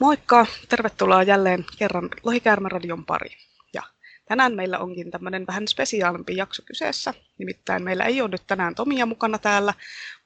[0.00, 0.46] Moikka!
[0.68, 3.28] Tervetuloa jälleen kerran Lohikäärmäradion pari.
[3.74, 3.82] Ja
[4.28, 7.14] tänään meillä onkin tämmöinen vähän spesiaalimpi jakso kyseessä.
[7.38, 9.74] Nimittäin meillä ei ole nyt tänään Tomia mukana täällä,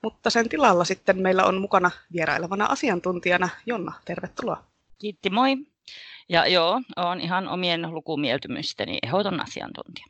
[0.02, 3.92] mutta sen tilalla sitten meillä on mukana vierailevana asiantuntijana Jonna.
[4.04, 4.64] Tervetuloa.
[4.98, 5.56] Kiitti, moi.
[6.28, 10.06] Ja joo, olen ihan omien lukumieltymysteni ehdoton asiantuntija.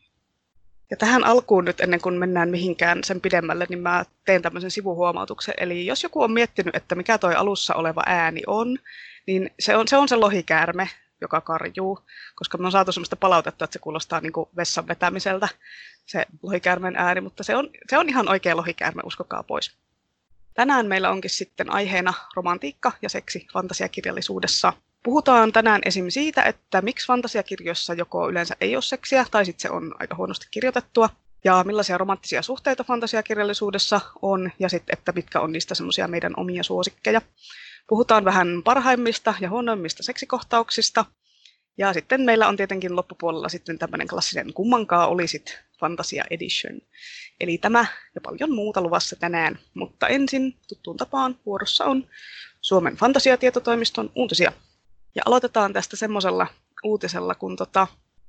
[0.90, 5.54] Ja tähän alkuun nyt ennen kuin mennään mihinkään sen pidemmälle, niin mä teen tämmöisen sivuhuomautuksen.
[5.58, 8.78] Eli jos joku on miettinyt, että mikä toi alussa oleva ääni on,
[9.26, 10.88] niin se on se, on se lohikäärme,
[11.20, 11.98] joka karjuu,
[12.34, 15.48] koska me on saatu sellaista palautetta, että se kuulostaa niin kuin vessan vetämiseltä,
[16.06, 19.76] se lohikäärmen ääni, mutta se on, se on ihan oikea lohikäärme, uskokaa pois.
[20.54, 24.72] Tänään meillä onkin sitten aiheena romantiikka ja seksi fantasiakirjallisuudessa.
[25.02, 26.06] Puhutaan tänään esim.
[26.08, 30.46] siitä, että miksi fantasiakirjoissa joko yleensä ei ole seksiä tai sitten se on aika huonosti
[30.50, 31.08] kirjoitettua,
[31.44, 36.62] ja millaisia romanttisia suhteita fantasiakirjallisuudessa on, ja sitten, että mitkä on niistä semmoisia meidän omia
[36.62, 37.20] suosikkeja.
[37.88, 41.04] Puhutaan vähän parhaimmista ja huonoimmista seksikohtauksista.
[41.78, 46.80] Ja sitten meillä on tietenkin loppupuolella sitten tämmöinen klassinen kummankaa olisit Fantasia Edition.
[47.40, 49.58] Eli tämä ja paljon muuta luvassa tänään.
[49.74, 52.06] Mutta ensin tuttuun tapaan vuorossa on
[52.60, 54.52] Suomen fantasiatietotoimiston uutisia.
[55.14, 56.46] Ja aloitetaan tästä semmoisella
[56.84, 57.86] uutisella, kun tota,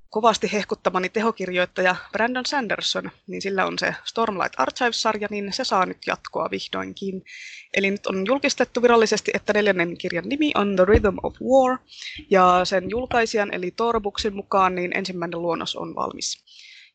[0.10, 5.98] kovasti hehkuttamani tehokirjoittaja Brandon Sanderson, niin sillä on se Stormlight Archives-sarja, niin se saa nyt
[6.08, 7.24] jatkoa vihdoinkin.
[7.74, 11.78] Eli nyt on julkistettu virallisesti, että neljännen kirjan nimi on The Rhythm of War,
[12.30, 16.44] ja sen julkaisijan eli Torbuksin mukaan niin ensimmäinen luonnos on valmis.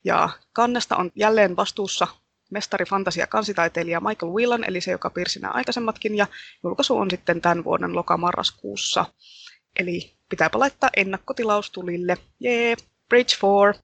[0.05, 2.07] Ja kannesta on jälleen vastuussa
[2.51, 6.27] mestari fantasia kansitaiteilija Michael Whelan, eli se, joka piirsi nämä aikaisemmatkin, ja
[6.65, 9.07] julkaisu on sitten tämän vuoden lokamarraskuussa.
[9.79, 12.17] Eli pitääpä laittaa ennakkotilaus tulille.
[12.41, 12.77] Jee!
[13.11, 13.83] Bridge 4.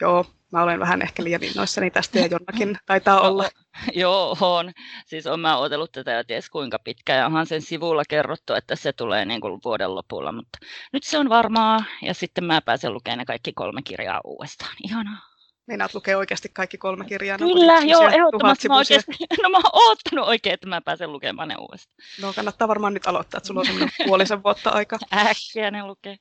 [0.00, 3.48] Joo, mä olen vähän ehkä liian innoissani tästä ja Jonnakin taitaa olla.
[4.02, 4.72] Joo, on.
[5.06, 8.76] Siis on mä odotellut tätä jo ties kuinka pitkä ja onhan sen sivulla kerrottu, että
[8.76, 10.58] se tulee niin kuin vuoden lopulla, mutta
[10.92, 14.76] nyt se on varmaa ja sitten mä pääsen lukemaan ne kaikki kolme kirjaa uudestaan.
[14.84, 15.27] Ihanaa.
[15.68, 17.38] Meinaat lukea oikeasti kaikki kolme kirjaa?
[17.38, 18.68] Kyllä, joo, ehdottomasti.
[18.68, 19.12] Mä oikeasti,
[19.42, 21.96] no mä oon ottanut oikein, että mä pääsen lukemaan ne uudestaan.
[22.22, 24.98] No kannattaa varmaan nyt aloittaa, että sulla on semmoinen puolisen vuotta aika.
[25.14, 26.16] Äkkiä ne lukee.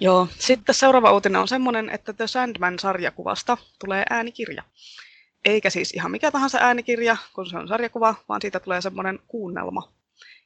[0.00, 4.62] Joo, sitten seuraava uutinen on semmoinen, että The Sandman-sarjakuvasta tulee äänikirja.
[5.44, 9.92] Eikä siis ihan mikä tahansa äänikirja, kun se on sarjakuva, vaan siitä tulee semmoinen kuunnelma.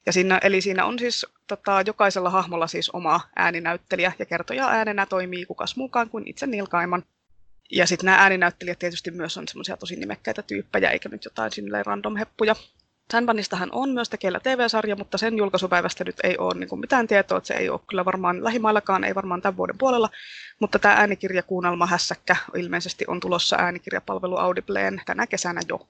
[0.06, 5.06] Ja siinä, eli siinä on siis tota, jokaisella hahmolla siis oma ääninäyttelijä ja kertoja äänenä
[5.06, 7.02] toimii kukas muukaan kuin itse Neil Gaiman.
[7.72, 11.82] Ja sitten nämä ääninäyttelijät tietysti myös on semmoisia tosi nimekkäitä tyyppejä, eikä nyt jotain sinne
[11.82, 12.56] random heppuja.
[13.12, 17.48] Sandbanistahan on myös tekeillä TV-sarja, mutta sen julkaisupäivästä nyt ei ole niin mitään tietoa, että
[17.48, 20.10] se ei ole kyllä varmaan lähimaillakaan, ei varmaan tämän vuoden puolella.
[20.60, 25.88] Mutta tämä äänikirjakuunnelma hässäkkä ilmeisesti on tulossa äänikirjapalvelu Audibleen tänä kesänä jo.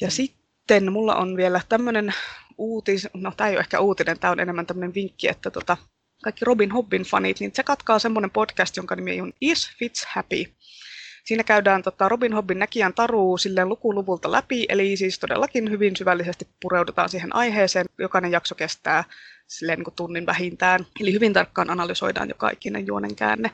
[0.00, 2.14] Ja sitten mulla on vielä tämmöinen
[2.58, 5.76] uutis, no tämä ei ole ehkä uutinen, tämä on enemmän tämmöinen vinkki, että tota,
[6.22, 10.44] kaikki Robin Hobbin fanit, niin se katkaa semmoinen podcast, jonka nimi on Is Fits Happy.
[11.24, 16.48] Siinä käydään tota, Robin Hobbin näkijän taruu silleen lukuluvulta läpi, eli siis todellakin hyvin syvällisesti
[16.62, 17.86] pureudutaan siihen aiheeseen.
[17.98, 19.04] Jokainen jakso kestää
[19.46, 23.50] silleen niin kuin tunnin vähintään, eli hyvin tarkkaan analysoidaan jo kaikkinen juonen käänne.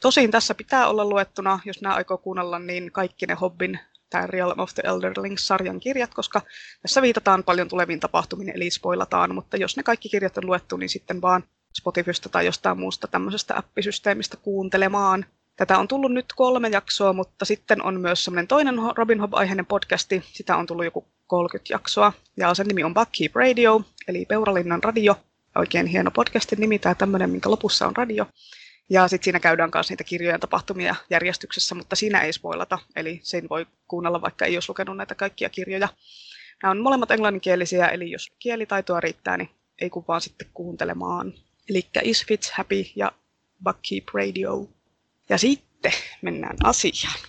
[0.00, 3.78] Tosin tässä pitää olla luettuna, jos nämä aikoo kuunnella, niin kaikki ne Hobbin
[4.10, 6.40] tämä Realm of the Elderlings-sarjan kirjat, koska
[6.82, 10.88] tässä viitataan paljon tuleviin tapahtumiin, eli spoilataan, mutta jos ne kaikki kirjat on luettu, niin
[10.88, 11.44] sitten vaan
[11.78, 15.26] Spotifysta tai jostain muusta tämmöisestä appisysteemistä kuuntelemaan.
[15.60, 20.22] Tätä on tullut nyt kolme jaksoa, mutta sitten on myös semmoinen toinen Robin Hood-aiheinen podcasti.
[20.32, 22.12] Sitä on tullut joku 30 jaksoa.
[22.36, 25.16] Ja sen nimi on Buckkeep Radio, eli Peuralinnan radio.
[25.56, 28.26] Oikein hieno podcastin nimi, tämä tämmöinen, minkä lopussa on radio.
[28.90, 32.78] Ja sitten siinä käydään myös niitä kirjojen tapahtumia järjestyksessä, mutta siinä ei spoilata.
[32.96, 35.88] Eli sen voi kuunnella, vaikka ei olisi lukenut näitä kaikkia kirjoja.
[36.62, 39.50] Nämä on molemmat englanninkielisiä, eli jos kielitaitoa riittää, niin
[39.80, 41.32] ei kun vaan sitten kuuntelemaan.
[41.68, 43.12] Eli Is Fits Happy ja
[43.64, 44.79] Buckkeep Radio.
[45.30, 45.92] Ja sitten
[46.22, 47.20] mennään asiaan.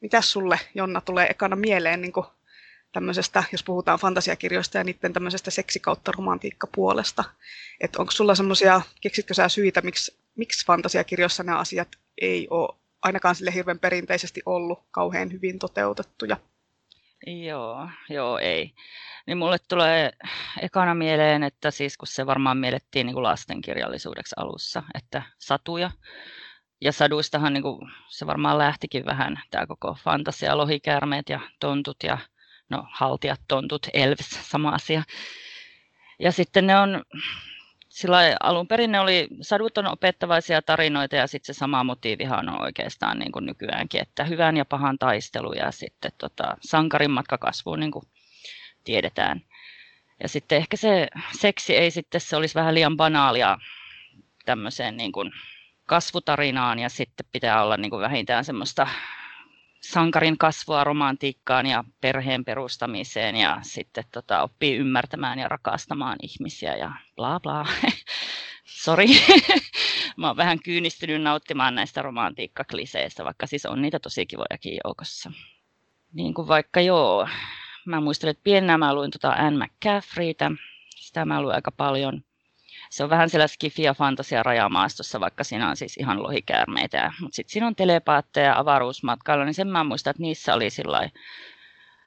[0.00, 2.12] Mitäs sulle, Jonna, tulee ekana mieleen niin
[2.92, 7.24] tämmöisestä, jos puhutaan fantasiakirjoista ja niiden tämmöisestä seksikautta romantiikkapuolesta?
[7.80, 11.88] Että onko sulla semmoisia, keksitkö sä syitä, miksi, miksi fantasiakirjoissa nämä asiat
[12.20, 16.36] ei ole ainakaan sille hirveän perinteisesti ollut kauhean hyvin toteutettuja?
[17.26, 18.74] Joo, joo, ei.
[19.26, 20.12] Niin mulle tulee
[20.60, 25.90] ekana mieleen, että siis kun se varmaan miellettiin niin lastenkirjallisuudeksi alussa, että satuja,
[26.82, 32.18] ja saduistahan niin kuin, se varmaan lähtikin vähän tämä koko fantasia, lohikäärmeet ja tontut ja
[32.68, 35.02] no haltijat, tontut, elves, sama asia.
[36.18, 37.02] Ja sitten ne on,
[37.88, 42.62] sillä alun perin ne oli, sadut on opettavaisia tarinoita ja sitten se sama motiivihan on
[42.62, 47.80] oikeastaan niin kuin nykyäänkin, että hyvän ja pahan taistelu ja sitten tota, sankarin matka kasvuun
[47.80, 48.04] niin kuin
[48.84, 49.40] tiedetään.
[50.22, 51.08] Ja sitten ehkä se
[51.40, 53.58] seksi ei sitten, se olisi vähän liian banaalia
[54.44, 55.32] tämmöiseen niin kuin
[55.86, 58.86] kasvutarinaan ja sitten pitää olla niin kuin vähintään semmoista
[59.80, 66.92] sankarin kasvua romantiikkaan ja perheen perustamiseen ja sitten tota, oppii ymmärtämään ja rakastamaan ihmisiä ja
[67.16, 67.66] bla bla.
[68.64, 69.06] Sori,
[70.16, 75.32] mä oon vähän kyynistynyt nauttimaan näistä romantiikkakliseistä, vaikka siis on niitä tosi kivojakin joukossa.
[76.12, 77.28] Niin kuin vaikka joo,
[77.86, 80.50] mä muistelen, että pienenä mä luin tota Anne McCaffreytä,
[80.96, 82.24] sitä mä luin aika paljon.
[82.92, 87.12] Se on vähän siellä skifi- ja fantasia rajamaastossa, vaikka siinä on siis ihan lohikäärmeitä.
[87.20, 90.68] Mutta sitten siinä on telepaatteja ja avaruusmatkailu, niin sen mä muistan, että niissä oli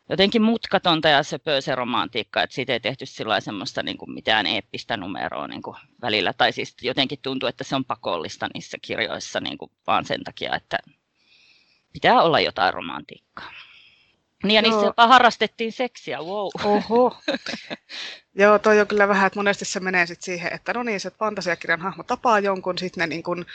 [0.09, 3.05] jotenkin mutkatonta ja söpöä se romantiikka, että siitä ei tehty
[3.39, 6.33] semmoista niin kuin mitään eeppistä numeroa niin kuin välillä.
[6.33, 10.55] Tai siis jotenkin tuntuu, että se on pakollista niissä kirjoissa niin kuin vaan sen takia,
[10.55, 10.77] että
[11.93, 13.51] pitää olla jotain romantiikkaa.
[14.43, 14.71] Niin ja Joo.
[14.71, 16.49] niissä jopa harrastettiin seksiä, wow.
[16.63, 17.17] Oho.
[18.39, 21.11] Joo, toi on kyllä vähän, että monesti se menee sit siihen, että no niin, se
[21.11, 23.45] fantasiakirjan hahmo tapaa jonkun, sitten ne niin kun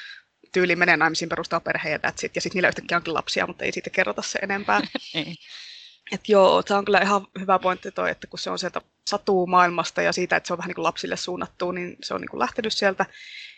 [0.52, 3.72] tyyli menee naimisiin perustaa perheen ja that's ja sitten niillä yhtäkkiä onkin lapsia, mutta ei
[3.72, 4.80] siitä kerrota se enempää.
[5.14, 5.36] niin.
[6.12, 8.80] Et joo, tämä on kyllä ihan hyvä pointti toi, että kun se on sieltä
[9.10, 12.20] satuu maailmasta ja siitä, että se on vähän niin kuin lapsille suunnattu, niin se on
[12.20, 13.06] niin kuin lähtenyt sieltä,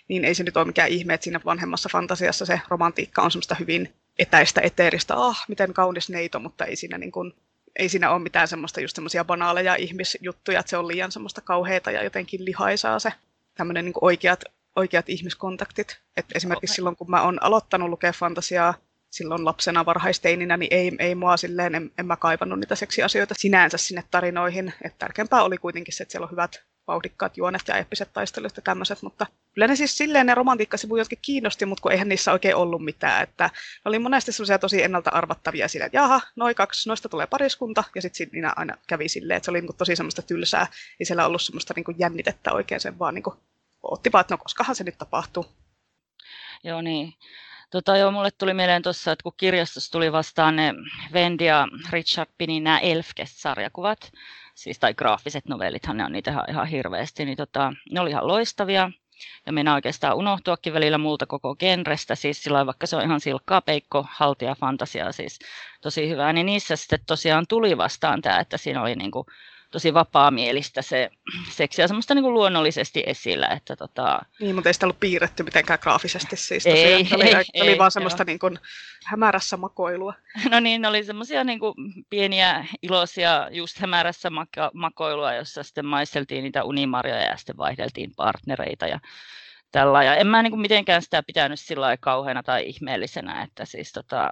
[0.09, 3.55] niin ei se nyt ole mikään ihme, että siinä vanhemmassa fantasiassa se romantiikka on semmoista
[3.55, 7.35] hyvin etäistä, eteeristä, ah, miten kaunis neito, mutta ei siinä, niin kuin,
[7.79, 11.91] ei siinä ole mitään semmoista just semmoisia banaaleja ihmisjuttuja, että se on liian semmoista kauheita
[11.91, 13.13] ja jotenkin lihaisaa se
[13.55, 14.45] tämmöinen niin oikeat,
[14.77, 16.01] oikeat ihmiskontaktit.
[16.17, 16.75] Et esimerkiksi okay.
[16.75, 18.75] silloin, kun mä oon aloittanut lukea fantasiaa
[19.11, 23.77] silloin lapsena varhaisteininä, niin ei, ei mua silleen, en, en mä kaivannut niitä seksiasioita sinänsä
[23.77, 24.75] sinne tarinoihin.
[24.83, 28.63] Et tärkeämpää oli kuitenkin se, että siellä on hyvät vauhdikkaat juonet ja eeppiset taistelut ja
[28.63, 32.57] tämmöiset, mutta kyllä ne siis silleen ne romantiikkasivut jotkin kiinnosti, mutta kun eihän niissä oikein
[32.57, 36.89] ollut mitään, että ne oli monesti semmoisia tosi ennalta arvattavia sillä, että jaha, noin kaksi,
[36.89, 40.23] noista tulee pariskunta, ja sitten siinä aina kävi silleen, että se oli niin tosi semmoista
[40.23, 40.67] tylsää,
[41.01, 43.37] ei siellä ollut semmoista niin jännitettä oikein, sen vaan niin kuin
[44.13, 45.47] vaan, että no koskahan se nyt tapahtuu.
[46.65, 47.15] Joo niin.
[47.71, 50.75] Tota, joo, mulle tuli mieleen tuossa, että kun kirjastossa tuli vastaan ne
[51.13, 54.13] Wendy ja Richard Pinin nämä Elfkest-sarjakuvat,
[54.63, 58.91] siis tai graafiset novellithan ne on niitä ihan, hirveästi, niin tota, ne oli ihan loistavia.
[59.47, 63.61] Ja mennään oikeastaan unohtuakin välillä muulta koko genrestä, siis sillä vaikka se on ihan silkkaa
[63.61, 65.39] peikko, haltia, fantasiaa siis
[65.81, 69.27] tosi hyvää, niin niissä sitten tosiaan tuli vastaan tämä, että siinä oli niinku
[69.73, 71.11] tosi vapaamielistä se
[71.51, 73.47] seksi ja semmoista niin kuin luonnollisesti esillä.
[73.47, 74.21] Että tota...
[74.41, 76.89] Niin, mutta ei sitä ollut piirretty mitenkään graafisesti siis tosiaan.
[76.89, 78.59] Ei, oli, ei, oli ei, vaan semmoista niin kuin
[79.07, 80.15] hämärässä makoilua.
[80.51, 81.75] No niin, ne oli semmoisia niin kuin
[82.11, 88.87] pieniä iloisia just hämärässä maka- makoilua, jossa sitten maisteltiin niitä unimarjoja ja sitten vaihdeltiin partnereita
[88.87, 89.01] ja
[89.73, 90.05] tällä.
[90.05, 94.31] Ja en mä niin kuin mitenkään sitä pitänyt sillä kauheana tai ihmeellisenä, että siis tota,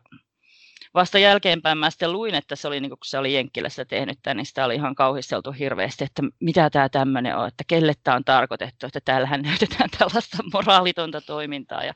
[0.95, 4.37] vasta jälkeenpäin mä sitten luin, että se oli, niin kun se oli Jenkkilässä tehnyt tämän,
[4.37, 8.25] niin sitä oli ihan kauhisteltu hirveästi, että mitä tämä tämmöinen on, että kelle tämä on
[8.25, 11.85] tarkoitettu, että täällähän näytetään tällaista moraalitonta toimintaa.
[11.85, 11.95] Ja,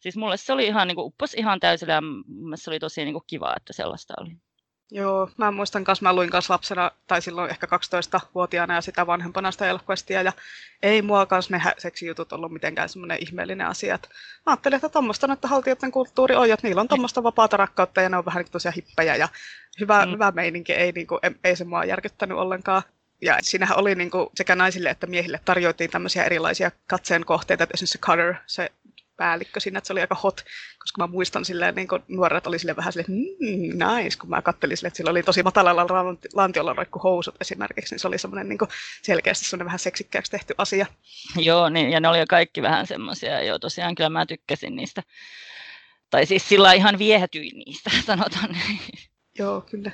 [0.00, 2.02] siis mulle se oli ihan, niin uppos ihan täysillä ja
[2.54, 4.36] se oli tosi niin kuin, kiva, että sellaista oli.
[4.94, 9.50] Joo, mä muistan kanssa, mä luin kanssa lapsena, tai silloin ehkä 12-vuotiaana ja sitä vanhempana
[9.50, 10.32] sitä Elfquestia, ja
[10.82, 13.94] ei mua kanssa ne seksijutut ollut mitenkään semmoinen ihmeellinen asia.
[13.94, 14.08] Et
[14.46, 18.08] mä ajattelin, että tuommoista että haltijoiden kulttuuri on, että niillä on tuommoista vapaata rakkautta, ja
[18.08, 19.28] ne on vähän niin tosiaan hippejä, ja
[19.80, 20.12] hyvä, mm.
[20.12, 22.82] hyvä meininki, ei, niin kuin, ei se mua järkyttänyt ollenkaan.
[23.20, 27.74] Ja siinähän oli niin kuin, sekä naisille että miehille tarjoitiin tämmöisiä erilaisia katseen kohteita, että
[27.74, 28.72] esimerkiksi se Cutter, se
[29.22, 30.44] päällikkö siinä, että se oli aika hot,
[30.78, 34.42] koska mä muistan silleen, niin kuin nuoret oli sille vähän silleen, mm, nice, kun mä
[34.42, 35.86] kattelin silleen, että sillä oli tosi matalalla
[36.34, 38.58] lantiolla roikku housut esimerkiksi, niin se oli semmoinen niin
[39.02, 40.86] selkeästi semmoinen vähän seksikkääksi tehty asia.
[41.36, 45.02] Joo, niin, ja ne oli jo kaikki vähän semmoisia, joo tosiaan kyllä mä tykkäsin niistä.
[46.10, 48.56] Tai siis sillä ihan viehätyin niistä, sanotaan
[49.38, 49.90] Joo, kyllä.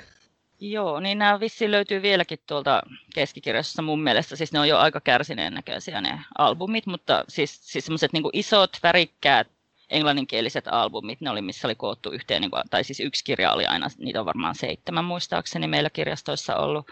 [0.61, 2.83] Joo, niin nämä vissiin löytyy vieläkin tuolta
[3.15, 4.37] keskikirjassa mun mielestä.
[4.37, 8.71] Siis ne on jo aika kärsineen näköisiä ne albumit, mutta siis, siis semmoiset niin isot,
[8.83, 9.49] värikkäät
[9.91, 13.67] englanninkieliset albumit, ne oli missä oli koottu yhteen, niin kuin, tai siis yksi kirja oli
[13.67, 16.87] aina, niitä on varmaan seitsemän muistaakseni meillä kirjastoissa ollut.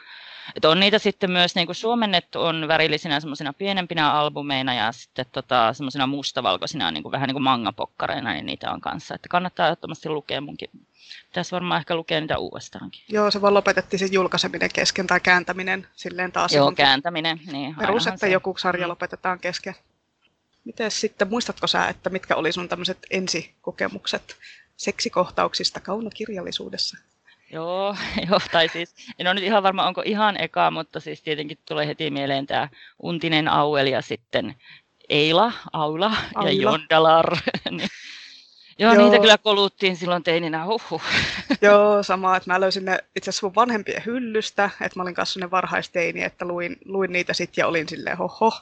[0.54, 5.26] Et on niitä sitten myös niin kuin suomennettu on värillisinä semmoisina pienempinä albumeina ja sitten
[5.32, 9.14] tota, semmoisina mustavalkoisina niin kuin, vähän niin kuin mangapokkareina, niin niitä on kanssa.
[9.14, 10.70] Että kannattaa ehdottomasti lukea munkin.
[11.28, 13.02] Pitäisi varmaan ehkä lukea niitä uudestaankin.
[13.08, 16.52] Joo, se vaan lopetettiin se julkaiseminen kesken tai kääntäminen silleen taas.
[16.52, 17.40] Joo, kääntäminen.
[17.52, 18.28] Niin, perus, että se.
[18.28, 18.90] joku sarja mm.
[18.90, 19.74] lopetetaan kesken.
[20.64, 24.36] Miten sitten, muistatko sä, että mitkä oli sun tämmöiset ensikokemukset
[24.76, 26.96] seksikohtauksista kaunokirjallisuudessa?
[27.52, 27.96] Joo,
[28.30, 31.86] joo, tai siis en ole nyt ihan varma, onko ihan eka, mutta siis tietenkin tulee
[31.86, 32.68] heti mieleen tämä
[33.02, 34.54] Untinen Auel ja sitten
[35.08, 36.50] Eila, Aula, Aula.
[36.50, 37.36] ja Jondalar.
[37.70, 37.88] niin,
[38.78, 41.02] Joo, Joo, niitä kyllä koluttiin silloin teininä, huhhuh.
[41.62, 45.40] Joo, sama, että mä löysin ne itse asiassa mun vanhempien hyllystä, että mä olin kanssa
[45.40, 48.52] ne varhaisteini, että luin, luin niitä sitten ja olin silleen hoho,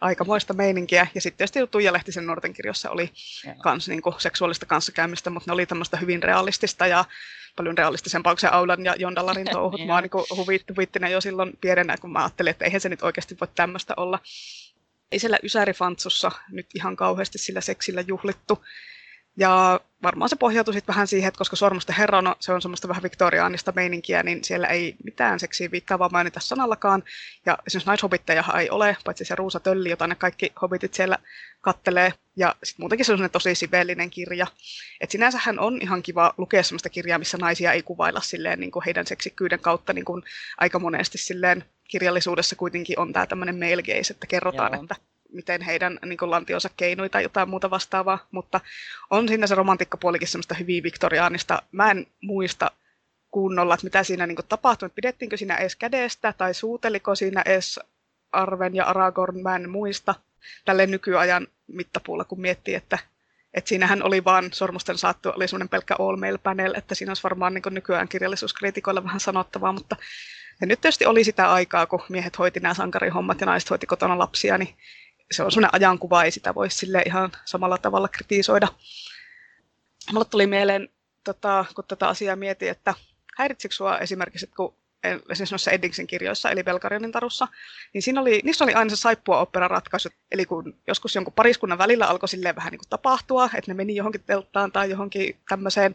[0.00, 1.06] aikamoista meininkiä.
[1.14, 3.10] Ja sitten tietysti Tuija Lehtisen nuorten kirjossa oli
[3.62, 7.04] kans niinku seksuaalista kanssakäymistä, mutta ne oli tämmöistä hyvin realistista ja
[7.56, 9.86] paljon realistisempaa kuin se Aulan ja Jondalarin touhut.
[9.86, 13.02] mä oon niin huvitti, huvittinen jo silloin pienenä, kun mä ajattelin, että eihän se nyt
[13.02, 14.18] oikeasti voi tämmöistä olla.
[15.12, 18.64] Ei siellä Ysärifantsussa nyt ihan kauheasti sillä seksillä juhlittu.
[19.36, 22.88] Ja varmaan se pohjautui sitten vähän siihen, että koska Sormusten herra on, se on semmoista
[22.88, 27.02] vähän viktoriaanista meininkiä, niin siellä ei mitään seksiä viittaavaa mainita sanallakaan.
[27.46, 31.18] Ja esimerkiksi naishobittejahan ei ole, paitsi se Ruusa Tölli, jota ne kaikki hobitit siellä
[31.60, 32.12] kattelee.
[32.36, 34.46] Ja sitten muutenkin se on tosi sivellinen kirja.
[35.00, 38.84] Et sinänsähän on ihan kiva lukea semmoista kirjaa, missä naisia ei kuvailla silleen niin kuin
[38.84, 40.22] heidän seksikkyyden kautta niin kuin
[40.58, 44.82] aika monesti silleen kirjallisuudessa kuitenkin on tämä tämmöinen male gaze, että kerrotaan, Joo.
[44.82, 44.96] että
[45.34, 48.60] miten heidän niin kuin, lantionsa keinui tai jotain muuta vastaavaa, mutta
[49.10, 51.62] on siinä se romantikkapuolikin semmoista hyvin viktoriaanista.
[51.72, 52.70] Mä en muista
[53.30, 57.80] kunnolla, että mitä siinä niin kuin, tapahtui, pidettiinkö siinä edes kädestä tai suuteliko siinä edes
[58.32, 60.14] Arven ja Aragorn, mä en muista
[60.64, 62.98] tälle nykyajan mittapuulla, kun miettii, että
[63.54, 67.22] että siinähän oli vaan sormusten saattu, oli semmoinen pelkkä all mail panel, että siinä olisi
[67.22, 69.96] varmaan niin nykyään kirjallisuuskriitikoilla vähän sanottavaa, mutta
[70.60, 74.18] ja nyt tietysti oli sitä aikaa, kun miehet hoiti nämä sankarihommat ja naiset hoiti kotona
[74.18, 74.74] lapsia, niin
[75.32, 78.68] se on sellainen ajankuva, ei sitä voi sille ihan samalla tavalla kritisoida.
[80.12, 80.88] Mulle tuli mieleen,
[81.24, 82.94] tota, kun tätä asiaa mietin, että
[83.36, 87.48] häiritsikö sinua esimerkiksi, että kun esimerkiksi noissa Eddingsin kirjoissa, eli Belgarianin tarussa,
[87.94, 90.08] niin siinä oli, niissä oli aina se saippua opera ratkaisu.
[90.30, 93.96] Eli kun joskus jonkun pariskunnan välillä alkoi silleen vähän niin kuin tapahtua, että ne meni
[93.96, 95.94] johonkin telttaan tai johonkin tämmöiseen,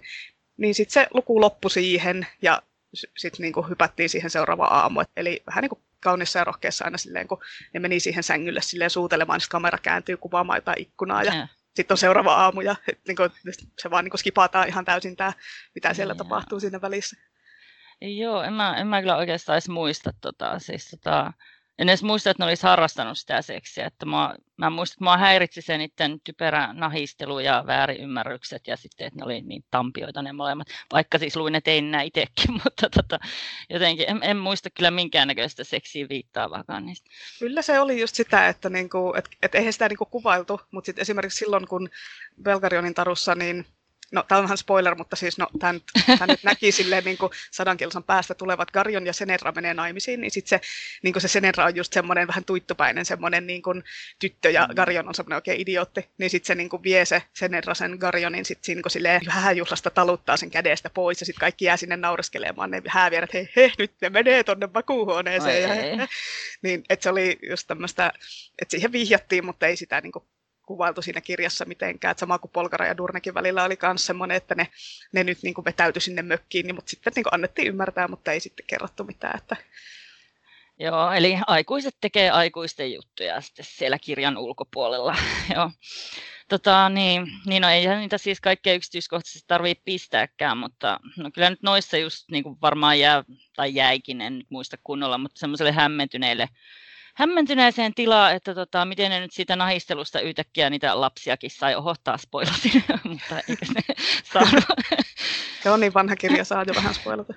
[0.58, 2.62] niin sitten se luku loppui siihen ja
[2.94, 5.02] sitten niin hypättiin siihen seuraavaan aamu.
[5.18, 7.40] Eli vähän niin kuin kaunissa ja rohkeassa aina silleen, kun
[7.74, 11.98] ne meni siihen sängylle silleen suutelemaan, niin kamera kääntyy kuvaamaan jotain ikkunaa ja sitten on
[11.98, 12.76] seuraava aamu ja
[13.08, 13.30] niin kuin,
[13.82, 15.34] se vaan niin kuin skipataan ihan täysin tämä,
[15.76, 16.16] mitä siellä ja.
[16.16, 17.16] tapahtuu siinä välissä.
[18.02, 21.34] Joo, en mä, en mä kyllä oikeastaan edes muista tota, siis tota,
[21.80, 23.86] en edes muista, että ne olisi harrastanut sitä seksiä.
[23.86, 29.08] Että mä, mä muistan, että mua häiritsi se niiden typerä nahistelu ja väärinymmärrykset ja sitten,
[29.08, 30.68] että ne oli niin tampioita ne molemmat.
[30.94, 33.20] Vaikka siis luin ne tein nämä itsekin, mutta tota,
[33.70, 37.10] jotenkin en, en, muista kyllä minkäännäköistä seksiä viittaavaakaan niistä.
[37.40, 41.02] Kyllä se oli just sitä, että niinku, et, et eihän sitä niinku kuvailtu, mutta sitten
[41.02, 41.90] esimerkiksi silloin, kun
[42.44, 43.66] Belgarionin tarussa, niin
[44.12, 47.32] no tämä on vähän spoiler, mutta siis no, tämän, tämän nyt näki silleen niin kuin
[47.52, 50.68] sadan kilsan päästä tulevat Garjon ja Senedra menee naimisiin, niin sitten se,
[51.04, 53.84] niin kuin se Senedra on just semmoinen vähän tuittupäinen semmoinen niin kuin
[54.20, 54.76] tyttö ja mm.
[54.76, 58.46] Garjon on semmoinen oikein idiootti, niin sitten se niin kuin vie se Senedra sen Garjonin
[58.46, 61.98] sitten siinä niin silleen vähän juhlasta taluttaa sen kädestä pois ja sitten kaikki jää sinne
[61.98, 65.62] naureskelemaan ne hääviä, että hei, hei, nyt ne menee tonne makuuhuoneeseen.
[65.62, 66.08] Ja, he,
[66.62, 68.14] niin, että se oli just tämmöistä,
[68.62, 70.26] että siihen vihjattiin, mutta ei sitä niin kuin
[70.70, 72.12] kuvailtu siinä kirjassa mitenkään.
[72.12, 74.68] Että sama kuin Polkara ja Durnekin välillä oli myös semmoinen, että ne,
[75.12, 78.32] ne nyt niin kuin vetäytyi sinne mökkiin, niin, mutta sitten niin kuin annettiin ymmärtää, mutta
[78.32, 79.38] ei sitten kerrottu mitään.
[79.38, 79.56] Että...
[80.80, 85.16] Joo, eli aikuiset tekee aikuisten juttuja sitten siellä kirjan ulkopuolella.
[85.56, 85.72] Joo.
[86.50, 91.64] Tota, niin, niin no, ei niitä siis kaikkea yksityiskohtaisesti tarvitse pistääkään, mutta no, kyllä nyt
[91.64, 93.24] noissa just niin kuin varmaan jää,
[93.56, 96.50] tai jäikin, en nyt muista kunnolla, mutta semmoiselle hämmentyneille
[97.20, 102.84] hämmentyneeseen tilaan, että tota, miten ne nyt siitä nahistelusta yhtäkkiä niitä lapsiakin sai ohottaa spoilasin,
[103.04, 103.82] mutta eikö ne
[104.34, 104.64] saanut.
[105.66, 107.34] Joo, niin vanha kirja saa jo vähän spoilata.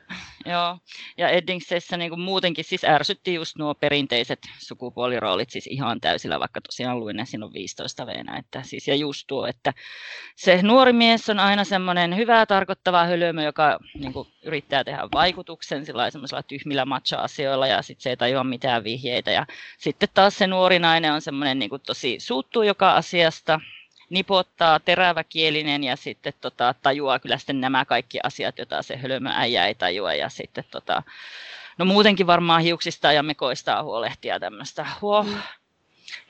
[0.46, 0.78] Joo,
[1.18, 7.00] ja Eddingsessä niin muutenkin siis ärsytti just nuo perinteiset sukupuoliroolit siis ihan täysillä, vaikka tosiaan
[7.00, 8.36] luin ne sinun 15 veenä.
[8.36, 9.72] Että siis, ja just tuo, että
[10.36, 15.86] se nuori mies on aina semmoinen hyvää tarkoittava hölmö, joka niin kuin, yrittää tehdä vaikutuksen
[15.86, 16.10] sillä
[16.48, 19.30] tyhmillä matcha-asioilla ja sitten se ei tajua mitään vihjeitä.
[19.30, 19.46] Ja
[19.78, 23.60] sitten taas se nuori nainen on semmoinen niin kuin, tosi suuttuu joka asiasta,
[24.12, 29.66] nipottaa, teräväkielinen ja sitten tota, tajuaa kyllä sitten nämä kaikki asiat, joita se hölmö äijä
[29.66, 30.14] ei tajua.
[30.14, 31.02] Ja sitten tota,
[31.78, 34.86] no muutenkin varmaan hiuksista ja mekoista huolehtia tämmöistä.
[35.00, 35.22] Huo.
[35.22, 35.34] Mm.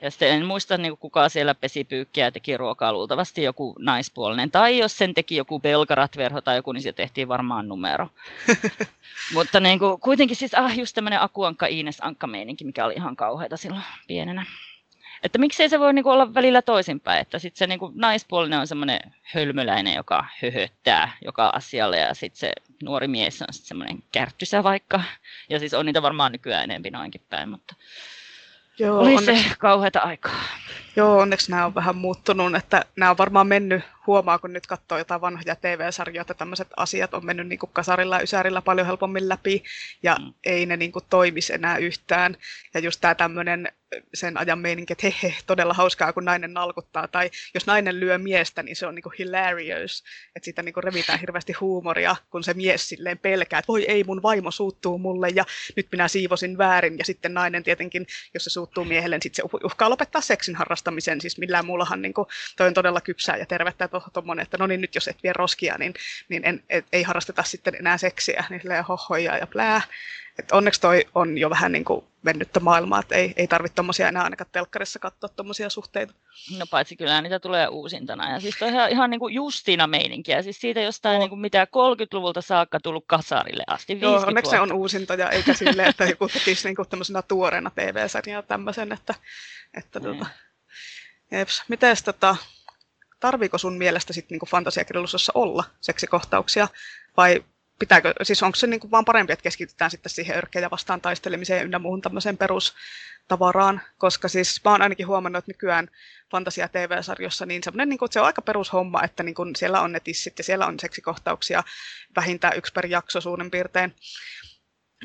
[0.01, 4.51] Ja sitten en muista niin kuka siellä pesi pyykkiä ja teki ruokaa, luultavasti joku naispuolinen.
[4.51, 8.07] Tai jos sen teki joku belgaratverho tai joku, niin se tehtiin varmaan numero.
[9.33, 13.15] Mutta niin kuin, kuitenkin siis ah, just tämmöinen akuankka Iines Ankka meininki, mikä oli ihan
[13.15, 14.45] kauheita silloin pienenä.
[15.23, 18.99] Että miksei se voi niinku olla välillä toisinpäin, että sitten se niinku naispuolinen on semmoinen
[19.21, 22.53] hölmöläinen, joka höhöttää joka asialle ja sitten se
[22.83, 25.03] nuori mies on sitten semmoinen kärttysä vaikka.
[25.49, 27.75] Ja siis on niitä varmaan nykyään enempi noinkin päin, mutta
[28.79, 30.43] Joo, oli onneksi, se kauheata aikaa.
[30.95, 34.97] Joo, onneksi nämä on vähän muuttunut, että nämä on varmaan mennyt huomaa, kun nyt katsoo
[34.97, 39.29] jotain vanhoja TV-sarjoja, että tämmöiset asiat on mennyt niin kuin kasarilla ja ysärillä paljon helpommin
[39.29, 39.63] läpi,
[40.03, 40.33] ja mm.
[40.43, 42.37] ei ne niin kuin toimisi enää yhtään.
[42.73, 43.71] Ja just tämä tämmöinen
[44.13, 48.17] sen ajan meininki, että he, he, todella hauskaa, kun nainen nalkuttaa, tai jos nainen lyö
[48.17, 50.03] miestä, niin se on niin kuin hilarious,
[50.35, 54.03] että siitä niin kuin revitään hirveästi huumoria, kun se mies silleen pelkää, että voi ei,
[54.03, 55.45] mun vaimo suuttuu mulle, ja
[55.75, 59.65] nyt minä siivosin väärin, ja sitten nainen tietenkin, jos se suuttuu miehelle, niin sitten se
[59.65, 60.82] uhkaa lopettaa seksin harrastamisen,
[61.19, 64.81] siis millään muullahan niin kuin, toi on todella kypsää ja tervettä tuommoinen, että no niin
[64.81, 65.93] nyt jos et vie roskia, niin,
[66.29, 69.81] niin en, et, ei harrasteta sitten enää seksiä, niin silleen hohoja ja plää.
[70.39, 74.07] Et onneksi toi on jo vähän niin kuin mennyttä maailmaa, että ei, ei tarvitse tuommoisia
[74.07, 76.13] enää ainakaan telkkarissa katsoa tuommoisia suhteita.
[76.57, 78.31] No paitsi kyllä niitä tulee uusintana.
[78.31, 80.41] Ja siis toi ihan, ihan niin kuin Justina meininkiä.
[80.41, 81.19] Siis siitä jostain no.
[81.19, 83.97] niin kuin mitä 30-luvulta saakka tullut kasarille asti.
[84.01, 88.41] Joo, onneksi se on uusintoja, eikä silleen, että joku tekisi niin kuin tämmöisenä tuoreena TV-sarjana
[88.41, 89.15] tämmöisen, että,
[89.77, 90.17] että niin.
[90.17, 90.31] tota,
[91.39, 91.63] jeps.
[91.67, 92.35] Mites tota,
[93.19, 96.67] tarviiko sun mielestä sitten niin fantasiakirjallisuudessa olla seksikohtauksia
[97.17, 97.43] vai
[97.79, 101.65] pitääkö, siis onko se niin kuin vaan parempi, että keskitytään sitten siihen örkkejä vastaan taistelemiseen
[101.65, 105.89] ynnä muuhun tämmöiseen perustavaraan, koska siis mä oon ainakin huomannut, että nykyään
[106.31, 109.91] fantasia TV-sarjossa niin semmoinen, niin että se on aika perushomma, että niin kuin siellä on
[109.91, 111.63] ne tissit ja siellä on seksikohtauksia
[112.15, 113.95] vähintään yksi per jakso suurin piirtein.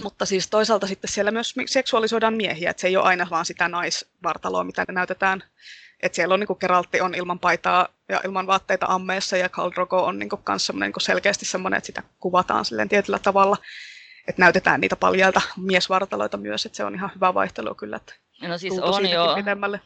[0.02, 3.68] Mutta siis toisaalta sitten siellä myös seksuaalisoidaan miehiä, että se ei ole aina vaan sitä
[3.68, 5.44] naisvartaloa, mitä näytetään
[6.02, 9.70] et siellä on niin kuin Geraltti on ilman paitaa ja ilman vaatteita ammeessa ja Khal
[9.74, 13.56] Drogo on niin kuin kans niin selkeästi semmoinen, että sitä kuvataan silleen tietyllä tavalla.
[14.28, 17.96] Että näytetään niitä paljailta miesvartaloita myös, että se on ihan hyvä vaihtelu kyllä.
[17.96, 18.14] Että
[18.48, 19.32] no siis on jo.
[19.36, 19.80] Pidemmälle.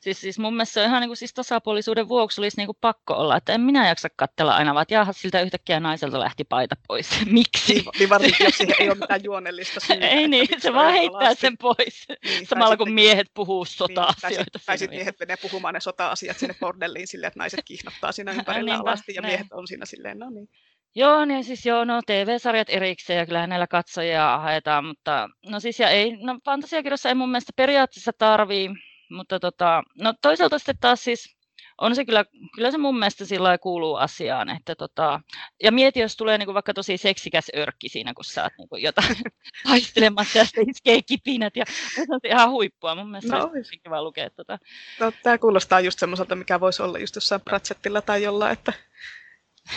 [0.00, 2.78] Siis, siis mun mielestä se on ihan niin kuin, siis tasapuolisuuden vuoksi olisi niin kuin
[2.80, 6.74] pakko olla, että en minä jaksa katsella aina, vaan jaha, siltä yhtäkkiä naiselta lähti paita
[6.88, 7.08] pois.
[7.26, 7.74] Miksi?
[7.74, 10.08] Niin, niin varsinkin, jos siihen ei ole mitään juonellista syytä.
[10.08, 11.40] ei niin, se vaan heittää alasti.
[11.40, 14.58] sen pois, niin, samalla kun miehet puhuu niin, sota-asioita.
[14.58, 18.32] Niin, tai sitten miehet menee puhumaan ne sota-asiat sinne bordelliin silleen, että naiset kihnottaa siinä
[18.38, 20.48] ympärillä Niinpä, alasti ja miehet on siinä silleen, no niin.
[20.94, 25.80] Joo, niin siis joo, no TV-sarjat erikseen ja kyllähän näillä katsojia haetaan, mutta no siis
[25.80, 28.70] ja ei, no fantasiakirjassa ei mun mielestä periaatteessa tarvii,
[29.12, 31.36] mutta tota, no toisaalta sitten taas siis
[31.78, 35.20] on se kyllä, kyllä se mun mielestä sillä kuuluu asiaan, että tota,
[35.62, 39.16] ja mieti, jos tulee niinku vaikka tosi seksikäs örkki siinä, kun sä oot niinku jotain
[39.68, 41.64] taistelemassa ja sitten iskee kipinät ja
[41.94, 44.58] se on ihan huippua, mun mielestä no, olisi kiva lukea tota.
[45.00, 48.72] No, tämä kuulostaa just semmoiselta, mikä voisi olla just jossain Pratchettilla tai jollain, että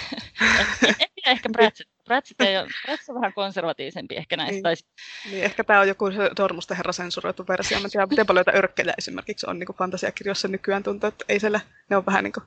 [0.41, 1.94] en, en tiedä ehkä Pratchett.
[2.05, 2.67] Pratchett, ei ole,
[3.09, 4.69] on vähän konservatiivisempi ehkä näistä.
[4.69, 6.05] Niin, niin ehkä tämä on joku
[6.37, 7.79] Sormusten herra sensuroitu versio.
[7.79, 11.59] Mä tiedän, miten paljon örkkejä esimerkiksi on niin kuin fantasiakirjoissa nykyään tuntuu, että ei siellä,
[11.89, 12.43] ne on vähän niin kuin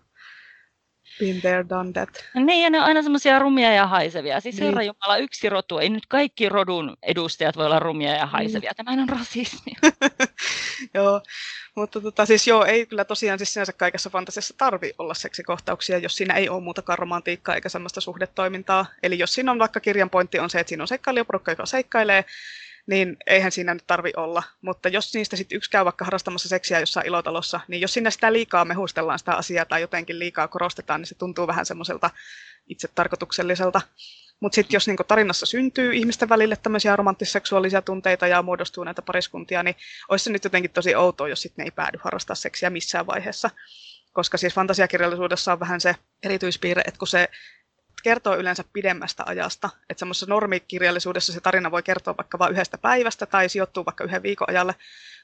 [1.19, 2.25] been there, done that.
[2.35, 4.41] Niin, ja ne on aina semmoisia rumia ja haisevia.
[4.41, 4.65] Siis niin.
[4.65, 5.79] Herra Jumala, yksi rotu.
[5.79, 8.73] Ei nyt kaikki rodun edustajat voi olla rumia ja haisevia.
[8.77, 9.73] Tämä on rasismi.
[10.95, 11.23] joo,
[11.75, 16.17] mutta tota, siis joo, ei kyllä tosiaan siis sinänsä kaikessa fantasiassa tarvi olla seksikohtauksia, jos
[16.17, 18.87] siinä ei ole muuta romantiikkaa eikä semmoista suhdetoimintaa.
[19.03, 22.25] Eli jos siinä on vaikka kirjan pointti on se, että siinä on seikkailijaporukka, joka seikkailee,
[22.87, 24.43] niin eihän siinä nyt tarvi olla.
[24.63, 28.33] Mutta jos niistä sitten yksi käy vaikka harrastamassa seksiä jossain ilotalossa, niin jos sinne sitä
[28.33, 32.11] liikaa mehustellaan sitä asiaa tai jotenkin liikaa korostetaan, niin se tuntuu vähän semmoiselta
[32.69, 33.81] itse tarkoitukselliselta.
[34.41, 39.63] Mutta sitten jos niinku tarinassa syntyy ihmisten välille tämmöisiä romanttisseksuaalisia tunteita ja muodostuu näitä pariskuntia,
[39.63, 39.77] niin
[40.09, 43.51] olisi se nyt jotenkin tosi outoa, jos sitten ne ei päädy harrastaa seksiä missään vaiheessa.
[44.13, 47.29] Koska siis fantasiakirjallisuudessa on vähän se erityispiirre, että kun se
[48.03, 49.71] kertoo yleensä pidemmästä ajasta.
[49.91, 54.23] Että semmoisessa normikirjallisuudessa se tarina voi kertoa vaikka vain yhdestä päivästä tai sijoittuu vaikka yhden
[54.23, 54.75] viikon ajalle.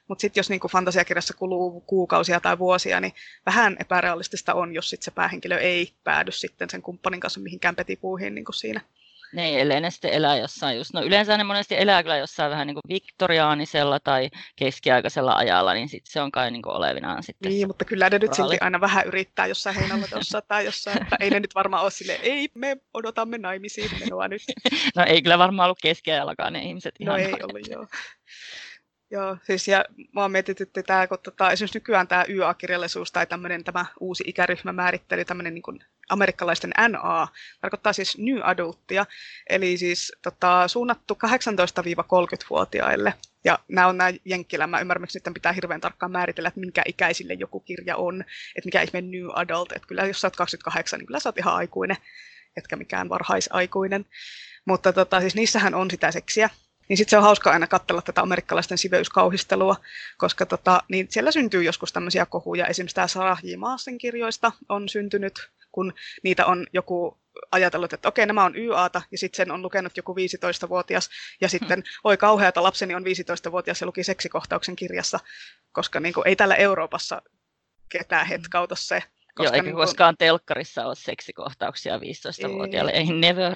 [0.09, 3.13] Mutta sitten jos niinku fantasiakirjassa kuluu kuukausia tai vuosia, niin
[3.47, 8.35] vähän epärealistista on, jos sit se päähenkilö ei päädy sitten sen kumppanin kanssa mihinkään petipuuhiin
[8.35, 8.81] niin kuin siinä.
[9.35, 12.67] Niin, ellei ne sitten elää jossain just, no yleensä ne monesti elää kyllä jossain vähän
[12.67, 17.53] niin kuin viktoriaanisella tai keskiaikaisella ajalla, niin sitten se on kai niin kuin olevinaan sitten.
[17.53, 21.31] Niin, mutta kyllä ne nyt silti aina vähän yrittää jossain heinälotossa tai jossain, että ei
[21.31, 24.43] ne nyt varmaan ole silleen, ei, me odotamme naimisiin menoa nyt.
[24.97, 27.87] no ei kyllä varmaan ollut keskiajallakaan ne ihmiset no ihan No ei ollut, joo.
[29.11, 33.87] Joo, siis ja mua mietitytti tämä, kun tota, esimerkiksi nykyään tämä YA-kirjallisuus tai tämmöinen tämä
[34.01, 37.29] uusi ikäryhmä määritteli tämmöinen niin kuin amerikkalaisten NA,
[37.61, 39.07] tarkoittaa siis New Adulttia,
[39.49, 43.15] eli siis tota, suunnattu 18-30-vuotiaille.
[43.45, 47.35] Ja nämä on nämä jenkkilä, mä ymmärrän, miksi pitää hirveän tarkkaan määritellä, että minkä ikäisille
[47.35, 48.21] joku kirja on,
[48.57, 51.39] että mikä ihme New Adult, että kyllä jos sä oot 28, niin kyllä sä oot
[51.39, 51.97] ihan aikuinen,
[52.57, 54.07] etkä mikään varhaisaikuinen.
[54.65, 56.51] Mutta tota, siis niissähän on sitä seksiä,
[56.89, 59.77] niin sitten se on hauska aina katsella tätä amerikkalaisten siveyskauhistelua,
[60.17, 62.67] koska tota, niin siellä syntyy joskus tämmöisiä kohuja.
[62.67, 63.57] Esimerkiksi tämä Sarah J.
[63.57, 65.93] Maassen kirjoista on syntynyt, kun
[66.23, 67.19] niitä on joku
[67.53, 71.79] ajatellut, että okei, nämä on YAta, ja sitten sen on lukenut joku 15-vuotias, ja sitten,
[71.79, 72.01] hmm.
[72.05, 75.21] oi kauheata, lapseni on 15-vuotias ja luki seksikohtauksen kirjassa,
[75.73, 77.23] koska niin kuin, ei täällä Euroopassa
[77.89, 79.03] ketään hetkauta se,
[79.35, 79.87] Koska Joo, eikä niin kuin...
[79.87, 83.53] koskaan telkkarissa ole seksikohtauksia 15-vuotiaille, ei, ei never.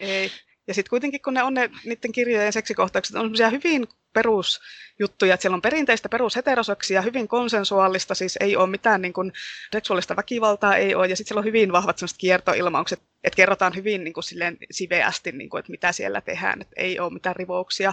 [0.00, 0.30] Ei,
[0.66, 5.42] ja sitten kuitenkin, kun ne on ne, niiden kirjojen seksikohtaukset, on sellaisia hyvin perusjuttuja, että
[5.42, 9.32] siellä on perinteistä perusheteroseksia, hyvin konsensuaalista, siis ei ole mitään niin kuin,
[9.72, 14.04] seksuaalista väkivaltaa, ei ole, ja sitten siellä on hyvin vahvat sellaiset kiertoilmaukset, että kerrotaan hyvin
[14.04, 17.92] niin kuin, silleen siveästi, niin kuin, että mitä siellä tehdään, että ei ole mitään rivouksia.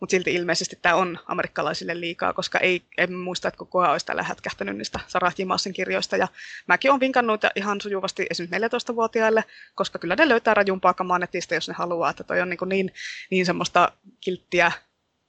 [0.00, 4.06] Mutta silti ilmeisesti tämä on amerikkalaisille liikaa, koska ei, en muista, että koko ajan olisi
[4.06, 6.16] tällä hätkähtänyt niistä Sarah Jimasin kirjoista.
[6.16, 6.28] Ja
[6.66, 11.68] mäkin olen vinkannut ihan sujuvasti esimerkiksi 14-vuotiaille, koska kyllä ne löytää rajumpaa kamaa netistä, jos
[11.68, 12.10] ne haluaa.
[12.10, 12.92] Että toi on niin, niin,
[13.30, 14.72] niin semmoista kilttiä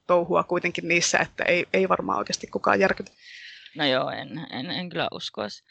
[0.06, 3.12] touhua kuitenkin niissä, että ei, ei varmaan oikeasti kukaan järkytä.
[3.76, 5.64] No joo, en, en, en kyllä uskoisi.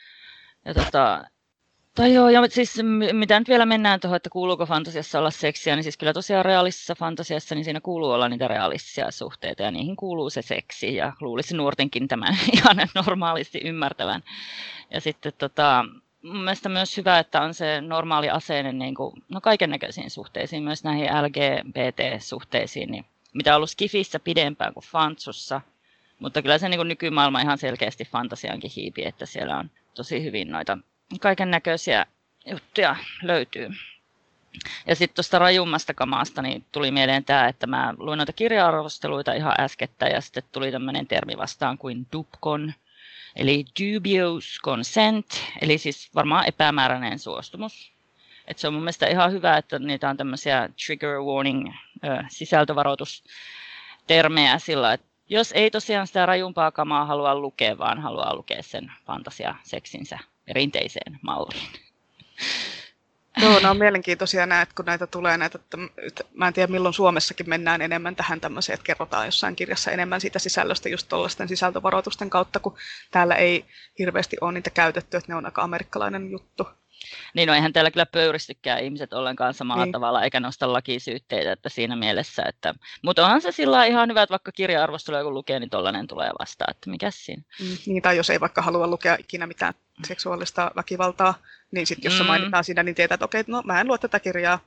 [0.66, 1.26] Ja tota,
[2.00, 2.78] tai joo, ja siis
[3.14, 6.96] mitä nyt vielä mennään tuohon, että kuuluuko fantasiassa olla seksiä, niin siis kyllä tosiaan realistisessa
[6.96, 11.56] fantasiassa, niin siinä kuuluu olla niitä realistisia suhteita, ja niihin kuuluu se seksi, ja luulisi
[11.56, 14.24] nuortenkin tämän ihan normaalisti ymmärtävän.
[14.92, 15.86] Ja sitten tota,
[16.24, 20.64] mun mielestä myös hyvä, että on se normaali aseinen niin kuin, no kaiken näköisiin suhteisiin,
[20.64, 25.62] myös näihin LGBT-suhteisiin, niin mitä on ollut Skifissä pidempään kuin Fantsussa,
[26.20, 30.52] mutta kyllä se niin kuin nykymaailma ihan selkeästi fantasiankin hiipi, että siellä on tosi hyvin
[30.52, 30.78] noita
[31.20, 32.06] kaiken näköisiä
[32.46, 33.70] juttuja löytyy.
[34.88, 39.54] Ja sitten tuosta rajummasta kamaasta niin tuli mieleen tämä, että mä luin noita kirja-arvosteluita ihan
[39.60, 42.74] äskettä ja sitten tuli tämmöinen termi vastaan kuin dupcon,
[43.36, 45.26] eli dubious consent,
[45.62, 47.92] eli siis varmaan epämääräinen suostumus.
[48.48, 51.74] Et se on mun mielestä ihan hyvä, että niitä on tämmöisiä trigger warning,
[52.30, 58.92] sisältövaroitustermejä sillä, että jos ei tosiaan sitä rajumpaa kamaa halua lukea, vaan haluaa lukea sen
[59.06, 60.20] fantasia seksinsä
[60.50, 61.70] perinteiseen malliin.
[63.42, 65.60] Joo, nämä on mielenkiintoisia näet, kun näitä tulee näitä,
[65.98, 70.22] että mä en tiedä milloin Suomessakin mennään enemmän tähän tämmöiseen, että kerrotaan jossain kirjassa enemmän
[70.22, 72.78] siitä sisällöstä just tuollaisten sisältövaroitusten kautta, kun
[73.12, 73.66] täällä ei
[74.00, 76.68] hirveästi ole niitä käytetty, että ne on aika amerikkalainen juttu.
[77.36, 79.92] Niin, no eihän täällä kyllä pöyristykään ihmiset ollenkaan samalla niin.
[79.92, 82.74] tavalla, eikä nosta lakisyytteitä, että siinä mielessä, että...
[83.04, 86.72] Mutta onhan se sillä ihan hyvä, että vaikka kirja-arvostelua kun lukee, niin tollainen tulee vastaan,
[86.72, 87.44] että mikä siinä?
[87.62, 89.74] Mm, niin, tai jos ei vaikka halua lukea ikinä mitään
[90.08, 91.34] seksuaalista väkivaltaa,
[91.72, 92.28] niin sitten jos se mm.
[92.28, 94.60] mainitaan siinä, niin tietää, että okei, no mä en lue tätä kirjaa.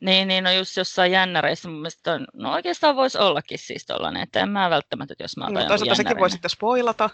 [0.00, 4.22] Niin, niin no just jossain jännäreissä mun mielestä, on, no oikeastaan voisi ollakin siis tollainen,
[4.22, 7.10] että en mä välttämättä, jos mä otan no, Toisaalta sekin voi sitten spoilata.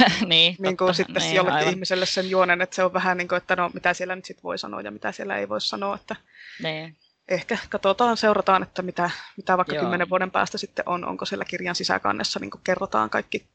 [0.26, 1.72] niin, niin kuin sitten niin, jollekin aivan.
[1.72, 4.42] ihmiselle sen juonen, että se on vähän niin kuin, että no mitä siellä nyt sitten
[4.42, 6.16] voi sanoa ja mitä siellä ei voi sanoa, että
[6.62, 6.96] niin.
[7.28, 9.82] ehkä katsotaan, seurataan, että mitä, mitä vaikka Joo.
[9.82, 13.46] kymmenen vuoden päästä sitten on, onko siellä kirjan sisäkannessa, niin kuin kerrotaan kaikki,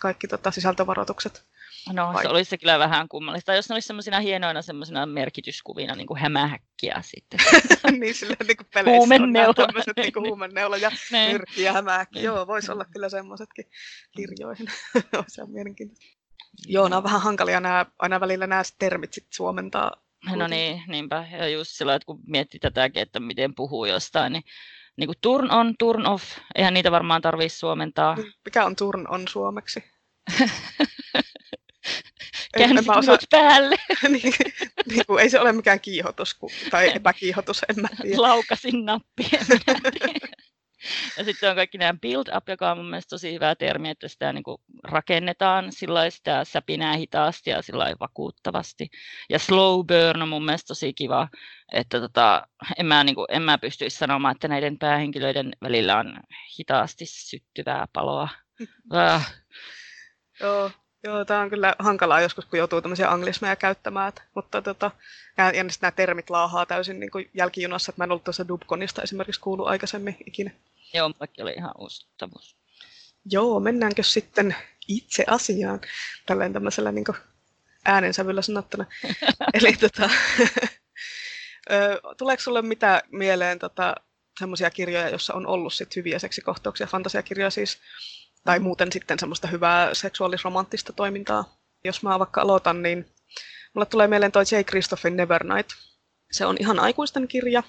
[0.00, 1.44] kaikki tota, sisältövaroitukset.
[1.92, 2.22] No Vai?
[2.22, 3.54] se olisi se kyllä vähän kummallista.
[3.54, 7.40] Jos ne olisi semmoisina hienoina semmoisina merkityskuvina, niin kuin hämähäkkiä sitten.
[8.00, 9.48] niin silleen niin kuin peleissä huumenneula.
[9.48, 10.90] on tämmöiset niin huumenneula ja
[11.32, 12.22] myrkki ja hämähäkki.
[12.22, 13.64] Joo, voisi olla kyllä semmoisetkin
[14.16, 14.66] kirjoihin.
[15.28, 16.06] se on mielenkiintoista.
[16.66, 20.06] Joo, nämä on vähän hankalia nämä, aina välillä nämä termit sit suomentaa.
[20.36, 21.26] No niin, niinpä.
[21.32, 24.42] Ja just sillä että kun miettii tätäkin, että miten puhuu jostain, niin
[24.96, 28.16] niin kuin turn on, turn off, eihän niitä varmaan tarvitse suomentaa.
[28.44, 29.84] Mikä on turn on suomeksi?
[32.58, 33.18] Käänsit osaa...
[33.30, 33.76] päälle.
[34.08, 34.34] niin,
[34.86, 36.36] niin kuin, ei se ole mikään kiihotus
[36.70, 38.22] tai epäkiihotus, en mä tiedä.
[38.22, 39.38] Laukasin nappia.
[41.18, 44.08] Ja sitten on kaikki nämä build up, joka on mun mielestä tosi hyvä termi, että
[44.08, 48.90] sitä niin kuin rakennetaan sillä sitä säpinää hitaasti ja sillä vakuuttavasti.
[49.30, 51.28] Ja slow burn on mun mielestä tosi kiva,
[51.72, 52.46] että tota,
[52.78, 56.20] en, mä, niin kuin, en mä pystyisi sanomaan, että näiden päähenkilöiden välillä on
[56.58, 58.28] hitaasti syttyvää paloa.
[58.90, 59.34] Ah.
[60.40, 60.70] Joo,
[61.06, 64.08] Joo, tämä on kyllä hankalaa joskus, kun joutuu tämmöisiä anglismeja käyttämään.
[64.08, 64.90] Että, mutta tota,
[65.36, 69.02] ja, ja nämä termit laahaa täysin niin kuin jälkijunassa, että mä en ollut tuossa Dubconista
[69.02, 70.50] esimerkiksi kuullut aikaisemmin ikinä.
[70.94, 72.06] Joo, mutta oli ihan uusi
[73.30, 74.56] Joo, mennäänkö sitten
[74.88, 75.80] itse asiaan
[76.26, 77.04] tälleen tämmöisellä niin
[77.84, 78.84] äänensävyllä sanottuna.
[79.54, 80.10] Eli tota,
[82.18, 83.94] tuleeko sulle mitä mieleen tota,
[84.38, 87.78] semmoisia kirjoja, joissa on ollut sit hyviä seksikohtauksia, fantasiakirjoja siis,
[88.46, 91.44] tai muuten sitten semmoista hyvää seksuaalisromanttista toimintaa.
[91.84, 93.06] Jos mä vaikka aloitan, niin
[93.74, 94.62] mulle tulee mieleen toi J.
[94.62, 95.70] Christophin Nevernight.
[96.32, 97.62] Se on ihan aikuisten kirja,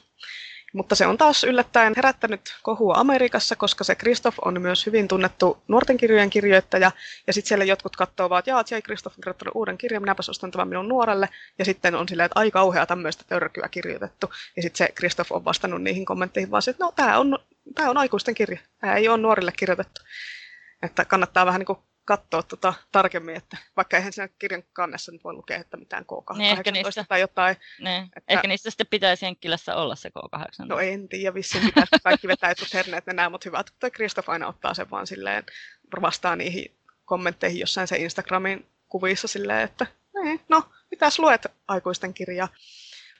[0.74, 5.64] mutta se on taas yllättäen herättänyt kohua Amerikassa, koska se Christoph on myös hyvin tunnettu
[5.68, 6.92] nuorten kirjojen kirjoittaja.
[7.28, 8.76] Ja sitten siellä jotkut katsovat, että jaa, J.
[8.84, 11.30] Christoph on kirjoittanut uuden kirjan, minäpäs ostan tämän minun nuorelle.
[11.60, 14.30] Ja sitten on silleen, että aika kauhea tämmöistä törkyä kirjoitettu.
[14.56, 17.40] Ja sitten se Christoph on vastannut niihin kommentteihin vaan, että no tämä on,
[17.76, 20.02] tämä on aikuisten kirja, tämä ei ole nuorille kirjoitettu.
[20.82, 25.24] Että kannattaa vähän niin kuin katsoa tota tarkemmin, että vaikka eihän siinä kirjan kannessa nyt
[25.24, 27.58] voi lukea, että mitään K18 niin, ehkä niistä, tai jotain.
[27.80, 28.04] Niin.
[28.04, 30.66] Että, ehkä niistä sitten pitäisi Jenkkilässä olla se K18.
[30.66, 34.48] No en tiedä, vissiin pitäisi kaikki vetää jotkut herneet nämä, mutta hyvä, että Kristoff aina
[34.48, 35.44] ottaa sen vaan silleen,
[36.02, 39.88] vastaa niihin kommentteihin jossain se Instagramin kuvissa silleen, että
[40.24, 42.48] niin, no, mitäs luet aikuisten kirjaa?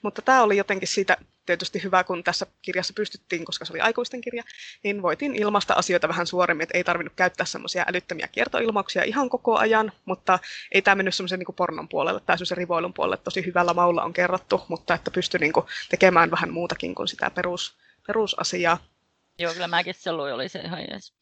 [0.02, 4.20] Mutta tämä oli jotenkin siitä tietysti hyvä, kun tässä kirjassa pystyttiin, koska se oli aikuisten
[4.20, 4.42] kirja,
[4.84, 9.56] niin voitiin ilmaista asioita vähän suoremmin, että ei tarvinnut käyttää semmoisia älyttömiä kiertoilmauksia ihan koko
[9.56, 10.38] ajan, mutta
[10.72, 14.12] ei tämä mennyt semmoisen niin pornon puolelle tai semmoisen rivoilun puolelle, tosi hyvällä maulla on
[14.12, 15.52] kerrottu, mutta että pystyi niin
[15.88, 18.78] tekemään vähän muutakin kuin sitä perus, perusasiaa.
[19.38, 21.17] Joo, kyllä mäkin se luin, oli se ihan jees.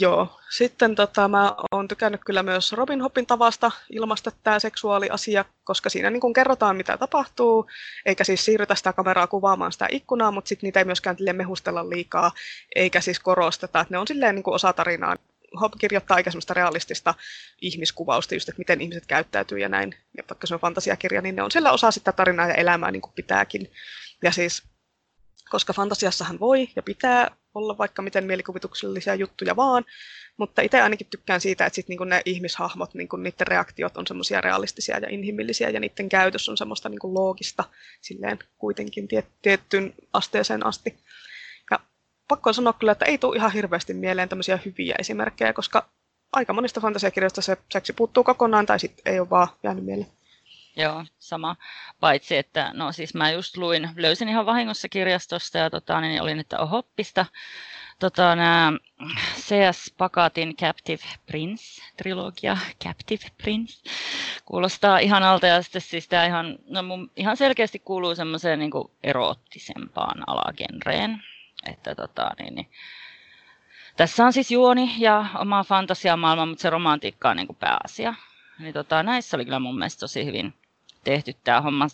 [0.00, 0.40] Joo.
[0.50, 6.10] Sitten tota, mä oon tykännyt kyllä myös Robin Hoppin tavasta ilmaista tämä seksuaaliasia, koska siinä
[6.10, 7.66] niin kun kerrotaan, mitä tapahtuu,
[8.06, 12.32] eikä siis siirrytä sitä kameraa kuvaamaan sitä ikkunaa, mutta sitten niitä ei myöskään mehustella liikaa,
[12.74, 15.16] eikä siis korosteta, että ne on silleen niin osa tarinaa.
[15.60, 17.14] Hopp kirjoittaa aika semmoista realistista
[17.60, 19.94] ihmiskuvausta, just, että miten ihmiset käyttäytyy ja näin.
[20.16, 23.02] Ja vaikka se on fantasiakirja, niin ne on siellä osa sitä tarinaa ja elämää niin
[23.02, 23.70] kuin pitääkin.
[24.22, 24.62] Ja siis,
[25.50, 29.84] koska fantasiassahan voi ja pitää olla vaikka miten mielikuvituksellisia juttuja vaan,
[30.36, 34.40] mutta itse ainakin tykkään siitä, että sit niinku ne ihmishahmot, niinku niiden reaktiot on semmoisia
[34.40, 37.64] realistisia ja inhimillisiä ja niiden käytös on semmoista niinku loogista
[38.00, 40.94] silleen kuitenkin tiet, tiettyyn asteeseen asti.
[41.70, 41.80] Ja
[42.28, 45.88] pakko sanoa kyllä, että ei tule ihan hirveästi mieleen tämmöisiä hyviä esimerkkejä, koska
[46.32, 50.10] aika monista fantasiakirjoista se seksi puuttuu kokonaan tai sitten ei ole vaan jäänyt mieleen.
[50.76, 51.56] Joo, sama.
[52.00, 56.38] Paitsi, että no siis mä just luin, löysin ihan vahingossa kirjastosta ja tota, niin olin,
[56.38, 57.26] että ohoppista.
[57.98, 58.72] Tota, nämä
[59.36, 59.94] C.S.
[59.98, 63.90] Pakatin Captive Prince-trilogia, Captive Prince,
[64.44, 68.70] kuulostaa ihanalta ja sitten siis tämä ihan, no mun, ihan selkeästi kuuluu semmoiseen niin
[69.02, 71.22] eroottisempaan alagenreen.
[71.66, 72.70] Että tota, niin, niin,
[73.96, 78.14] tässä on siis juoni ja oma fantasiamaailma, mutta se romantiikka on niin kuin pääasia.
[78.58, 80.54] Niin tota, näissä oli kyllä mun mielestä tosi hyvin
[81.06, 81.86] tehty tämä homma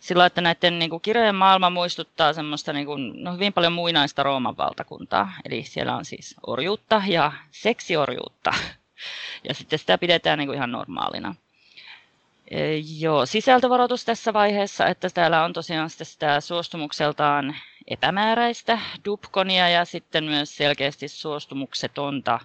[0.00, 4.22] sillä että näiden niin kuin, kirjojen maailma muistuttaa semmoista niin kuin, no, hyvin paljon muinaista
[4.22, 5.32] Rooman valtakuntaa.
[5.44, 8.54] Eli siellä on siis orjuutta ja seksiorjuutta.
[9.48, 11.34] Ja sitten sitä pidetään niin kuin, ihan normaalina.
[12.50, 17.56] E, joo, sisältövaroitus tässä vaiheessa, että täällä on tosiaan sitä suostumukseltaan
[17.88, 22.40] epämääräistä dupkonia ja sitten myös selkeästi suostumuksetonta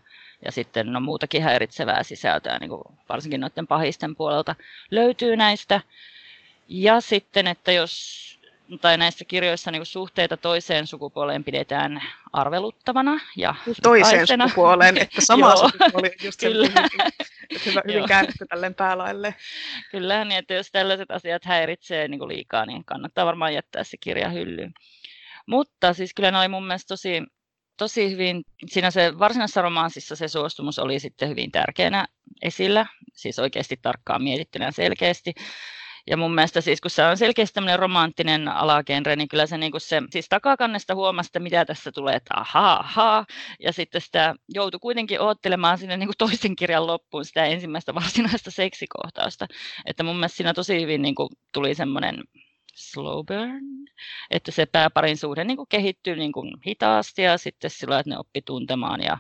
[0.46, 4.56] ja sitten no, muutakin häiritsevää sisältöä, niin kuin varsinkin noiden pahisten puolelta
[4.92, 5.82] löytyy näistä.
[6.68, 8.28] Ja sitten, että jos
[8.82, 14.48] tai näissä kirjoissa niin suhteita toiseen sukupuoleen pidetään arveluttavana ja Toiseen rikaisena.
[14.48, 16.68] sukupuoleen, että sama sukupuoli just Kyllä.
[16.68, 17.12] Hyvin,
[17.66, 19.36] hyvä, hyvin käännetty tälleen päälaille.
[19.92, 23.98] Kyllä, niin että jos tällaiset asiat häiritsee niin kuin liikaa, niin kannattaa varmaan jättää se
[23.98, 24.74] kirja hyllyyn.
[25.46, 27.24] Mutta siis kyllä ne oli mun mielestä tosi
[27.78, 32.08] tosi hyvin, siinä se varsinaisessa romanssissa se suostumus oli sitten hyvin tärkeänä
[32.42, 35.34] esillä, siis oikeasti tarkkaan mietittynä selkeästi.
[36.10, 39.72] Ja mun mielestä siis, kun se on selkeästi tämmöinen romanttinen alagenre, niin kyllä se, niin
[39.72, 43.26] kuin se siis takakannesta huomasi, että mitä tässä tulee, että ahaa, ahaa.
[43.60, 48.52] Ja sitten sitä joutui kuitenkin oottelemaan sinne niin kuin toisen kirjan loppuun sitä ensimmäistä varsinaista
[48.52, 49.48] seksikohtausta.
[49.86, 52.24] Että mun mielestä siinä tosi hyvin niin kuin tuli semmoinen
[52.78, 53.88] slow burn,
[54.30, 58.18] että se pääparin suhde niin kuin kehittyy niin kuin hitaasti ja sitten sillä että ne
[58.18, 59.18] oppi tuntemaan ja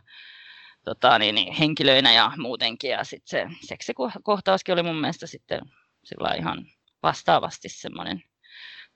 [0.85, 2.91] tota, niin, niin, henkilöinä ja muutenkin.
[2.91, 5.61] Ja sitten se seksikohtauskin oli mun mielestä sitten
[6.03, 6.65] sillä ihan
[7.03, 8.23] vastaavasti semmoinen,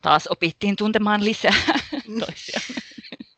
[0.02, 1.54] taas opittiin tuntemaan lisää
[2.26, 2.81] toisiaan.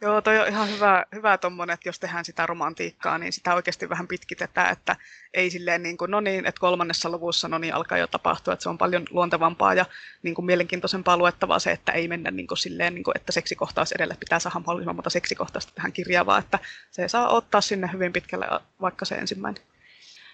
[0.03, 3.89] Joo, toi on ihan hyvä, hyvä tommonen, että jos tehdään sitä romantiikkaa, niin sitä oikeasti
[3.89, 4.95] vähän pitkitetään, että
[5.33, 8.63] ei silleen niin kuin, no niin, että kolmannessa luvussa no niin, alkaa jo tapahtua, että
[8.63, 9.85] se on paljon luontevampaa ja
[10.23, 13.91] niin kuin mielenkiintoisempaa luettavaa se, että ei mennä niin kuin silleen, niin kuin, että seksikohtaus
[13.91, 16.59] edelle pitää saada mahdollisimman monta seksikohtausta tähän kirjaan, vaan että
[16.91, 18.47] se saa ottaa sinne hyvin pitkälle
[18.81, 19.63] vaikka se ensimmäinen.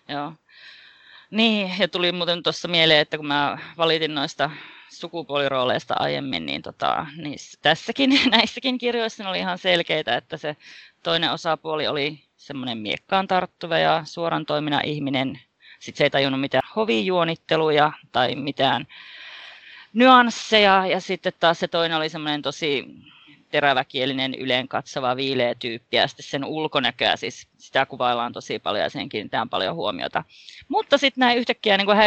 [0.08, 0.34] Joo.
[1.32, 4.50] Niin, ja tuli muuten tuossa mieleen, että kun mä valitin noista
[4.90, 10.56] sukupuolirooleista aiemmin, niin, tota, niin tässäkin näissäkin kirjoissa oli ihan selkeitä, että se
[11.04, 15.40] toinen osapuoli oli semmoinen miekkaan tarttuva ja suoran toiminnan ihminen.
[15.80, 18.88] Sitten se ei tajunnut mitään hovijuonitteluja tai mitään
[19.94, 20.86] nyansseja.
[20.88, 22.86] Ja sitten taas se toinen oli semmoinen tosi
[23.50, 28.90] teräväkielinen, yleen katsova, viileä tyyppi ja sitten sen ulkonäköä, siis sitä kuvaillaan tosi paljon ja
[28.90, 30.24] sen kiinnitetään paljon huomiota.
[30.68, 31.98] Mutta sitten nämä yhtäkkiä niin kuin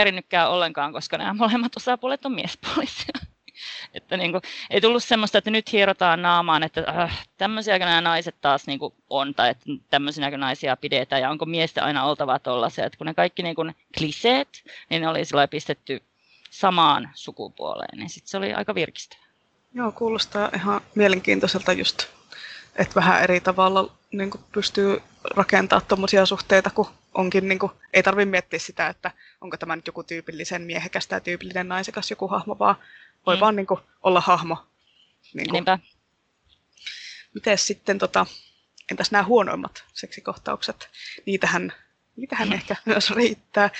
[0.48, 3.32] ollenkaan, koska nämä molemmat osapuolet on miespuolisia.
[3.94, 8.36] että niin kuin, ei tullut semmoista, että nyt hierotaan naamaan, että äh, tämmöisiäkö nämä naiset
[8.40, 12.86] taas niin kuin on, tai että tämmöisinäkö naisia pidetään, ja onko miestä aina oltava tollaisia.
[12.86, 14.48] Että kun ne kaikki niin kuin kliseet,
[14.90, 16.02] niin ne oli pistetty
[16.50, 19.21] samaan sukupuoleen, niin sitten se oli aika virkistävä.
[19.74, 22.06] Joo, kuulostaa ihan mielenkiintoiselta just,
[22.76, 28.02] että vähän eri tavalla niin kuin pystyy rakentamaan tuommoisia suhteita, kun onkin, niin kuin, ei
[28.02, 32.56] tarvitse miettiä sitä, että onko tämä nyt joku tyypillisen miehekäs tai tyypillinen naisekas joku hahmo,
[32.58, 32.76] vaan
[33.26, 33.40] voi mm.
[33.40, 34.56] vaan niin kuin, olla hahmo.
[35.34, 35.52] Niin kuin.
[35.52, 35.78] Niinpä.
[37.34, 38.26] Miten sitten, tota,
[38.90, 40.90] entäs nämä huonoimmat seksikohtaukset?
[41.26, 41.72] Niitähän
[42.16, 43.70] mitähän ehkä myös riittää.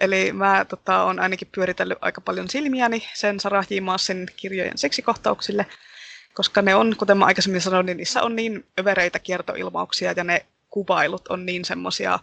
[0.00, 3.80] Eli mä tota, on ainakin pyöritellyt aika paljon silmiäni sen Sarah J.
[3.80, 5.66] Maasin kirjojen seksikohtauksille,
[6.34, 10.46] koska ne on, kuten mä aikaisemmin sanoin, niin niissä on niin övereitä kiertoilmauksia ja ne
[10.70, 12.18] kuvailut on niin semmoisia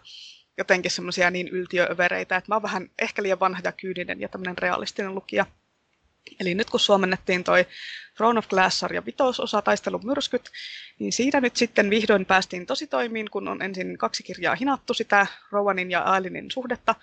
[0.58, 4.58] jotenkin semmoisia niin yltiöövereitä, että mä oon vähän ehkä liian vanha ja kyyninen ja tämmöinen
[4.58, 5.46] realistinen lukija.
[6.40, 7.66] Eli nyt kun suomennettiin toi
[8.16, 10.50] Throne of Glass-sarja vitososa taistelun myrskyt,
[10.98, 15.26] niin siitä nyt sitten vihdoin päästiin tosi toimiin, kun on ensin kaksi kirjaa hinattu sitä
[15.52, 16.94] Rowanin ja Ailinin suhdetta.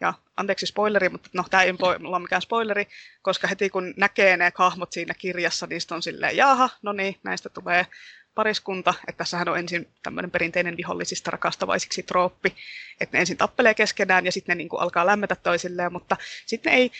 [0.00, 2.88] Ja anteeksi spoileri, mutta no tämä ei ole mikään spoileri,
[3.22, 7.48] koska heti kun näkee ne hahmot siinä kirjassa, niin on silleen, jaha, no niin, näistä
[7.48, 7.86] tulee
[8.34, 12.54] pariskunta, että tässähän on ensin tämmöinen perinteinen vihollisista rakastavaisiksi trooppi,
[13.00, 16.72] että ne ensin tappelee keskenään ja sitten ne niin kuin alkaa lämmetä toisilleen, mutta sitten
[16.72, 16.90] ei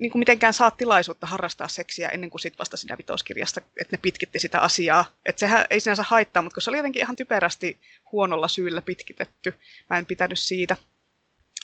[0.00, 4.00] niin kuin mitenkään saa tilaisuutta harrastaa seksiä ennen kuin sitten vasta siinä vitoskirjasta, että ne
[4.02, 5.04] pitkitti sitä asiaa.
[5.26, 7.80] Että sehän ei sinänsä haittaa, mutta kun se oli jotenkin ihan typerästi
[8.12, 9.54] huonolla syyllä pitkitetty,
[9.90, 10.76] mä en pitänyt siitä.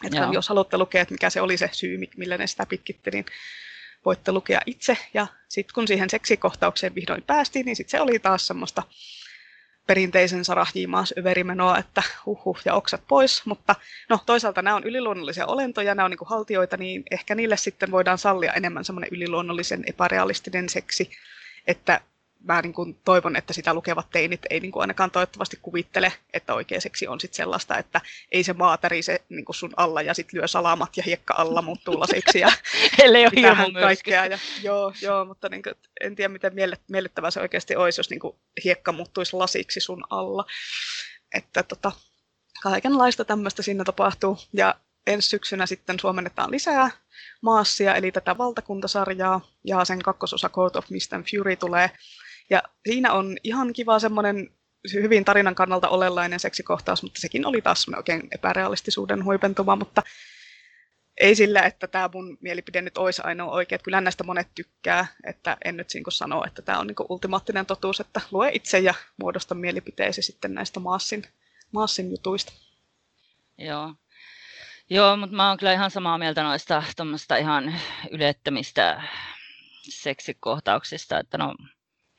[0.04, 0.32] Että Joo.
[0.32, 3.26] jos haluatte lukea, että mikä se oli se syy, millä ne sitä pitkitti, niin
[4.04, 4.98] voitte lukea itse.
[5.14, 8.82] Ja sitten kun siihen seksikohtaukseen vihdoin päästiin, niin sitten se oli taas semmoista
[9.88, 13.74] perinteisen sarahjiimaas överimenoa, että huhhuh ja oksat pois, mutta
[14.08, 18.18] no toisaalta nämä on yliluonnollisia olentoja, nämä on niin haltioita, niin ehkä niille sitten voidaan
[18.18, 21.10] sallia enemmän semmoinen yliluonnollisen epärealistinen seksi,
[21.66, 22.00] että
[22.44, 26.54] mä niin kuin toivon, että sitä lukevat teinit ei niin kuin ainakaan toivottavasti kuvittele, että
[26.54, 28.00] oikeaseksi on sitten sellaista, että
[28.32, 31.62] ei se maa tärise niin kuin sun alla ja sitten lyö salamat ja hiekka alla
[31.62, 32.48] muuttuu lasiksi ja
[33.04, 34.26] Ellei ole kaikkea.
[34.26, 36.52] Ja, joo, joo, mutta niin kuin, en tiedä miten
[36.88, 40.44] miellyttävää se oikeasti olisi, jos niin kuin hiekka muuttuisi lasiksi sun alla.
[41.34, 41.92] Että tota,
[42.62, 44.38] kaikenlaista tämmöistä siinä tapahtuu.
[44.52, 44.74] Ja
[45.06, 46.90] ensi syksynä sitten suomennetaan lisää
[47.42, 51.90] maassia, eli tätä valtakuntasarjaa, ja sen kakkososa Court of Mist and Fury tulee
[52.50, 54.50] ja siinä on ihan kiva semmoinen
[54.92, 60.02] hyvin tarinan kannalta olelainen seksikohtaus, mutta sekin oli taas oikein epärealistisuuden huipentuma, mutta
[61.20, 63.76] ei sillä, että tämä mun mielipide nyt olisi ainoa oikea.
[63.76, 67.66] Että kyllä näistä monet tykkää, että en nyt niin sano, että tämä on niin ultimaattinen
[67.66, 71.26] totuus, että lue itse ja muodosta mielipiteesi sitten näistä Maassin,
[71.72, 72.52] Maassin jutuista.
[73.58, 73.94] Joo.
[74.90, 77.74] Joo, mutta mä oon kyllä ihan samaa mieltä noista ihan
[78.10, 79.02] ylettömistä
[79.82, 81.54] seksikohtauksista, että no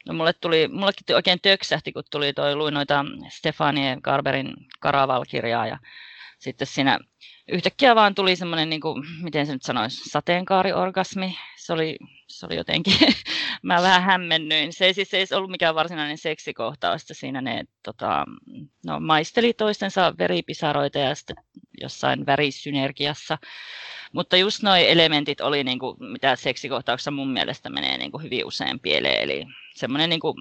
[0.10, 5.78] No mulle tuli, mullekin oikein töksähti, kun tuli toi, luin noita Stefanie Garberin Karaval-kirjaa ja
[6.40, 7.00] sitten siinä
[7.48, 11.38] yhtäkkiä vaan tuli semmoinen, niin kuin, miten se nyt sanoisi, sateenkaariorgasmi.
[11.58, 11.98] Se oli,
[12.28, 12.94] se oli jotenkin,
[13.64, 14.74] mä vähän hämmennyin.
[14.74, 18.26] Se ei siis ei ollut mikään varsinainen seksikohtaus, että siinä ne tota,
[18.86, 21.36] no, maisteli toistensa veripisaroita ja sitten
[21.82, 23.38] jossain värisynergiassa.
[24.14, 28.46] Mutta just nuo elementit oli, niin kuin, mitä seksikohtauksessa mun mielestä menee niin kuin hyvin
[28.46, 29.24] usein pieleen.
[29.24, 30.36] Eli semmoinen niin kuin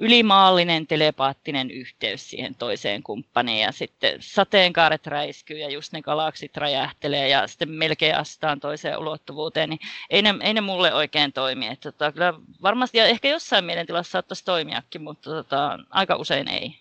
[0.00, 7.28] ylimaallinen telepaattinen yhteys siihen toiseen kumppaniin ja sitten sateenkaaret räiskyy ja just ne galaksit räjähtelee
[7.28, 11.66] ja sitten melkein astaan toiseen ulottuvuuteen, niin ei ne, ei ne mulle oikein toimi.
[11.66, 16.80] Että tota, kyllä varmasti, ja ehkä jossain mielentilassa saattaisi toimiakin, mutta tota, aika usein ei.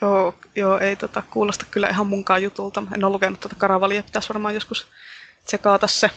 [0.00, 2.82] Joo, joo ei tota, kuulosta kyllä ihan munkaan jutulta.
[2.94, 4.86] En ole lukenut tuota Karavalia, pitäisi varmaan joskus
[5.44, 6.10] tsekata se.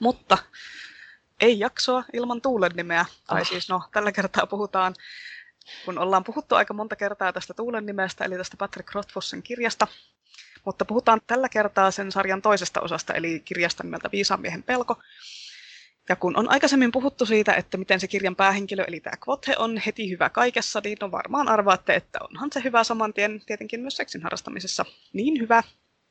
[0.00, 0.38] Mutta
[1.40, 3.06] ei jaksoa ilman tuulen nimeä.
[3.26, 3.48] Tai oh.
[3.48, 4.94] siis no, tällä kertaa puhutaan,
[5.84, 9.86] kun ollaan puhuttu aika monta kertaa tästä tuulen nimestä, eli tästä Patrick Rothfussen kirjasta.
[10.64, 14.96] Mutta puhutaan tällä kertaa sen sarjan toisesta osasta, eli kirjasta nimeltä Viisaamiehen pelko.
[16.08, 19.76] Ja kun on aikaisemmin puhuttu siitä, että miten se kirjan päähenkilö, eli tämä Kvothe, on
[19.86, 23.96] heti hyvä kaikessa, niin no varmaan arvaatte, että onhan se hyvä saman tien tietenkin myös
[23.96, 25.62] seksin harrastamisessa niin hyvä,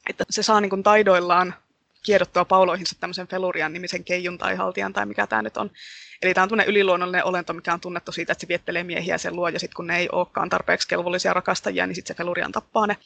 [0.09, 1.55] että se saa niin kuin taidoillaan
[2.03, 5.71] kiedottua pauloihinsa tämmöisen Felurian nimisen keijun tai haltijan tai mikä tämä nyt on.
[6.21, 9.35] Eli tämä on tunnen yliluonnollinen olento, mikä on tunnettu siitä, että se viettelee miehiä sen
[9.35, 12.87] luo, ja sitten kun ne ei olekaan tarpeeksi kelvollisia rakastajia, niin sitten se Felurian tappaa
[12.87, 12.97] ne.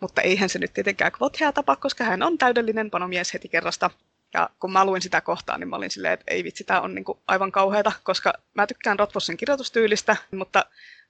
[0.00, 3.90] Mutta eihän se nyt tietenkään Kvothea tapa, koska hän on täydellinen panomies heti kerrasta.
[4.34, 6.94] Ja kun mä luin sitä kohtaa, niin mä olin silleen, että ei vitsi, tämä on
[6.94, 10.64] niinku aivan kauheata, koska mä tykkään Rotfossin kirjoitustyylistä, mutta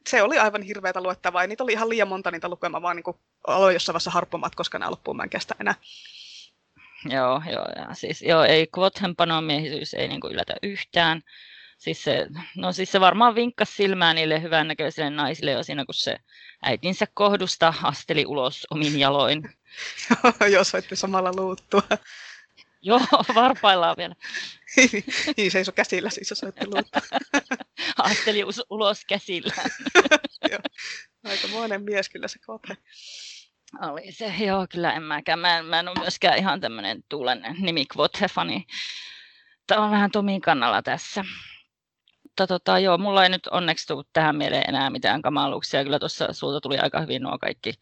[0.06, 3.20] se oli aivan hirveätä luettavaa, ja niitä oli ihan liian monta niitä lukemaan, vaan niinku
[3.46, 5.74] aloin jossain vaiheessa harppomat, koska nämä loppuun mä en kestä enää.
[7.04, 11.22] Joo, joo, ja siis joo, ei Kvothen panomiehisyys ei niin kuin yllätä yhtään.
[11.78, 16.16] Siis se, no siis se varmaan vinkkasi silmään niille hyvännäköisille naisille jo siinä, kun se
[16.62, 19.42] äitinsä kohdusta asteli ulos omin jaloin.
[20.52, 21.82] joo, soitti samalla luuttua.
[22.82, 23.00] Joo,
[23.34, 24.14] varpaillaan vielä.
[25.36, 27.01] niin, seisoi käsillä siis, jos soitti luuttua.
[27.98, 29.55] asteli ulos käsillä.
[30.51, 30.61] joo,
[31.24, 32.76] aikamoinen mies kyllä se Kvothe.
[33.78, 35.38] Oli se, joo, kyllä en mäkään.
[35.38, 38.64] Mä en, mä en ole myöskään ihan tämmöinen tuulen nimi Kvothe-fani.
[39.66, 41.24] Tämä on vähän Tomin kannalla tässä.
[42.22, 45.84] Mutta tota, joo, mulla ei nyt onneksi tule tähän mieleen enää mitään kamaluuksia.
[45.84, 47.72] Kyllä tuossa sulta tuli aika hyvin nuo kaikki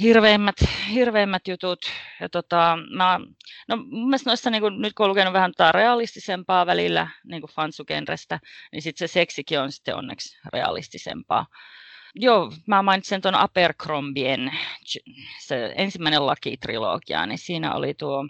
[0.00, 0.56] hirveimmät,
[0.90, 1.80] hirveimmät jutut.
[2.20, 3.20] Ja tota, mä,
[3.68, 8.40] no, mun mielestä noissa, niin kun, nyt kun on lukenut vähän realistisempaa välillä niin fansugenrestä,
[8.72, 11.46] niin sitten se seksikin on sitten onneksi realistisempaa.
[12.14, 14.52] Joo, mä mainitsen tuon Abercrombien,
[15.40, 18.28] se ensimmäinen lakitrilogia, niin siinä oli tuo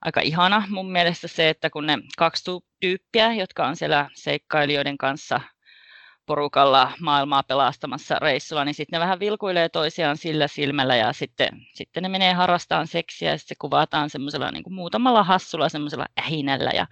[0.00, 5.40] aika ihana mun mielestä se, että kun ne kaksi tyyppiä, jotka on siellä seikkailijoiden kanssa
[6.26, 12.02] porukalla maailmaa pelastamassa reissulla, niin sitten ne vähän vilkuilee toisiaan sillä silmällä ja sitten, sitten
[12.02, 16.70] ne menee harrastamaan seksiä ja sitten se kuvataan semmoisella niin kuin muutamalla hassulla semmoisella ähinällä
[16.74, 16.86] ja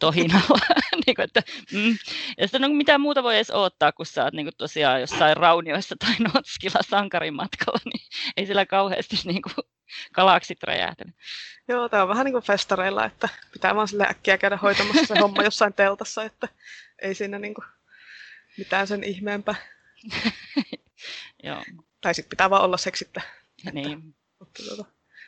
[0.00, 0.58] tohinalla.
[1.06, 1.96] niin kuin, että, mm.
[2.38, 5.36] Ja sitten no, mitä muuta voi edes odottaa, kun sä oot niin kuin tosiaan jossain
[5.36, 8.06] raunioissa tai notskilla sankarin matkalla, niin
[8.36, 9.66] ei sillä kauheasti niin kuin,
[10.14, 11.14] galaksit räjähtänyt.
[11.68, 15.20] Joo, tämä on vähän niin kuin festareilla, että pitää vaan sille äkkiä käydä hoitamassa se
[15.20, 16.48] homma jossain teltassa, että
[17.02, 17.64] ei siinä niin kuin
[18.58, 19.54] mitään sen ihmeempää.
[21.42, 21.64] Joo.
[22.00, 23.20] Tai sitten pitää vaan olla seksittä.
[23.72, 24.14] Niin.
[24.38, 24.84] Mutta, tuota,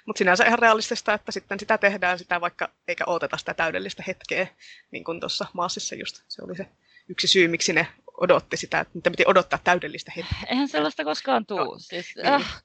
[0.07, 4.47] mutta sinänsä ihan realistista, että sitten sitä tehdään sitä vaikka eikä odoteta sitä täydellistä hetkeä,
[4.91, 6.67] niin kuin tuossa Maasissa just se oli se
[7.09, 7.89] yksi syy, miksi ne
[8.21, 10.39] odotti sitä, että niitä piti odottaa täydellistä hetkeä.
[10.51, 11.65] Eihän sellaista koskaan tule.
[11.65, 12.63] No, siis, niin, äh.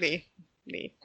[0.00, 0.24] niin,
[0.72, 0.98] niin.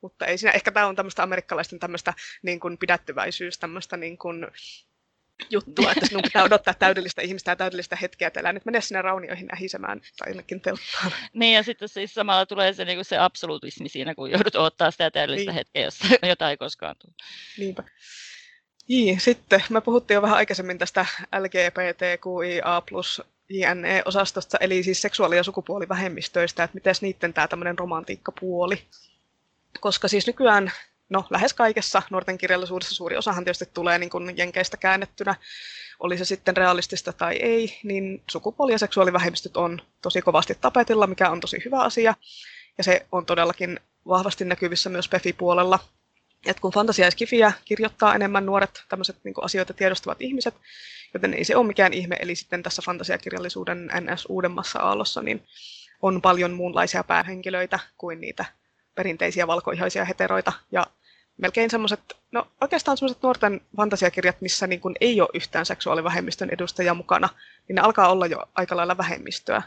[0.00, 4.46] Mutta ei siinä, ehkä tämä on tämmöistä amerikkalaisten tämmöistä niin kuin pidättyväisyys, tämmöistä niin kuin
[5.50, 9.02] juttua, että sinun pitää odottaa täydellistä ihmistä ja täydellistä hetkeä, että älä nyt mene sinne
[9.02, 11.12] raunioihin ähisemään tai jonnekin telttaan.
[11.32, 14.90] Niin, ja sitten siis samalla tulee se, niin kuin se absolutismi siinä, kun joudut odottaa
[14.90, 15.54] sitä täydellistä niin.
[15.54, 17.14] hetkeä, jossa jotain ei koskaan tule.
[17.58, 17.82] Niinpä.
[18.88, 21.06] Niin, sitten me puhuttiin jo vähän aikaisemmin tästä
[21.38, 28.82] LGBTQIA plus JNE-osastosta, eli siis seksuaali- ja sukupuolivähemmistöistä, että miten niiden tämä tämmöinen romantiikkapuoli.
[29.80, 30.72] Koska siis nykyään
[31.08, 35.34] no, lähes kaikessa nuorten kirjallisuudessa suuri osahan tietysti tulee niin kuin jenkeistä käännettynä,
[36.00, 41.30] oli se sitten realistista tai ei, niin sukupuoli- ja seksuaalivähemmistöt on tosi kovasti tapetilla, mikä
[41.30, 42.14] on tosi hyvä asia.
[42.78, 45.78] Ja se on todellakin vahvasti näkyvissä myös PEFI-puolella.
[46.46, 50.54] Et kun fantasia ja skifiä kirjoittaa enemmän nuoret tämmöiset niin asioita tiedostavat ihmiset,
[51.14, 52.16] joten ei se ole mikään ihme.
[52.20, 55.42] Eli sitten tässä fantasiakirjallisuuden NS uudemmassa aallossa niin
[56.02, 58.44] on paljon muunlaisia päähenkilöitä kuin niitä
[58.94, 60.52] perinteisiä valkoihaisia heteroita.
[60.72, 60.86] Ja
[61.36, 62.00] melkein semmoiset,
[62.32, 67.28] no oikeastaan semmoiset nuorten fantasiakirjat, missä niin kuin ei ole yhtään seksuaalivähemmistön edustajia mukana,
[67.68, 69.62] niin ne alkaa olla jo aika lailla vähemmistöä.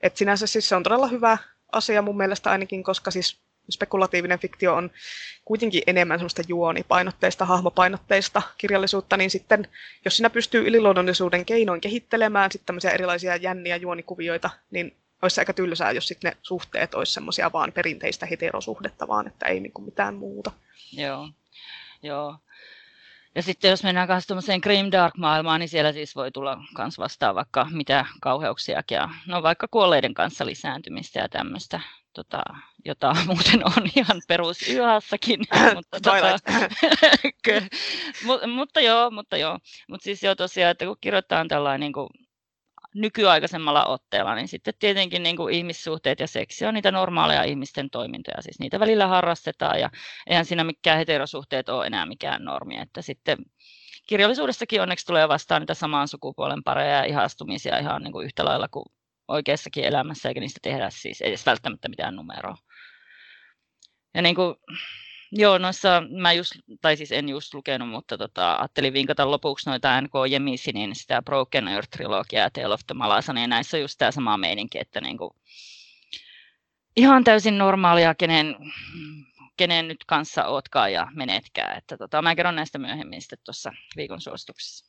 [0.00, 1.38] Et sinänsä siis se on todella hyvä
[1.72, 3.38] asia mun mielestä ainakin, koska siis
[3.70, 4.90] spekulatiivinen fiktio on
[5.44, 9.68] kuitenkin enemmän semmoista juonipainotteista, hahmopainotteista kirjallisuutta, niin sitten
[10.04, 15.92] jos sinä pystyy yliluonnollisuuden keinoin kehittelemään sitten tämmöisiä erilaisia jänniä juonikuvioita, niin olisi aika tylsää,
[15.92, 20.50] jos sitten ne suhteet olisi semmoisia vaan perinteistä heterosuhdetta, vaan että ei niinku mitään muuta.
[20.92, 21.28] Joo,
[22.02, 22.38] joo.
[23.34, 27.66] Ja sitten jos mennään kanssa tuommoiseen Grimdark-maailmaan, niin siellä siis voi tulla myös vastaan vaikka
[27.70, 28.94] mitä kauheuksiakin.
[28.94, 31.80] Ja, no vaikka kuolleiden kanssa lisääntymistä ja tämmöistä,
[32.12, 32.42] tota,
[32.84, 35.40] jota muuten on ihan perus YHssakin.
[35.74, 36.38] mutta, tota,
[38.56, 39.58] mutta joo, mutta joo.
[39.88, 42.08] Mutta siis joo tosiaan, että kun kirjoittaa tällainen niin kuin
[42.94, 48.42] nykyaikaisemmalla otteella, niin sitten tietenkin niin kuin ihmissuhteet ja seksi on niitä normaaleja ihmisten toimintoja,
[48.42, 49.90] siis niitä välillä harrastetaan ja
[50.26, 53.38] eihän siinä mikään heterosuhteet ole enää mikään normi, että sitten
[54.06, 58.68] kirjallisuudessakin onneksi tulee vastaan niitä saman sukupuolen pareja ja ihastumisia ihan niin kuin yhtä lailla
[58.68, 58.84] kuin
[59.28, 62.56] oikeassakin elämässä, eikä niistä tehdä siis edes välttämättä mitään numeroa.
[64.14, 64.54] Ja niin kuin
[65.36, 70.00] Joo, noissa mä just, tai siis en just lukenut, mutta tota, ajattelin vinkata lopuksi noita
[70.00, 70.12] N.K.
[70.30, 74.36] Jemisinin sitä Broken Earth-trilogiaa ja Tale of the Malasa, niin näissä on just tämä sama
[74.36, 75.36] meininki, että niinku,
[76.96, 78.56] ihan täysin normaalia, kenen,
[79.56, 81.74] kenen nyt kanssa ootkaan ja menetkää.
[81.74, 84.86] Että tota, mä kerron näistä myöhemmin sitten tuossa viikon suosituksessa.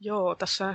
[0.00, 0.74] Joo, tässä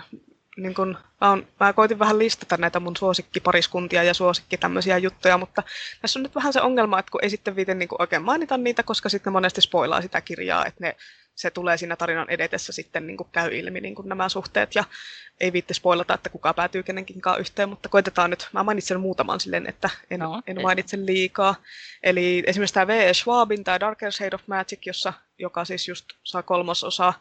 [0.60, 5.38] niin kun, mä, on, mä koitin vähän listata näitä mun suosikkipariskuntia ja suosikki tämmöisiä juttuja,
[5.38, 5.64] mutta
[6.02, 8.84] tässä on nyt vähän se ongelma, että kun ei sitten viiten niin oikein mainita niitä,
[8.84, 10.96] koska sitten ne monesti spoilaa sitä kirjaa, että ne,
[11.36, 14.84] se tulee siinä tarinan edetessä sitten niin käy ilmi niin nämä suhteet ja
[15.40, 19.70] ei viitti spoilata, että kuka päätyy kenenkinkaan yhteen, mutta koitetaan nyt, mä mainitsen muutaman silleen,
[19.70, 21.56] että en, no, en mainitse liikaa.
[22.04, 23.14] Eli esimerkiksi tämä V.E.
[23.14, 27.14] Schwabin, tämä Darker Shade of Magic, jossa, joka siis just saa kolmososa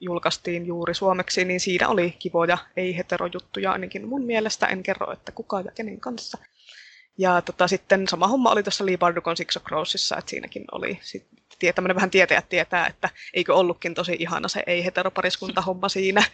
[0.00, 4.66] julkaistiin juuri suomeksi, niin siinä oli kivoja ei-heterojuttuja ainakin mun mielestä.
[4.66, 6.38] En kerro, että kuka ja kenen kanssa.
[7.18, 10.98] Ja tota, sitten sama homma oli tuossa Lee Bardukon Six of Crowsissa, että siinäkin oli
[11.02, 11.26] sit,
[11.74, 16.24] tämmöinen vähän tietäjät tietää, että eikö ollutkin tosi ihana se ei-heteropariskunta homma siinä.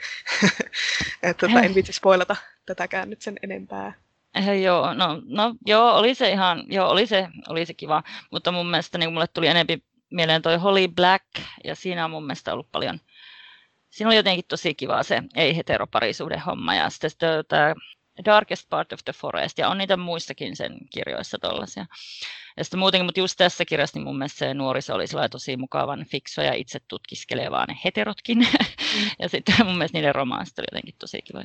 [1.22, 2.36] että tota, en viitsi spoilata
[2.66, 3.92] tätäkään nyt sen enempää.
[4.34, 8.52] Eh, joo, no, no, joo, oli se ihan, joo, oli se, oli se kiva, mutta
[8.52, 11.24] mun mielestä niin mulle tuli enempi mieleen toi Holly Black,
[11.64, 13.00] ja siinä on mun mielestä ollut paljon
[13.93, 16.74] siinä oli jotenkin tosi kiva se ei-heteroparisuuden homma.
[16.74, 17.11] Ja sitten
[17.49, 17.74] tämä
[18.24, 21.86] Darkest Part of the Forest, ja on niitä muissakin sen kirjoissa tollaisia.
[22.57, 26.07] Ja sitten muutenkin, mutta just tässä kirjassa niin mun mielestä se nuoriso oli tosi mukavan
[26.11, 28.38] fikso ja itse tutkiskelevaa ne heterotkin.
[28.93, 29.11] Mm.
[29.18, 31.43] ja sitten mun mielestä niiden romaansit oli jotenkin tosi kiva.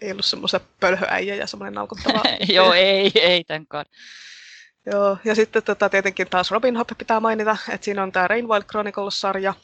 [0.00, 2.22] Ei ollut semmoista pölhöäijä ja semmoinen naukuttava.
[2.54, 3.86] Joo, ei, ei tämänkaan.
[4.92, 8.62] Joo, ja sitten tota, tietenkin taas Robin Hood pitää mainita, että siinä on tämä Rainwild
[8.62, 9.54] Chronicles-sarja,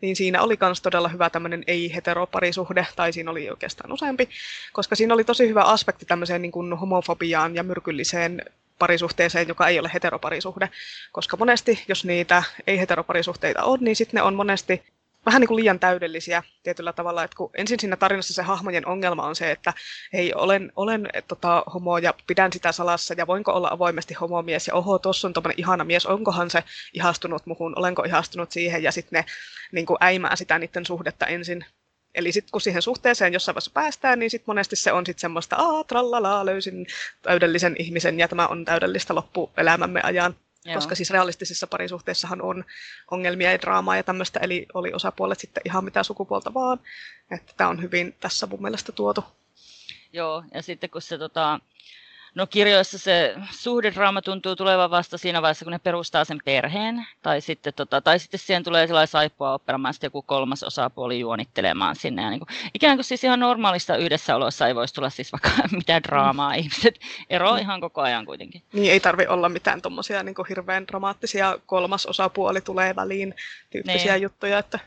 [0.00, 4.28] niin siinä oli myös todella hyvä tämmöinen ei-heteroparisuhde, tai siinä oli oikeastaan useampi,
[4.72, 8.42] koska siinä oli tosi hyvä aspekti tämmöiseen niin kuin homofobiaan ja myrkylliseen
[8.78, 10.70] parisuhteeseen, joka ei ole heteroparisuhde.
[11.12, 14.82] Koska monesti, jos niitä ei-heteroparisuhteita on, niin sitten ne on monesti
[15.26, 19.26] vähän niin kuin liian täydellisiä tietyllä tavalla, että kun ensin siinä tarinassa se hahmojen ongelma
[19.26, 19.72] on se, että
[20.12, 24.68] hei, olen, olen et, tota, homo ja pidän sitä salassa ja voinko olla avoimesti homomies
[24.68, 28.92] ja oho, tuossa on tuommoinen ihana mies, onkohan se ihastunut muhun, olenko ihastunut siihen ja
[28.92, 29.24] sitten ne
[29.72, 31.64] niin kuin äimää sitä niiden suhdetta ensin.
[32.14, 35.56] Eli sitten kun siihen suhteeseen jossain vaiheessa päästään, niin sitten monesti se on sitten semmoista,
[35.56, 36.86] aa, trallala, löysin
[37.22, 40.36] täydellisen ihmisen ja tämä on täydellistä loppuelämämme ajan.
[40.64, 40.74] Joo.
[40.74, 42.64] koska siis realistisissa parisuhteissahan on
[43.10, 46.80] ongelmia ja draamaa ja tämmöistä, eli oli osapuolet sitten ihan mitä sukupuolta vaan.
[47.30, 49.24] Että tämä on hyvin tässä mun mielestä tuotu.
[50.12, 51.60] Joo, ja sitten kun se tota,
[52.34, 57.40] No kirjoissa se suhdedraama tuntuu tulevan vasta siinä vaiheessa, kun ne perustaa sen perheen, tai
[57.40, 62.22] sitten, tota, tai sitten siihen tulee sellainen saippua opperamaan joku kolmas osapuoli juonittelemaan sinne.
[62.22, 66.02] Ja niin kuin, ikään kuin siis ihan normaalista yhdessäolossa ei voisi tulla siis vaikka mitään
[66.02, 66.54] draamaa.
[66.54, 67.00] Ihmiset
[67.30, 67.60] eroaa mm.
[67.60, 68.62] ihan koko ajan kuitenkin.
[68.72, 73.34] Niin ei tarvi olla mitään tuommoisia niin hirveän dramaattisia kolmas osapuoli tulee väliin
[73.70, 74.22] tyyppisiä niin.
[74.22, 74.78] juttuja, että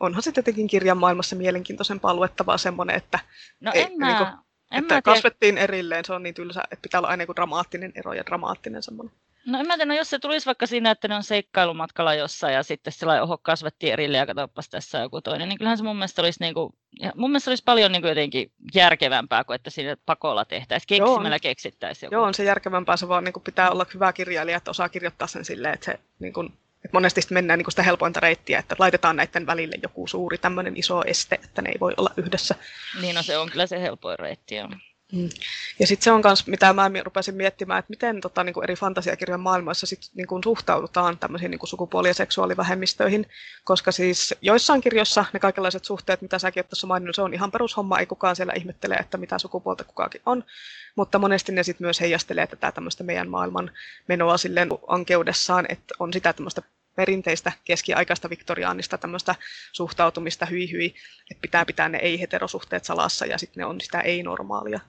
[0.00, 3.18] onhan se tietenkin kirjan maailmassa mielenkiintoisen luettavaa semmoinen, että
[3.60, 4.06] no ei, en mä...
[4.06, 4.28] niin kuin,
[4.72, 8.12] en että kasvettiin erilleen, se on niin tylsä, että pitää olla aina joku dramaattinen ero
[8.12, 9.14] ja dramaattinen semmoinen.
[9.46, 12.54] No en mä tiedä, no jos se tulisi vaikka siinä, että ne on seikkailumatkalla jossain
[12.54, 15.96] ja sitten sillä oho kasvettiin erilleen ja katsopas tässä joku toinen, niin kyllähän se mun
[15.96, 19.70] mielestä olisi, niin kuin, ja mun mielestä olisi paljon niin kuin jotenkin järkevämpää kuin että
[19.70, 22.14] siinä pakolla tehtäisiin, keksimällä keksittäisiin joku.
[22.14, 25.28] Joo, on se järkevämpää, se vaan niin kuin pitää olla hyvä kirjailija, että osaa kirjoittaa
[25.28, 26.52] sen silleen, että se niin kuin,
[26.84, 30.76] että monesti mennään niin kuin sitä helpointa reittiä, että laitetaan näiden välille joku suuri tämmöinen
[30.76, 32.54] iso este, että ne ei voi olla yhdessä.
[33.00, 34.68] Niin, no se on kyllä se helpoin reitti, joo.
[35.12, 35.28] Mm.
[35.78, 38.76] Ja sitten se on myös, mitä mä rupesin miettimään, että miten tota, niin kuin eri
[38.76, 43.26] fantasiakirjan maailmoissa sit, niin kuin suhtaudutaan tämmöisiin niin kuin sukupuoli- ja seksuaalivähemmistöihin,
[43.64, 47.50] koska siis joissain kirjoissa ne kaikenlaiset suhteet, mitä säkin olet tuossa maininnut, se on ihan
[47.50, 50.44] perushomma, ei kukaan siellä ihmettele, että mitä sukupuolta kukakin on,
[50.96, 53.70] mutta monesti ne sitten myös heijastelee tätä tämmöistä meidän maailman
[54.08, 56.62] menoa silleen ankeudessaan, että on sitä tämmöistä
[56.96, 59.34] perinteistä keskiaikaista viktoriaanista tämmöistä
[59.72, 60.94] suhtautumista hyi hyi,
[61.30, 64.80] että pitää pitää ne ei-heterosuhteet salassa ja sitten ne on sitä ei-normaalia.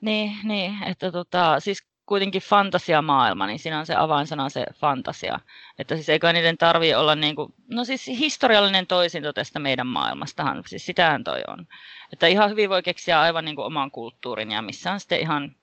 [0.00, 5.40] Niin, niin että tota, siis kuitenkin fantasiamaailma, niin siinä on se avainsana se fantasia.
[5.78, 10.62] Että siis eikö niiden tarvitse olla niin kuin, no siis historiallinen toisinto tästä meidän maailmastahan,
[10.66, 11.66] siis sitähän toi on.
[12.12, 15.56] Että ihan hyvin voi keksiä aivan niin kuin oman kulttuurin ja missä on sitten ihan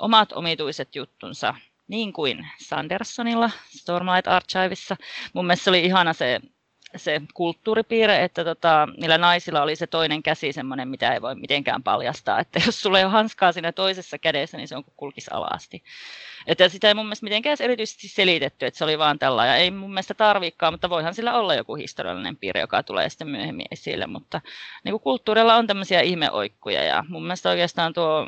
[0.00, 1.54] omat omituiset juttunsa,
[1.88, 4.96] niin kuin Sandersonilla Stormlight Archiveissa.
[5.32, 6.40] Mun mielestä se oli ihana se
[6.96, 11.82] se kulttuuripiirre, että tota, niillä naisilla oli se toinen käsi semmoinen, mitä ei voi mitenkään
[11.82, 12.40] paljastaa.
[12.40, 15.84] Että jos sulla ei ole hanskaa siinä toisessa kädessä, niin se on kuin kulkisi alasti.
[16.46, 19.18] Että sitä ei mun mielestä mitenkään erityisesti selitetty, että se oli vaan.
[19.46, 23.28] Ja ei mun mielestä tarvikaan, mutta voihan sillä olla joku historiallinen piirre, joka tulee sitten
[23.28, 24.06] myöhemmin esille.
[24.06, 24.40] Mutta
[24.84, 28.26] niin kuin kulttuurilla on tämmöisiä ihmeoikkuja ja mun mielestä oikeastaan tuo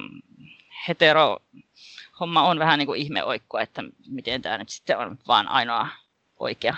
[0.89, 1.39] hetero
[2.21, 5.89] homma on vähän niin kuin ihmeoikkua, että miten tämä nyt sitten on vaan ainoa
[6.39, 6.77] oikea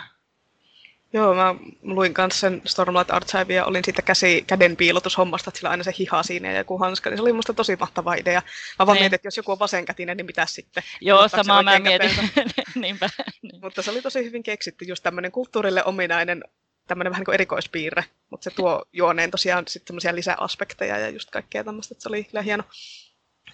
[1.12, 5.70] Joo, mä luin kanssa sen Stormlight Archive ja olin siitä käsi, käden piilotushommasta, että sillä
[5.70, 8.42] aina se hiha siinä ja joku hanska, niin se oli musta tosi mahtava idea.
[8.78, 9.02] Mä vaan niin.
[9.02, 10.82] mietin, että jos joku on vasenkätinen, niin mitä sitten?
[11.00, 12.10] Joo, samaa mä mietin.
[12.74, 13.10] Niinpä.
[13.42, 13.60] Niin.
[13.62, 16.44] Mutta se oli tosi hyvin keksitty, just tämmöinen kulttuurille ominainen
[16.86, 21.30] tämmöinen vähän niin kuin erikoispiirre, mutta se tuo juoneen tosiaan sitten semmoisia lisäaspekteja ja just
[21.30, 22.64] kaikkea tämmöistä, että se oli kyllä hieno.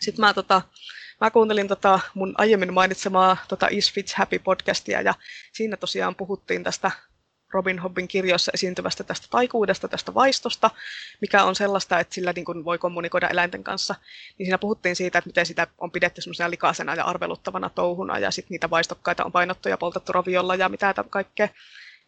[0.01, 0.63] Sitten mä, tota,
[1.21, 5.15] mä kuuntelin tota mun aiemmin mainitsemaa tota Is Fits Happy podcastia ja
[5.53, 6.91] siinä tosiaan puhuttiin tästä
[7.53, 10.71] Robin Hobbin kirjoissa esiintyvästä tästä taikuudesta, tästä vaistosta,
[11.21, 13.95] mikä on sellaista, että sillä niin kuin voi kommunikoida eläinten kanssa.
[14.39, 18.31] Niin siinä puhuttiin siitä, että miten sitä on pidetty semmoisena likaisena ja arveluttavana touhuna, ja
[18.31, 21.49] sitten niitä vaistokkaita on painottu ja poltettu raviolla ja mitä kaikkea.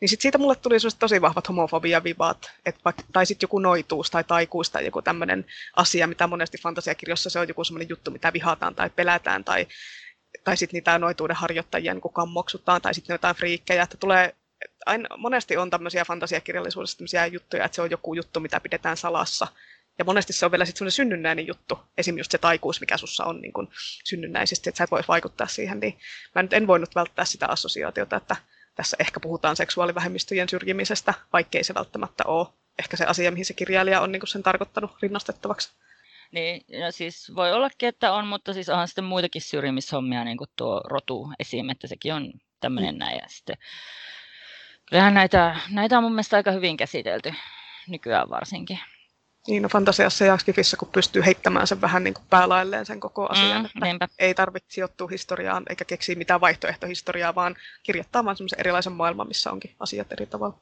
[0.01, 4.71] Niin sitten siitä mulle tuli tosi vahvat homofobia-vivaat, että tai sitten joku noituus tai taikuus
[4.71, 8.91] tai joku tämmöinen asia, mitä monesti fantasiakirjoissa se on joku semmoinen juttu, mitä vihataan tai
[8.91, 9.67] pelätään tai
[10.45, 14.35] tai sitten niitä noituuden harjoittajia niin kammoksutaan, tai sitten jotain friikkejä, että tulee
[14.87, 19.47] aina, monesti on tämmöisiä fantasiakirjallisuudessa tämmöisiä juttuja, että se on joku juttu, mitä pidetään salassa.
[19.99, 23.41] Ja monesti se on vielä sitten synnynnäinen juttu, esimerkiksi just se taikuus, mikä sussa on
[23.41, 23.69] niin kuin
[24.05, 25.99] synnynnäisesti, että sä et voi vaikuttaa siihen, niin
[26.35, 28.37] mä nyt en voinut välttää sitä assosiaatiota, että
[28.75, 32.47] tässä ehkä puhutaan seksuaalivähemmistöjen syrjimisestä, vaikkei se välttämättä ole
[32.79, 35.73] ehkä se asia, mihin se kirjailija on niin sen tarkoittanut rinnastettavaksi.
[36.33, 40.51] Niin, ja siis voi ollakin, että on, mutta siis onhan sitten muitakin syrjimishommia, niin kuin
[40.57, 42.99] tuo rotu esim, että sekin on tämmöinen mm.
[42.99, 43.19] näin.
[43.19, 43.57] Ja sitten,
[44.91, 47.35] kyllähän näitä, näitä on mun mielestä aika hyvin käsitelty
[47.89, 48.79] nykyään varsinkin.
[49.49, 53.27] Niin, no fantasiassa ja Skifissä, kun pystyy heittämään sen vähän niin kuin päälailleen sen koko
[53.27, 58.61] asian, mm, että ei tarvitse sijoittua historiaan eikä keksiä mitään vaihtoehtohistoriaa, vaan kirjoittaa vaan semmoisen
[58.61, 60.59] erilaisen maailman, missä onkin asiat eri tavalla.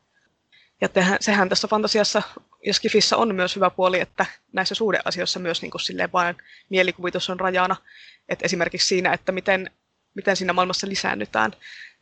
[0.80, 2.22] Ja tehän, sehän tässä fantasiassa
[2.66, 6.36] ja Skifissä on myös hyvä puoli, että näissä suhdeasioissa myös niin kuin silleen vain
[6.68, 7.76] mielikuvitus on rajana.
[8.28, 9.70] Et esimerkiksi siinä, että miten,
[10.18, 11.52] miten siinä maailmassa lisäännytään.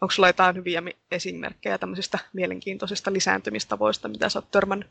[0.00, 4.88] Onko sulla jotain hyviä esimerkkejä tämmöisistä mielenkiintoisista lisääntymistavoista, mitä sä oot törmännyt?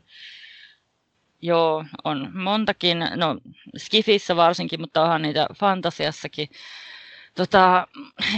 [1.42, 2.98] Joo, on montakin.
[2.98, 3.38] No,
[3.76, 6.48] Skifissä varsinkin, mutta onhan niitä fantasiassakin.
[7.34, 7.88] Tota,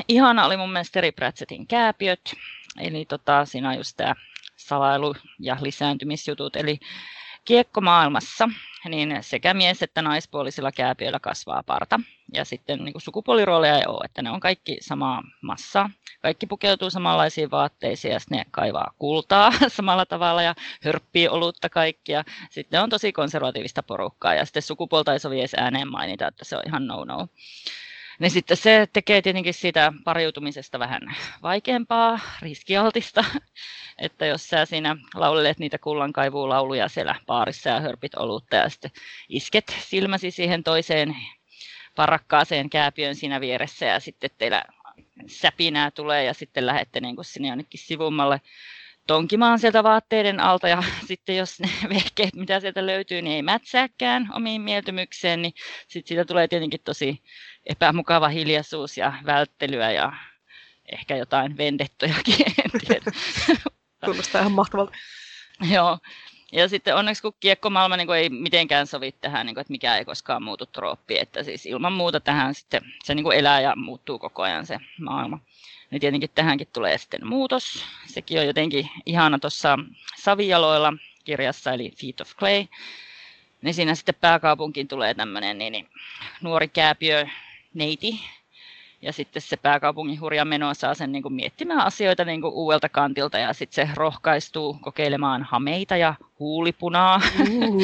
[0.08, 2.34] ihana oli mun mielestä Terry Pratchettin kääpiöt.
[2.80, 4.14] Eli tota, siinä on just tämä
[4.56, 6.56] salailu- ja lisääntymisjutut.
[6.56, 6.78] Eli
[7.48, 8.48] kiekkomaailmassa
[8.88, 12.00] niin sekä mies- että naispuolisilla kääpiöillä kasvaa parta.
[12.34, 15.90] Ja sitten niin sukupuolirooleja ei ole, että ne on kaikki samaa massaa.
[16.22, 22.24] Kaikki pukeutuu samanlaisiin vaatteisiin ja ne kaivaa kultaa samalla tavalla ja hörppii olutta kaikkia.
[22.50, 26.56] Sitten on tosi konservatiivista porukkaa ja sitten sukupuolta ei sovi edes ääneen mainita, että se
[26.56, 27.28] on ihan no-no.
[28.18, 31.00] Niin sitten se tekee tietenkin siitä pariutumisesta vähän
[31.42, 33.24] vaikeampaa, riskialtista,
[33.98, 38.90] että jos sä siinä laulelet niitä kullankaivuulauluja siellä baarissa ja hörpit olutta ja sitten
[39.28, 41.16] isket silmäsi siihen toiseen
[41.96, 44.64] parakkaaseen kääpiön siinä vieressä ja sitten teillä
[45.26, 48.40] säpinää tulee ja sitten lähette niin sinne jonnekin sivummalle
[49.08, 54.28] tonkimaan sieltä vaatteiden alta ja sitten jos ne vehkeet, mitä sieltä löytyy, niin ei mätsääkään
[54.34, 55.52] omiin mieltymykseen, niin
[55.88, 57.22] sitten siitä tulee tietenkin tosi
[57.68, 60.12] epämukava hiljaisuus ja välttelyä ja
[60.92, 62.46] ehkä jotain vendettojakin.
[64.04, 64.92] Kuulostaa ihan mahtavalta.
[65.70, 65.98] Joo.
[66.52, 70.04] Ja sitten onneksi kun kiekkomaailma niin ei mitenkään sovi tähän, niin kuin, että mikä ei
[70.04, 74.42] koskaan muutu trooppi, että siis ilman muuta tähän sitten se niin elää ja muuttuu koko
[74.42, 75.38] ajan se maailma.
[75.90, 77.84] Niin tietenkin tähänkin tulee sitten muutos.
[78.06, 79.78] Sekin on jotenkin ihana tuossa
[80.16, 80.92] Savijaloilla
[81.24, 82.66] kirjassa, eli Feet of Clay.
[83.62, 85.88] Niin siinä sitten pääkaupunkiin tulee tämmöinen niin, niin,
[86.42, 87.26] nuori kääpiö
[87.74, 88.20] neiti,
[89.02, 92.88] ja sitten se pääkaupungin hurja meno saa sen niin kuin miettimään asioita niin kuin uudelta
[92.88, 97.20] kantilta ja sitten se rohkaistuu kokeilemaan hameita ja huulipunaa.
[97.40, 97.82] Uh.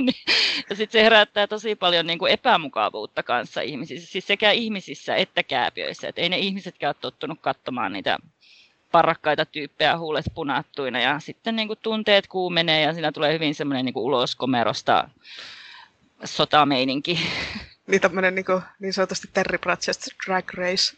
[0.70, 5.42] ja sitten se herättää tosi paljon niin kuin epämukavuutta kanssa ihmisissä, siis sekä ihmisissä että
[5.42, 6.08] kääpiöissä.
[6.08, 8.18] Et ei ne ihmisetkään ole tottunut katsomaan niitä
[8.92, 13.84] parakkaita tyyppejä huulet punattuina ja sitten niin kuin tunteet kuumenee ja siinä tulee hyvin semmoinen
[13.84, 15.08] niin ulos komerosta
[16.24, 17.20] sotameininki.
[17.86, 20.96] Niin tämmöinen niin, kuin, niin sanotusti Terry Pratchett Drag Race.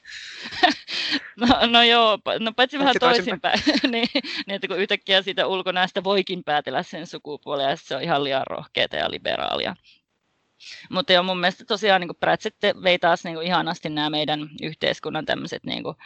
[1.40, 3.60] no, no joo, no paitsi vähän toisinpäin.
[3.82, 8.24] niin, niin, että kun yhtäkkiä siitä ulkonäöstä voikin päätellä sen sukupuolen, ja se on ihan
[8.24, 9.76] liian rohkeata ja liberaalia.
[10.90, 15.26] Mutta joo, mun mielestä tosiaan niin Pratchett vei taas niin kuin ihanasti nämä meidän yhteiskunnan
[15.26, 15.96] tämmöiset niin kuin,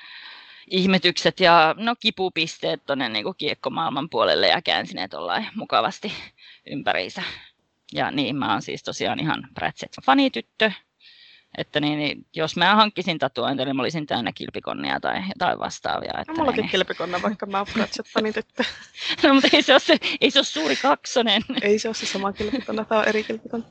[0.70, 5.08] ihmetykset ja no, kipupisteet tuonne niin kiekkomaailman puolelle ja käänsi ne
[5.54, 6.12] mukavasti
[6.66, 7.22] ympäriinsä.
[7.92, 10.72] Ja niin, mä oon siis tosiaan ihan Pratchett-fanityttö.
[11.58, 16.20] Että niin, niin, jos mä hankkisin tatuointia, niin mä olisin täynnä kilpikonnia tai jotain vastaavia.
[16.20, 16.70] Että no, mullakin niin.
[16.70, 18.64] kilpikonna, vaikka mä oon Pratchett-fanityttö.
[19.22, 21.42] no, mutta ei se, ole se, ei se ole suuri kaksonen.
[21.62, 23.66] ei se ole se sama kilpikonna, tämä on eri kilpikonna.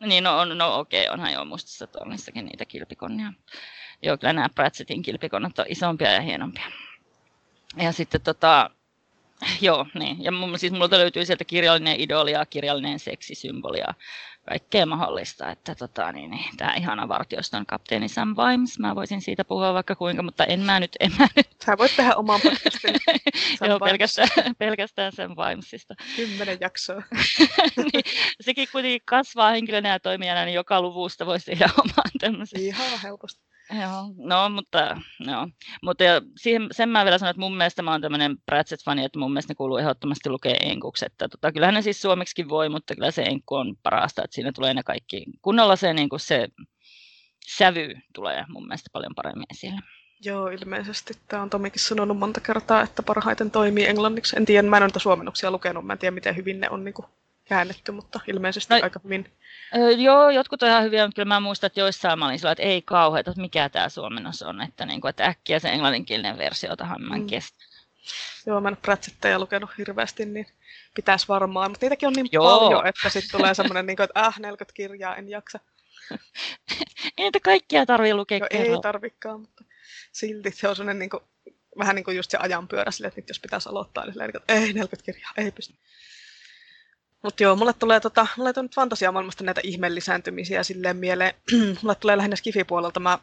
[0.00, 3.32] Niin, no, on, no okei, onhan jo mustassa tornissakin niitä kilpikonnia.
[4.02, 6.66] Joo, kyllä nämä Pratchettin kilpikonnat on isompia ja hienompia.
[7.76, 8.70] Ja sitten tota,
[9.60, 10.24] Joo, niin.
[10.24, 13.94] Ja mun, siis multa löytyy sieltä kirjallinen idoli ja kirjallinen seksisymboli ja
[14.48, 15.50] kaikkea mahdollista.
[15.50, 19.94] Että tota, niin, niin, tämä ihana vartioston kapteeni Sam Vimes, mä voisin siitä puhua vaikka
[19.94, 20.96] kuinka, mutta en mä nyt.
[21.00, 21.48] En mä nyt.
[21.66, 22.94] Sä voit tehdä oman podcastin.
[23.68, 24.28] Joo, pelkästään,
[24.58, 25.94] pelkästään Sam Vimesista.
[26.16, 27.02] Kymmenen jaksoa.
[27.76, 28.04] niin,
[28.40, 32.60] sekin kuitenkin kasvaa henkilönä ja toimijana, niin joka luvusta voisi tehdä oman tämmöisen.
[32.60, 33.53] Ihan helposti.
[33.70, 35.48] Joo, no mutta, no.
[35.82, 36.04] mutta
[36.36, 39.50] siihen, sen mä vielä sanon, että mun mielestä mä oon tämmöinen Pratchett-fani, että mun mielestä
[39.50, 41.06] ne kuuluu ehdottomasti lukea enkuksi.
[41.06, 44.52] Että tota, kyllähän ne siis suomeksikin voi, mutta kyllä se enkku on parasta, että siinä
[44.52, 46.48] tulee ne kaikki, kunnolla se, niin kuin se
[47.56, 49.80] sävy tulee mun mielestä paljon paremmin esille.
[50.24, 51.14] Joo, ilmeisesti.
[51.28, 54.36] Tämä on Tomikin sanonut monta kertaa, että parhaiten toimii englanniksi.
[54.36, 56.84] En tiedä, mä en ole niitä suomennoksia lukenut, mä en tiedä miten hyvin ne on
[56.84, 57.06] niin kuin
[57.44, 59.32] käännetty, mutta ilmeisesti no, aika hyvin.
[59.76, 62.52] Öö, joo, jotkut on ihan hyviä, mutta kyllä mä muistan, että joissain mä olin sillä,
[62.52, 66.38] että ei kauheeta, että mikä tämä suomennos on, että, niin kuin, että äkkiä se englanninkielinen
[66.38, 67.26] versio mä en mm.
[67.26, 67.64] kestä.
[68.46, 68.76] Joo, mä en
[69.24, 70.46] ole lukenut hirveästi, niin
[70.94, 72.60] pitäisi varmaan, mutta niitäkin on niin Joo.
[72.60, 75.60] paljon, että sitten tulee semmoinen, niin kuin, että äh, 40 kirjaa, en jaksa.
[77.18, 79.64] ei niitä kaikkia tarvii lukea Joo, ei tarvikaan, mutta
[80.12, 81.22] silti se on semmoinen niin kuin,
[81.78, 84.72] vähän niin kuin just se ajanpyörä sille, että nyt jos pitäisi aloittaa, niin, että ei
[84.72, 85.74] 40 kirjaa, ei pysty.
[87.24, 91.34] Mutta joo, mulle tulee, tota, mulle tulee nyt fantasiamaailmasta näitä ihmeellisääntymisiä silleen mieleen.
[91.82, 93.00] mulle tulee lähinnä Skifi-puolelta.
[93.00, 93.18] Mä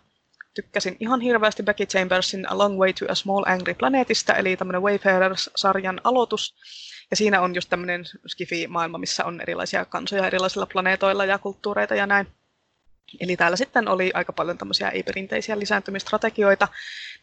[0.53, 4.81] tykkäsin ihan hirveästi Becky Chambersin A Long Way to a Small Angry Planetista, eli tämmöinen
[4.81, 6.55] Wayfarers-sarjan aloitus.
[7.11, 12.07] Ja siinä on just tämmöinen Skifi-maailma, missä on erilaisia kansoja erilaisilla planeetoilla ja kulttuureita ja
[12.07, 12.27] näin.
[13.19, 16.67] Eli täällä sitten oli aika paljon tämmöisiä ei-perinteisiä lisääntymistrategioita,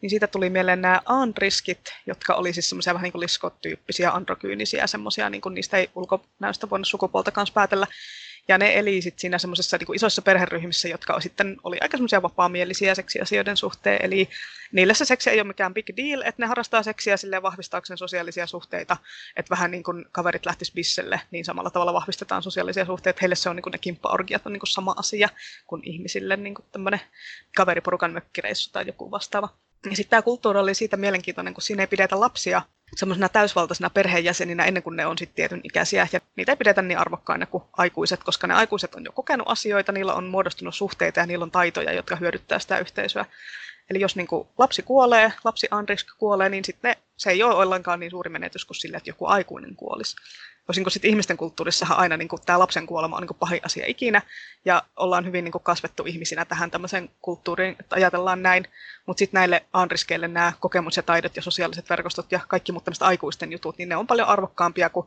[0.02, 4.86] niin siitä tuli mieleen nämä andriskit, jotka oli siis semmoisia vähän niin kuin liskotyyppisiä, androkyynisiä,
[4.86, 7.86] semmoisia, niin kuin niistä ei ulkonäöstä voinut sukupuolta kanssa päätellä.
[8.48, 12.94] Ja ne eli sitten siinä semmoisessa niin isoissa perheryhmissä, jotka sitten oli aika semmoisia vapaamielisiä
[12.94, 13.98] seksiasioiden suhteen.
[14.02, 14.28] Eli
[14.72, 18.46] niille se seksi ei ole mikään big deal, että ne harrastaa seksiä silleen vahvistaakseen sosiaalisia
[18.46, 18.96] suhteita,
[19.36, 23.18] että vähän niin kuin kaverit lähtis bisselle, niin samalla tavalla vahvistetaan sosiaalisia suhteita.
[23.22, 25.28] Heille se on niin kuin ne kimppaorgiat on niin kuin sama asia
[25.66, 27.00] kuin ihmisille niin kuin tämmöinen
[27.56, 29.48] kaveriporukan mökkireissu tai joku vastaava.
[29.84, 32.62] Ja sitten tämä kulttuuri oli siitä mielenkiintoinen, kun siinä ei pidetä lapsia
[32.96, 36.08] semmoisena täysvaltaisina perheenjäseninä ennen kuin ne on sitten tietyn ikäisiä.
[36.12, 39.92] Ja niitä ei pidetä niin arvokkaina kuin aikuiset, koska ne aikuiset on jo kokenut asioita,
[39.92, 43.24] niillä on muodostunut suhteita ja niillä on taitoja, jotka hyödyttää sitä yhteisöä.
[43.90, 48.00] Eli jos niin kuin lapsi kuolee, lapsi Andriks kuolee, niin sitten se ei ole ollenkaan
[48.00, 50.16] niin suuri menetys kuin sille, että joku aikuinen kuolisi.
[50.68, 53.60] Toisin kuin sitten ihmisten kulttuurissahan aina niin kuin tämä lapsen kuolema on niin kuin pahin
[53.64, 54.22] asia ikinä,
[54.64, 58.64] ja ollaan hyvin niin kuin kasvettu ihmisinä tähän tämmöiseen kulttuuriin, että ajatellaan näin,
[59.06, 63.02] mutta sitten näille Andriskeille nämä kokemus ja taidot ja sosiaaliset verkostot ja kaikki muut tämmöiset
[63.02, 65.06] aikuisten jutut, niin ne on paljon arvokkaampia kuin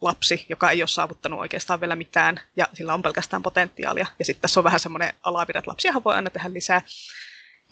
[0.00, 4.06] lapsi, joka ei ole saavuttanut oikeastaan vielä mitään, ja sillä on pelkästään potentiaalia.
[4.18, 6.82] Ja sitten tässä on vähän semmoinen alavire, että lapsiahan voi aina tehdä lisää.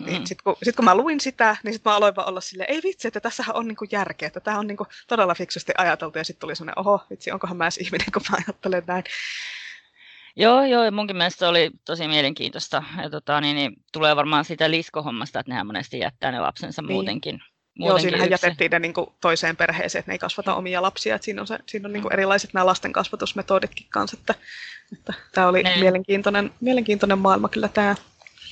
[0.06, 0.26] Niin mm.
[0.26, 2.80] Sitten kun, sit kun mä luin sitä, niin sitten mä aloin vaan olla silleen, ei
[2.84, 6.18] vitsi, että tässähän on niinku järkeä, että tämä on niinku todella fiksusti ajateltu.
[6.18, 9.04] Ja sitten tuli semmoinen, oho, vitsi, onkohan mä edes ihminen, kun mä ajattelen näin.
[10.36, 12.82] Joo, joo, ja munkin mielestä oli tosi mielenkiintoista.
[13.02, 16.92] Ja tota, niin, niin, tulee varmaan siitä liskohommasta, että nehän monesti jättää ne lapsensa niin.
[16.92, 17.32] muutenkin.
[17.34, 18.46] muutenkin Joo, siinähän yksin.
[18.46, 21.14] jätettiin ne niin kuin, toiseen perheeseen, että ne ei kasvata omia lapsia.
[21.14, 24.16] Että siinä on, se, siinä on niin kuin, erilaiset nämä lasten kasvatusmetoditkin kanssa.
[24.20, 24.34] Että,
[24.92, 25.76] että tämä oli ne.
[25.80, 27.94] mielenkiintoinen, mielenkiintoinen maailma kyllä tämä.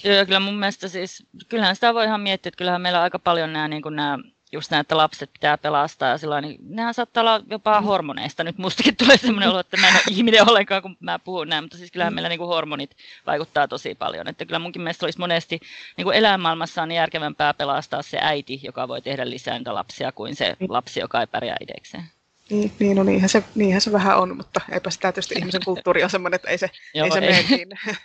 [0.05, 3.18] Joo, kyllä mun mielestä siis, kyllähän sitä voi ihan miettiä, että kyllähän meillä on aika
[3.18, 4.18] paljon nämä, niin nämä
[4.53, 7.86] just näin, että lapset pitää pelastaa ja sillä niin nehän saattaa olla jopa mm.
[7.86, 8.44] hormoneista.
[8.44, 11.64] Nyt mustakin tulee sellainen olo, että mä en ole ihminen ollenkaan, kun mä puhun näin,
[11.64, 12.14] mutta siis kyllähän mm.
[12.14, 12.96] meillä niin kuin hormonit
[13.26, 14.28] vaikuttaa tosi paljon.
[14.28, 15.61] Että kyllä munkin mielestä olisi monesti
[15.96, 20.36] niin kuin elämänmaailmassa on järkevämpää pelastaa se äiti, joka voi tehdä lisää niitä lapsia, kuin
[20.36, 20.66] se mm.
[20.70, 22.05] lapsi, joka ei pärjää idekseen.
[22.51, 26.05] Niin, niin no niinhän se, niinhän se vähän on, mutta eipä sitä tietysti ihmisen kulttuuri
[26.05, 27.30] on semmoinen, että ei se, Joo, ei se ei.
[27.30, 27.68] mene niin.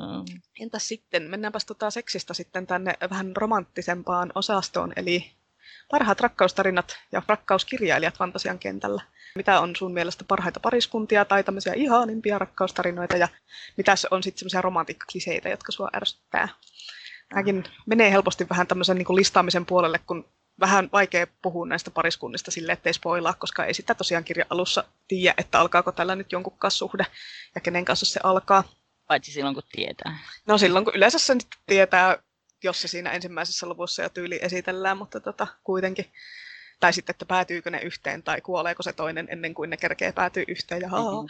[0.00, 0.40] Mm.
[0.60, 5.32] Entäs sitten, mennäänpäs tota seksistä sitten tänne vähän romanttisempaan osastoon, eli
[5.90, 9.02] parhaat rakkaustarinat ja rakkauskirjailijat fantasian kentällä.
[9.34, 13.28] Mitä on sun mielestä parhaita pariskuntia tai tämmöisiä ihanimpia rakkaustarinoita ja
[13.76, 16.48] mitä on sitten semmoisia romantiikkakliseitä, jotka sua ärsyttää?
[17.28, 20.28] Tämäkin menee helposti vähän tämmöisen niin listaamisen puolelle, kun
[20.60, 25.34] vähän vaikea puhua näistä pariskunnista sille, ettei spoilaa, koska ei sitä tosiaan kirja alussa tiedä,
[25.38, 27.06] että alkaako tällä nyt jonkun kanssa suhde
[27.54, 28.64] ja kenen kanssa se alkaa.
[29.10, 30.18] Paitsi silloin, kun tietää.
[30.46, 32.22] No silloin, kun yleensä se nyt tietää,
[32.64, 36.12] jos se siinä ensimmäisessä luvussa jo tyyli esitellään, mutta tota, kuitenkin.
[36.80, 40.44] Tai sitten, että päätyykö ne yhteen tai kuoleeko se toinen ennen kuin ne kerkee päätyy
[40.48, 40.82] yhteen.
[40.82, 41.28] Ja mm-hmm.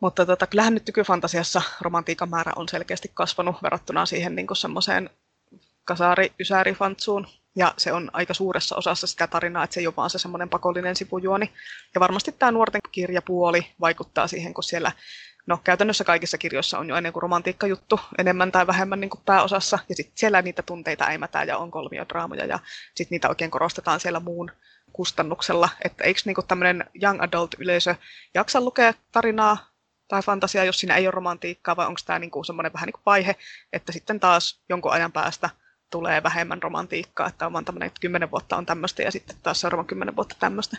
[0.00, 5.10] Mutta tota, kyllähän nyt nykyfantasiassa romantiikan määrä on selkeästi kasvanut verrattuna siihen niin semmoiseen
[5.84, 7.26] kasaari ysäri fantsuun
[7.56, 10.48] ja se on aika suuressa osassa sitä tarinaa, että se ei ole vaan se semmoinen
[10.48, 11.52] pakollinen sivujuoni.
[11.94, 14.92] Ja varmasti tämä nuorten kirjapuoli vaikuttaa siihen, kun siellä
[15.46, 19.78] no käytännössä kaikissa kirjoissa on jo ennen kuin romantiikkajuttu enemmän tai vähemmän niin kuin pääosassa,
[19.88, 22.58] ja sitten siellä niitä tunteita äimätään ja on kolmiodraamoja, ja
[22.94, 24.50] sitten niitä oikein korostetaan siellä muun
[24.92, 27.94] kustannuksella, että eikö niin tämmöinen young adult yleisö
[28.34, 29.72] jaksa lukea tarinaa
[30.08, 33.02] tai fantasiaa, jos siinä ei ole romantiikkaa, vai onko tämä niin semmoinen vähän niin kuin
[33.06, 33.36] vaihe,
[33.72, 35.50] että sitten taas jonkun ajan päästä
[35.90, 39.60] tulee vähemmän romantiikkaa, että on vaan tämmöinen, että kymmenen vuotta on tämmöistä ja sitten taas
[39.60, 40.76] seuraavan kymmenen vuotta tämmöistä.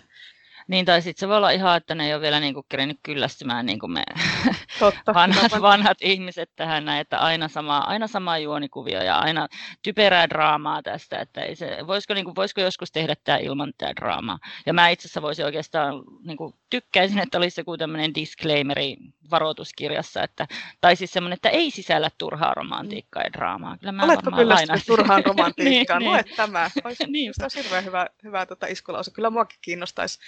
[0.67, 2.99] Niin, tai sitten se voi olla ihan, että ne ei ole vielä niin kuin kerinyt
[3.03, 4.03] kyllästymään niin kuin me
[4.79, 9.47] Totta, vanhat, vanhat ihmiset tähän näin, että aina sama, aina sama juonikuvio ja aina
[9.83, 13.93] typerää draamaa tästä, että ei se, voisiko, niin kuin, voisiko joskus tehdä tämä ilman tätä
[13.95, 14.39] draamaa.
[14.65, 18.97] Ja mä itse asiassa voisin oikeastaan, niin kuin, tykkäisin, että olisi joku tämmöinen disclaimeri
[19.31, 20.47] varoituskirjassa, että,
[20.81, 23.77] tai siis semmoinen, että ei sisällä turhaa romantiikkaa ja draamaa.
[23.77, 25.99] Kyllä mä Oletko kyllästynyt turhaan romantiikkaan?
[26.01, 26.35] niin, Lue niin.
[26.35, 26.69] tämä.
[26.83, 27.33] Olisi, niin.
[27.41, 29.11] olisi hirveän hyvä, hyvä tuota iskulause.
[29.11, 30.19] Kyllä muakin kiinnostaisi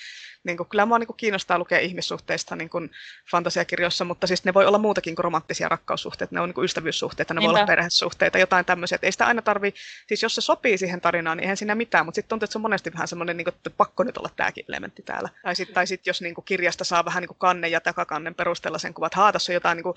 [0.46, 2.92] niin kuin, kyllä mua niin kuin kiinnostaa lukea ihmissuhteista niin kuin
[3.32, 7.34] fantasiakirjoissa, mutta siis ne voi olla muutakin kuin romanttisia rakkaussuhteita, ne on niin kuin ystävyyssuhteita,
[7.34, 7.52] ne Niinpä.
[7.54, 9.74] voi olla perhesuhteita, jotain tämmöisiä, että ei sitä aina tarvi,
[10.08, 12.58] siis jos se sopii siihen tarinaan, niin eihän siinä mitään, mutta sitten tuntuu, että se
[12.58, 15.30] on monesti vähän semmoinen, niin kuin, että pakko nyt olla tämäkin elementti täällä.
[15.44, 18.36] Tai sitten tai sit, jos niin kuin kirjasta saa vähän niin kuin kannen ja takakannen
[18.36, 19.96] perusteella sen kuvat, että tässä on jotain, niin kuin,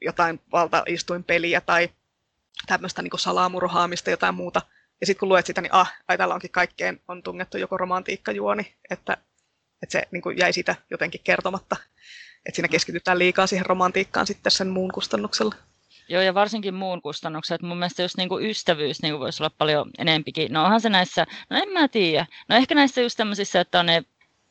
[0.00, 1.88] jotain valtaistuinpeliä tai
[2.66, 4.62] tämmöistä niin kuin salamurhaamista, jotain muuta,
[5.00, 8.74] ja sitten kun luet sitä, niin ah, ai täällä onkin kaikkeen on tungettu joko romantiikkajuoni,
[8.90, 9.16] että
[9.82, 11.76] Että se niin kuin jäi siitä jotenkin kertomatta.
[12.46, 15.54] Että siinä keskitytään liikaa siihen romantiikkaan sitten sen muun kustannuksella.
[16.08, 17.62] Joo, ja varsinkin muun kustannukset.
[17.62, 20.52] Mun mielestä just niin kuin ystävyys niin kuin voisi olla paljon enempikin.
[20.52, 22.26] No onhan se näissä, no en mä tiedä.
[22.48, 24.02] No ehkä näissä just tämmöisissä, että on ne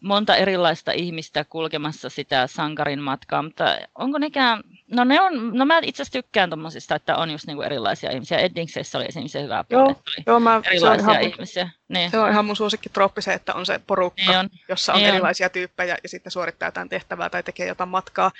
[0.01, 5.79] monta erilaista ihmistä kulkemassa sitä sankarin matkaa, mutta onko nekään, no ne on, no mä
[5.81, 8.37] itse asiassa tykkään tommosista, että on just niinku erilaisia ihmisiä.
[8.37, 11.69] Eddingseissä oli esimerkiksi hyvä puoli, joo, joo, mä, erilaisia se on ihan, ihmisiä.
[11.87, 12.11] Niin.
[12.11, 14.49] Se on ihan mun suosikki trooppi se, että on se porukka, niin on.
[14.69, 15.51] jossa on niin erilaisia on.
[15.51, 18.31] tyyppejä ja sitten suorittaa jotain tehtävää tai tekee jotain matkaa,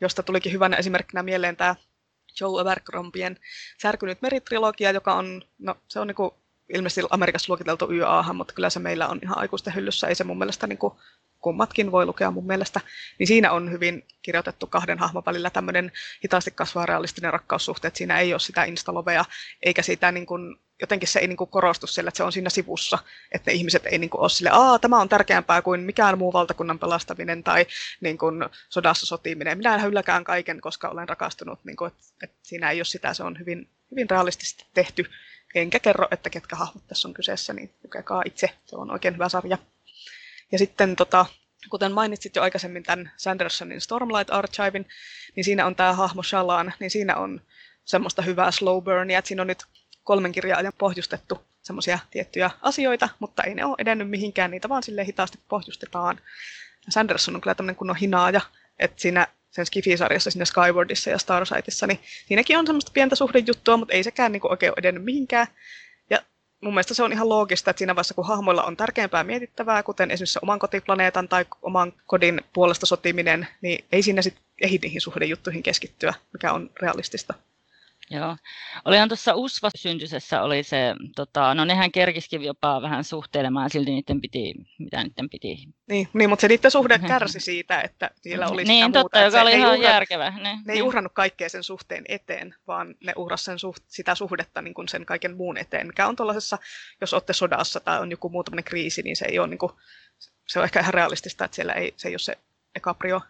[0.00, 1.74] josta tulikin hyvänä esimerkkinä mieleen tämä
[2.40, 3.36] Joe Abercrombien
[3.82, 6.34] Särkynyt meritrilogia, joka on, no se on niinku
[6.74, 10.06] ilmeisesti Amerikassa luokiteltu YA, mutta kyllä se meillä on ihan aikuisten hyllyssä.
[10.08, 10.94] Ei se mun mielestä niin kuin
[11.40, 12.80] kummatkin voi lukea mun mielestä,
[13.18, 15.92] niin siinä on hyvin kirjoitettu kahden hahmon välillä tämmöinen
[16.24, 19.24] hitaasti kasvaa realistinen rakkaussuhte, että siinä ei ole sitä instalovea,
[19.62, 22.50] eikä sitä niin kuin, jotenkin se ei niin kuin korostu sillä, että se on siinä
[22.50, 22.98] sivussa,
[23.32, 26.32] että ne ihmiset ei niin kuin ole sille, aa, tämä on tärkeämpää kuin mikään muu
[26.32, 27.66] valtakunnan pelastaminen tai
[28.00, 29.58] niin kuin sodassa sotiminen.
[29.58, 33.22] Minä hylläkään kaiken, koska olen rakastunut, niin kuin, että, että siinä ei ole sitä, se
[33.22, 35.04] on hyvin, hyvin realistisesti tehty
[35.54, 39.28] enkä kerro, että ketkä hahmot tässä on kyseessä, niin lukekaa itse, se on oikein hyvä
[39.28, 39.58] sarja.
[40.52, 41.26] Ja sitten tota,
[41.70, 44.86] kuten mainitsit jo aikaisemmin tämän Sandersonin Stormlight Archivein,
[45.36, 47.40] niin siinä on tämä hahmo Shalan, niin siinä on
[47.84, 49.64] semmoista hyvää slow burnia, että siinä on nyt
[50.04, 54.82] kolmen kirjan ajan pohjustettu semmoisia tiettyjä asioita, mutta ei ne ole edennyt mihinkään, niitä vaan
[54.82, 56.20] sille hitaasti pohjustetaan.
[56.88, 58.40] Sanderson on kyllä tämmöinen kunnon hinaaja,
[58.78, 63.94] että siinä sen Skifi-sarjassa sinne Skywardissa ja Starsightissa, niin siinäkin on semmoista pientä suhdejuttua, mutta
[63.94, 65.46] ei sekään niin kuin oikein edennyt mihinkään.
[66.10, 66.22] Ja
[66.60, 70.10] mun mielestä se on ihan loogista, että siinä vaiheessa kun hahmoilla on tärkeämpää mietittävää, kuten
[70.10, 75.62] esimerkiksi oman kotiplaneetan tai oman kodin puolesta sotiminen, niin ei siinä sitten ehdi niihin suhdejuttuihin
[75.62, 77.34] keskittyä, mikä on realistista.
[78.10, 78.36] Joo.
[78.84, 84.20] Olihan tuossa usva syntysessä oli se, tota, no nehän kerkiskin jopa vähän suhtelemaan, silti niiden
[84.20, 85.68] piti, mitä niiden piti.
[85.88, 89.36] Niin, niin mutta se niiden suhde kärsi siitä, että siellä oli niin, sitä totta, muuta.
[89.36, 90.30] joka oli ihan uhra, järkevä.
[90.30, 94.62] Ne, ne ei uhrannut kaikkea sen suhteen eteen, vaan ne uhras sen suht, sitä suhdetta
[94.62, 96.58] niin kuin sen kaiken muun eteen, mikä on tuollaisessa,
[97.00, 99.72] jos olette sodassa tai on joku muu kriisi, niin se ei ole niin kuin,
[100.48, 102.38] se on ehkä ihan realistista, että siellä ei, se ei ole se
[102.74, 103.20] eka prio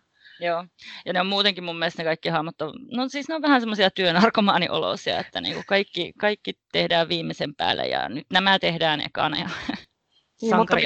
[0.41, 0.65] Joo,
[1.07, 3.61] ja ne on muutenkin mun mielestä ne kaikki hahmot on, no siis ne on vähän
[3.61, 9.39] semmoisia työnarkomaanioloisia, että niin kuin kaikki, kaikki tehdään viimeisen päälle ja nyt nämä tehdään ekana
[9.39, 9.49] ja
[10.43, 10.57] niin.
[10.57, 10.77] Mutta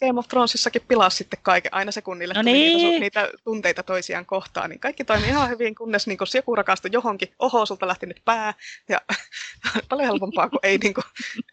[0.00, 2.76] Game of Thronesissakin pilasi sitten kaiken, aina sekunnille no niin.
[2.76, 6.90] niitä, niitä, tunteita toisiaan kohtaan, niin kaikki toimii ihan hyvin, kunnes niin jos joku rakastui
[6.92, 8.54] johonkin, oho, sulta lähti nyt pää,
[8.88, 9.00] ja
[9.88, 11.04] paljon helpompaa, kuin ei, niin kuin,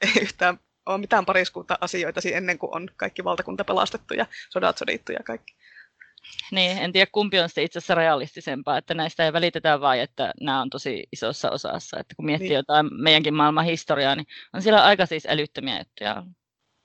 [0.01, 5.11] ei yhtään ole mitään pariskunta asioita ennen kuin on kaikki valtakunta pelastettu ja sodat sodittu
[5.11, 5.55] ja kaikki.
[6.51, 10.33] Niin, en tiedä kumpi on sitten itse asiassa realistisempaa, että näistä ei välitetä vai että
[10.41, 11.99] nämä on tosi isossa osassa.
[11.99, 12.55] Että kun miettii niin.
[12.55, 16.23] jotain meidänkin maailman historiaa, niin on siellä aika siis älyttömiä juttuja.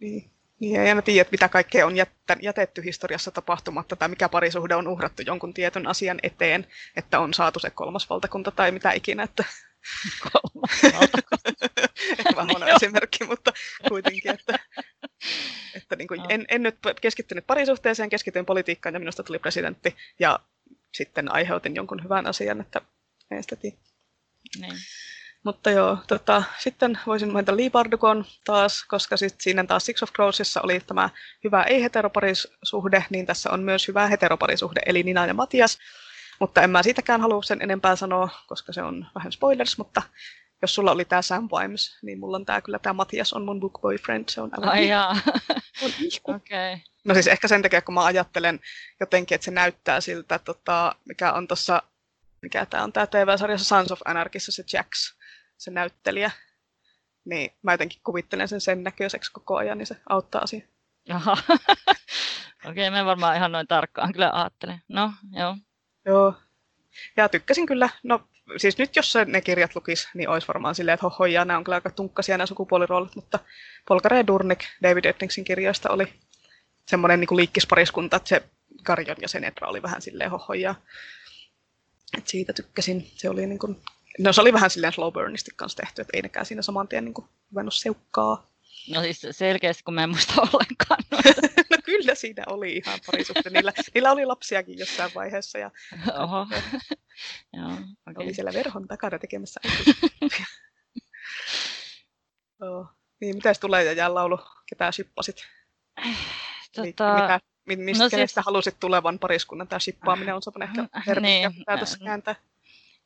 [0.01, 0.31] Niin.
[0.61, 1.95] Niin, ei aina tiedä, mitä kaikkea on
[2.43, 6.67] jätetty historiassa tapahtumatta tai mikä parisuhde on uhrattu jonkun tietyn asian eteen,
[6.97, 9.23] että on saatu se kolmas valtakunta tai mitä ikinä.
[9.23, 9.45] Että...
[10.33, 11.54] Kolmas valtakunta.
[12.37, 13.53] Vähän huono esimerkki, mutta
[13.89, 14.59] kuitenkin, että
[15.75, 20.41] että niin kuin en, en nyt keskittynyt parisuhteeseen, keskityin politiikkaan ja minusta tuli presidentti ja
[20.95, 22.81] sitten aiheutin jonkun hyvän asian, että
[23.61, 23.77] tiedä.
[24.61, 24.75] Niin.
[25.45, 30.13] Mutta joo, tota, sitten voisin mainita Lee Bardukon taas, koska sit siinä taas Six of
[30.13, 31.11] Crowsissa oli tämä
[31.45, 35.79] hyvä ei-heteroparisuhde, niin tässä on myös hyvä heteroparisuhde, eli Nina ja Matias.
[36.41, 40.03] Mutta en mä siitäkään halua sen enempää sanoa, koska se on vähän spoilers, mutta
[40.65, 43.61] jos sulla oli tämä Sam Vimes, niin mulla on tämä kyllä tämä Matias on mun
[43.61, 45.17] book boyfriend, se on älä Ai jaa.
[46.35, 46.79] okay.
[47.05, 48.61] No siis ehkä sen takia, kun mä ajattelen
[49.01, 51.83] jotenkin, että se näyttää siltä, tota, mikä on tuossa,
[52.43, 55.15] mikä tämä on tämä TV-sarjassa Sons of Anarchissa se Jax,
[55.57, 56.31] se näyttelijä.
[57.25, 60.69] Niin mä jotenkin kuvittelen sen sen näköiseksi koko ajan, niin se auttaa asiaa.
[61.09, 61.33] Jaha.
[62.69, 64.83] Okei, okay, mä varmaan ihan noin tarkkaan kyllä ajattelen.
[64.89, 65.57] No, joo.
[66.05, 66.35] Joo.
[67.17, 71.07] Ja tykkäsin kyllä, no siis nyt jos ne kirjat lukis, niin olisi varmaan silleen, että
[71.07, 73.39] hohoja, nämä on kyllä aika tunkkasia nämä sukupuoliroolit, mutta
[73.89, 76.13] Polkare Durnik David Ettingsin kirjoista oli
[76.89, 78.43] semmoinen niin liikkispariskunta, että se
[78.83, 80.75] Karjon ja Senedra oli vähän silleen hohoja.
[82.19, 83.11] Et siitä tykkäsin.
[83.15, 83.77] Se oli niin kuin,
[84.19, 87.05] no se oli vähän silleen slow burnisti kanssa tehty, että ei nekään siinä saman tien
[87.05, 87.15] niin
[87.51, 88.47] ruvennut seukkaa.
[88.91, 91.05] No siis selkeästi, kun mä en muista ollenkaan.
[91.11, 91.19] no
[91.85, 93.51] kyllä siinä oli ihan parisuhte.
[93.51, 95.59] Niillä, niillä oli lapsiakin jossain vaiheessa.
[95.59, 95.71] Ja,
[96.23, 96.47] Oho.
[97.57, 98.25] Joo, okay.
[98.25, 99.61] Oli siellä verhon takana tekemässä
[102.63, 102.87] oh.
[103.21, 104.39] Niin, mitäs tulee ja jää laulu?
[104.67, 105.47] Ketä shippasit?
[106.75, 107.41] Tota...
[107.67, 108.37] Mitä, mistä no siis...
[108.37, 109.69] halusit tulevan pariskunnan?
[109.69, 111.65] Tämä shippaaminen on semmoinen ehkä termi, niin.
[111.67, 112.35] tässä kääntää.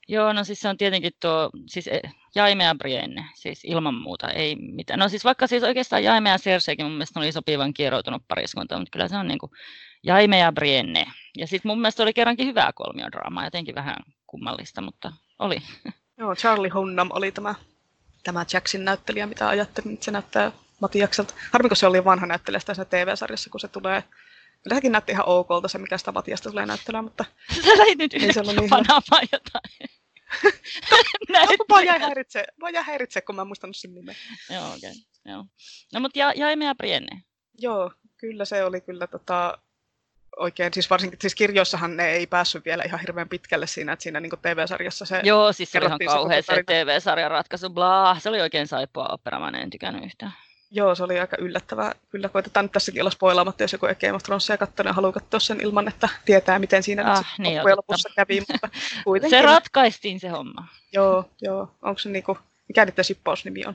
[0.09, 2.01] Joo, no siis se on tietenkin tuo, siis e,
[2.35, 4.99] Jaime ja Brienne, siis ilman muuta, ei mitään.
[4.99, 8.91] No siis vaikka siis oikeastaan Jaime ja Cerseikin mun mielestä oli sopivan kieroutunut pariskunta, mutta
[8.91, 9.53] kyllä se on niin kuin
[10.03, 11.07] Jaime ja Brienne.
[11.37, 13.97] Ja sitten mun mielestä oli kerrankin hyvää kolmiodraamaa, jotenkin vähän
[14.27, 15.59] kummallista, mutta oli.
[16.19, 17.55] Joo, Charlie Hunnam oli tämä,
[18.25, 21.35] tämä Jacksin näyttelijä, mitä ajattelin, että se näyttää Matiakselta.
[21.53, 24.05] Harmi, kun se oli vanha näyttelijä sitä TV-sarjassa, kun se tulee
[24.63, 27.25] Kyllä sekin näytti ihan okolta se, mikä sitä Matiasta tulee näyttelemään, mutta...
[27.65, 28.71] Sä lähit nyt yhdeksi niin
[29.33, 29.89] jotain.
[31.29, 34.15] No, vaan jäi häiritse, vaan jäi häiritse, kun mä en muistanut sen nimeä.
[34.51, 34.91] Joo, okei.
[34.91, 35.03] Okay.
[35.25, 35.45] Joo.
[35.95, 37.23] No, mutta ja, Jaime ja Brienne.
[37.59, 39.59] Joo, kyllä se oli kyllä tota,
[40.37, 44.21] oikein, siis varsinkin siis kirjoissahan ne ei päässyt vielä ihan hirveän pitkälle siinä, että siinä
[44.21, 48.29] niin TV-sarjassa se Joo, siis se oli ihan kauhea se, se TV-sarjan ratkaisu, blah, se
[48.29, 50.33] oli oikein saippua opera, mä en tykännyt yhtään.
[50.71, 51.95] Joo, se oli aika yllättävää.
[52.09, 55.13] Kyllä koitetaan nyt tässäkin olla spoilaamatta, jos joku ei Game of Thronesia katsonut ja haluaa
[55.13, 58.41] katsoa sen ilman, että tietää, miten siinä ah, niin lopussa kävi.
[58.41, 58.69] Mutta
[59.05, 59.39] kuitenkin.
[59.39, 60.69] Se ratkaistiin se homma.
[60.93, 61.77] Joo, joo.
[61.83, 62.39] Onko se niinku,
[62.69, 63.75] mikä nyt shippausnimi on?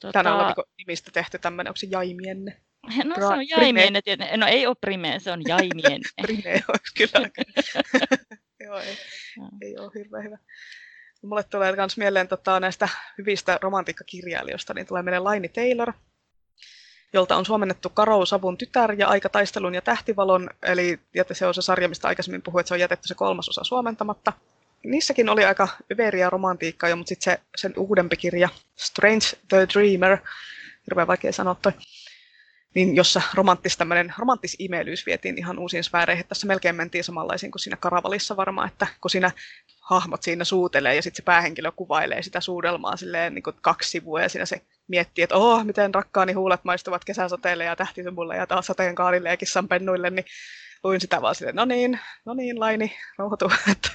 [0.00, 0.12] Tota...
[0.12, 2.60] Tänään on niinku nimistä tehty tämmöinen, onko se Jaimienne?
[3.04, 4.00] No se on Jaimienne,
[4.36, 6.08] no ei ole Prime, se on Jaimienne.
[6.22, 7.28] prime olisi kyllä.
[8.66, 8.98] joo, ei,
[9.62, 10.38] ei ole hirveän hyvä.
[11.22, 12.88] Mulle tulee myös mieleen tota, näistä
[13.18, 15.92] hyvistä romantiikkakirjailijoista, niin tulee mieleen Laini Taylor,
[17.12, 21.00] jolta on suomennettu Karou Savun tytär ja Aikataistelun ja Tähtivalon, eli
[21.32, 24.32] se on se sarja, mistä aikaisemmin puhuin, että se on jätetty se kolmasosa suomentamatta.
[24.84, 30.18] Niissäkin oli aika överiä romantiikkaa jo, mutta sitten se, sen uudempi kirja, Strange the Dreamer,
[30.86, 31.72] hirveän vaikea sanoa toi,
[32.74, 33.78] niin jossa romanttis,
[34.18, 36.24] romanttis imeilyys vietiin ihan uusiin sfääreihin.
[36.28, 39.30] Tässä melkein mentiin samanlaisiin kuin siinä Karavalissa varmaan, että kun siinä
[39.90, 44.22] hahmot siinä suutelee ja sitten se päähenkilö kuvailee sitä suudelmaa silleen niin kuin kaksi sivua
[44.22, 48.66] ja siinä se miettii, että oh, miten rakkaani huulet maistuvat kesäsateille ja tähtisumulle ja taas
[48.66, 50.24] sateenkaarille ja kissanpennuille, niin
[50.84, 53.90] luin sitä vaan silleen, no niin, no niin, Laini, rauhoitu, että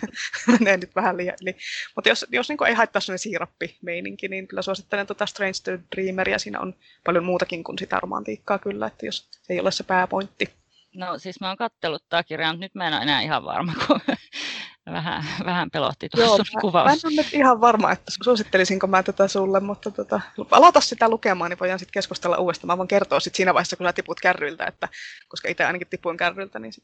[0.47, 1.35] menee nyt vähän liian.
[1.41, 1.55] Eli,
[1.95, 6.39] mutta jos, jos niin ei haittaa sellainen siirappi-meininki, niin kyllä suosittelen tuota Strange Dreameria.
[6.39, 6.75] Siinä on
[7.05, 10.62] paljon muutakin kuin sitä romantiikkaa kyllä, että jos se ei ole se pääpointti.
[10.95, 13.73] No siis mä oon kattellut tämä kirja, mutta nyt mä en ole enää ihan varma,
[13.87, 13.99] kun
[14.91, 16.85] vähän, vähän pelotti tuossa Joo, kuvaus.
[16.85, 20.21] Mä en ole nyt ihan varma, että suosittelisinko mä tätä sulle, mutta tota,
[20.51, 22.67] aloita sitä lukemaan, niin voidaan sitten keskustella uudestaan.
[22.67, 24.89] Mä voin kertoa sitten siinä vaiheessa, kun sä tiput kärryiltä, että,
[25.27, 26.83] koska itse ainakin tipuin kärryiltä, niin sit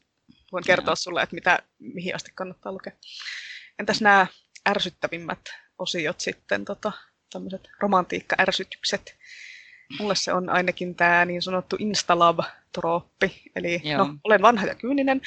[0.52, 0.96] voin kertoa Joo.
[0.96, 2.92] sulle, että mitä, mihin asti kannattaa lukea.
[3.78, 4.26] Entäs nämä
[4.68, 5.40] ärsyttävimmät
[5.78, 6.92] osiot sitten, tota,
[7.32, 9.16] tämmöiset romantiikka-ärsytykset?
[9.98, 13.42] Mulle se on ainakin tämä niin sanottu Instalab-trooppi.
[13.56, 15.20] Eli no, olen vanha ja kyyninen,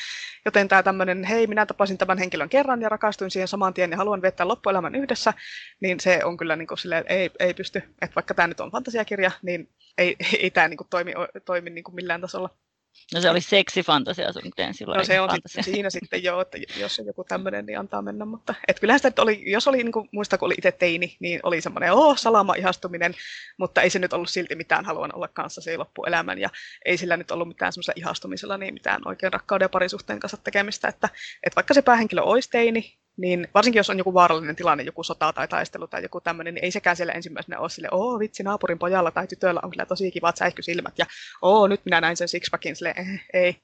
[0.45, 3.97] joten tämä tämmöinen, hei, minä tapasin tämän henkilön kerran ja rakastuin siihen saman tien ja
[3.97, 5.33] haluan viettää loppuelämän yhdessä,
[5.81, 7.79] niin se on kyllä niin kuin silleen, ei, ei pysty.
[8.01, 11.13] Että vaikka tämä nyt on fantasiakirja, niin ei, ei tämä niin kuin toimi,
[11.45, 12.49] toimi niin kuin millään tasolla.
[13.13, 14.97] No se oli seksifantasia sun teen silloin.
[14.97, 18.25] No se on sitten, siinä sitten jo, että jos on joku tämmöinen, niin antaa mennä.
[18.25, 21.39] Mutta et kyllähän sitä oli, jos oli, niin kuin, muista kun oli itse teini, niin
[21.43, 23.13] oli semmoinen, oh, salama ihastuminen,
[23.57, 26.39] mutta ei se nyt ollut silti mitään, haluan olla kanssa se loppuelämän.
[26.39, 26.49] Ja
[26.85, 30.87] ei sillä nyt ollut mitään semmoisella ihastumisella, niin mitään oikein rakkauden ja parisuhteen kanssa tekemistä.
[30.87, 31.09] Että,
[31.43, 35.33] että vaikka se päähenkilö olisi teini, niin varsinkin jos on joku vaarallinen tilanne, joku sota
[35.33, 38.79] tai taistelu tai joku tämmöinen, niin ei sekään siellä ensimmäisenä ole sille, oo vitsi, naapurin
[38.79, 41.05] pojalla tai tytöllä on kyllä tosi kivat säihkysilmät ja
[41.41, 43.55] oo nyt minä näin sen sixpackin, sille eh, ei.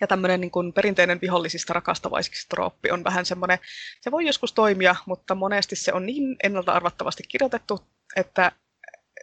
[0.00, 3.58] Ja tämmöinen niin kuin perinteinen vihollisista rakastavaisiksi trooppi on vähän semmoinen,
[4.00, 7.80] se voi joskus toimia, mutta monesti se on niin ennalta arvattavasti kirjoitettu,
[8.16, 8.52] että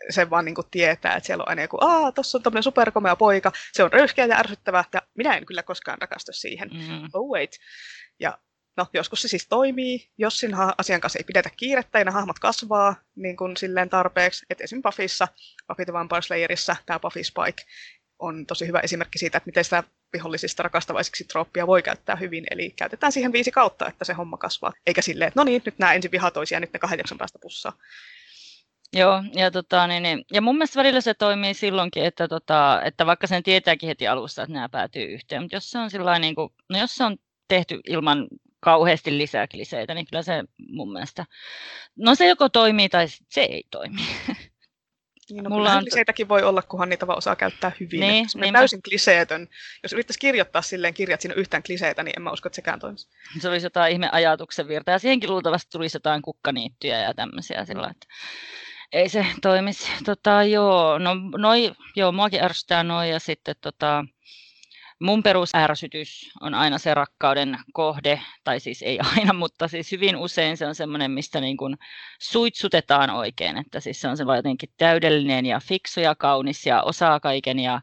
[0.10, 3.16] se vaan niin kuin tietää, että siellä on aina joku, aa, tossa on tämmöinen superkomea
[3.16, 6.70] poika, se on röyhkeä ja ärsyttävä, ja minä en kyllä koskaan rakastu siihen.
[6.74, 7.10] Mm.
[7.14, 7.52] Oh wait.
[8.20, 8.38] Ja
[8.80, 12.40] No, joskus se siis toimii, jos siinä asian kanssa ei pidetä kiirettä ja ne hahmot
[12.40, 14.46] kasvaa niin kuin silleen tarpeeksi.
[14.50, 15.28] Että esimerkiksi Buffyssa,
[15.68, 17.64] Buffy the Vampire Slayerissa, tämä Buffy Spike
[18.20, 22.44] on tosi hyvä esimerkki siitä, että miten sitä vihollisista rakastavaisiksi trooppia voi käyttää hyvin.
[22.52, 24.74] Eli käytetään siihen viisi kautta, että se homma kasvaa.
[24.88, 27.74] Eikä silleen, että no niin, nyt nämä ensin vihatoisia, nyt ne kahdeksan päästä pussaa.
[28.94, 33.06] Joo, ja, tota, niin, niin, ja mun mielestä välillä se toimii silloinkin, että, tota, että
[33.06, 36.36] vaikka sen tietääkin heti alussa, että nämä päätyy yhteen, mutta jos se on sillä niin
[36.36, 37.18] kuin, no jos se on
[37.50, 38.28] tehty ilman
[38.60, 41.26] kauheasti lisää kliseitä, niin kyllä se mun mielestä,
[41.96, 44.02] no se joko toimii tai se ei toimi.
[45.30, 45.84] Niin, no, Mulla on...
[45.84, 48.00] Kliseitäkin voi olla, kunhan niitä vaan osaa käyttää hyvin.
[48.00, 49.48] Niin, niin täysin kliseetön.
[49.84, 53.08] Jos yrittäisi kirjoittaa silleen kirjat siinä yhtään kliseitä, niin en mä usko, että sekään toimisi.
[53.40, 54.92] Se olisi jotain ihme ajatuksen virta.
[54.92, 58.08] Ja siihenkin luultavasti tulisi jotain kukkaniittyjä ja tämmöisiä sillä että
[58.92, 59.92] ei se toimisi.
[60.06, 64.06] Tota, joo, no, noi, joo, muakin ärsyttää noin ja sitten tota,
[65.00, 70.58] mun perusärsytys on aina se rakkauden kohde, tai siis ei aina, mutta siis hyvin usein
[70.58, 71.78] se on semmoinen, mistä niin kuin
[72.20, 77.20] suitsutetaan oikein, että siis se on sellainen jotenkin täydellinen ja fiksu ja kaunis ja osaa
[77.20, 77.82] kaiken ja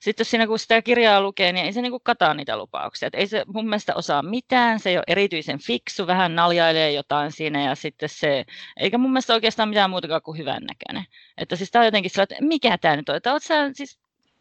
[0.00, 3.06] sitten siinä kun sitä kirjaa lukee, niin ei se niin kuin kataa niitä lupauksia.
[3.06, 7.32] Et ei se mun mielestä osaa mitään, se ei ole erityisen fiksu, vähän naljailee jotain
[7.32, 8.44] siinä ja sitten se,
[8.76, 11.04] eikä mun mielestä oikeastaan mitään muuta kuin hyvän näköinen.
[11.38, 13.98] Että siis tämä on jotenkin sellainen, että mikä tämä nyt on, että oot sä siis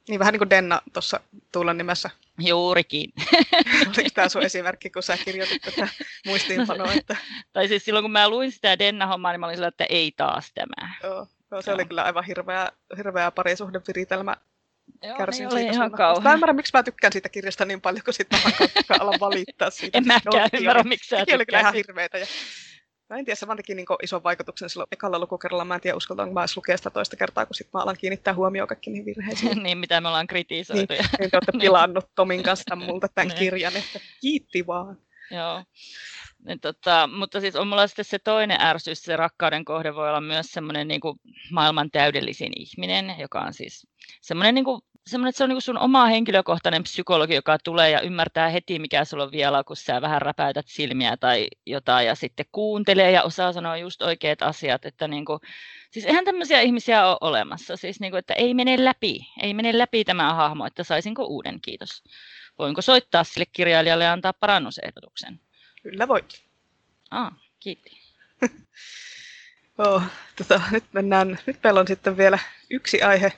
[0.08, 1.20] Niin vähän niin kuin Denna tuossa
[1.52, 2.10] Tuulan nimessä.
[2.40, 3.14] Juurikin.
[3.88, 5.88] Oliko tämä sun esimerkki, kun sä kirjoitit tätä
[6.26, 6.94] muistiinpanoa?
[6.94, 7.16] Että...
[7.54, 10.52] tai siis silloin, kun mä luin sitä Denna-hommaa, niin mä olin sillä, että ei taas
[10.54, 10.94] tämä.
[11.04, 11.76] Joo, no, se Joo.
[11.76, 14.36] oli kyllä aivan hirveä, hirveä parisuhdeviritelmä.
[15.04, 16.24] Joo, Kärsin niin oli ihan kauhean.
[16.24, 18.52] Mä ymmärrän, miksi mä tykkään siitä kirjasta niin paljon, kun sitten mä
[19.00, 19.98] alan valittaa siitä.
[19.98, 22.18] en mäkään ymmärrä, miksi sä oli kyllä ihan hirveetä.
[22.18, 22.26] Ja
[23.10, 25.66] Mä en tiedä, se teki niin ison vaikutuksen silloin ekalla lukukerralla.
[25.66, 28.34] Mä en tiedä, uskaltaanko mä edes lukea sitä toista kertaa, kun sitten mä alan kiinnittää
[28.34, 29.58] huomioon kaikki niihin virheisiin.
[29.64, 30.94] niin, mitä me ollaan kritisoitu.
[30.94, 31.62] Niin, niin te olette niin.
[31.62, 33.40] pilannut Tomin kanssa multa tämän niin.
[33.40, 34.98] kirjan, että kiitti vaan.
[35.32, 35.64] Joo.
[36.46, 40.22] Niin, tota, mutta siis on mulla sitten se toinen ärsyys, se rakkauden kohde voi olla
[40.22, 41.02] myös semmoinen niin
[41.52, 43.88] maailman täydellisin ihminen, joka on siis
[44.22, 48.02] semmoinen niin kuin semmoinen, että se on niin sun oma henkilökohtainen psykologi, joka tulee ja
[48.02, 52.46] ymmärtää heti, mikä sulla on vielä, kun sä vähän räpäytät silmiä tai jotain, ja sitten
[52.52, 54.86] kuuntelee ja osaa sanoa just oikeat asiat.
[54.86, 55.40] Että niin kuin,
[55.92, 59.78] siis eihän tämmöisiä ihmisiä ole olemassa, siis niin kuin, että ei mene läpi, ei mene
[59.78, 62.04] läpi tämä hahmo, että saisinko uuden, kiitos.
[62.60, 65.40] Voinko soittaa sille kirjailijalle ja antaa parannusehdotuksen?
[65.84, 66.44] Kyllä voit.
[67.12, 67.92] Ah, kiitti.
[69.78, 70.04] oh,
[70.36, 72.40] tota, nyt mennään, nyt meillä on sitten vielä
[72.70, 73.34] yksi aihe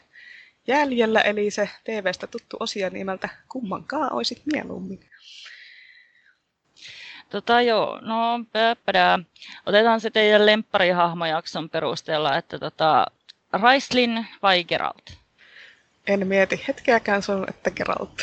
[0.69, 4.99] jäljellä, eli se TVstä tuttu osio nimeltä Kummankaan oisit mieluummin.
[7.29, 9.19] Tota joo, no pöppödää.
[9.65, 13.05] Otetaan se teidän lempparihahmojakson perusteella, että tota,
[13.53, 15.17] Raislin vai Geralt?
[16.07, 18.21] En mieti hetkeäkään sun, että Geralt.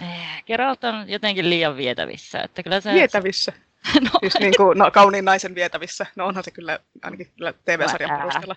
[0.00, 2.40] Eh, Geralt on jotenkin liian vietävissä.
[2.40, 2.92] Että kyllä se...
[2.92, 3.52] Vietävissä?
[4.00, 6.06] no, siis niin kuin, no, kauniin naisen vietävissä.
[6.16, 8.56] No onhan se kyllä ainakin kyllä TV-sarjan perusteella.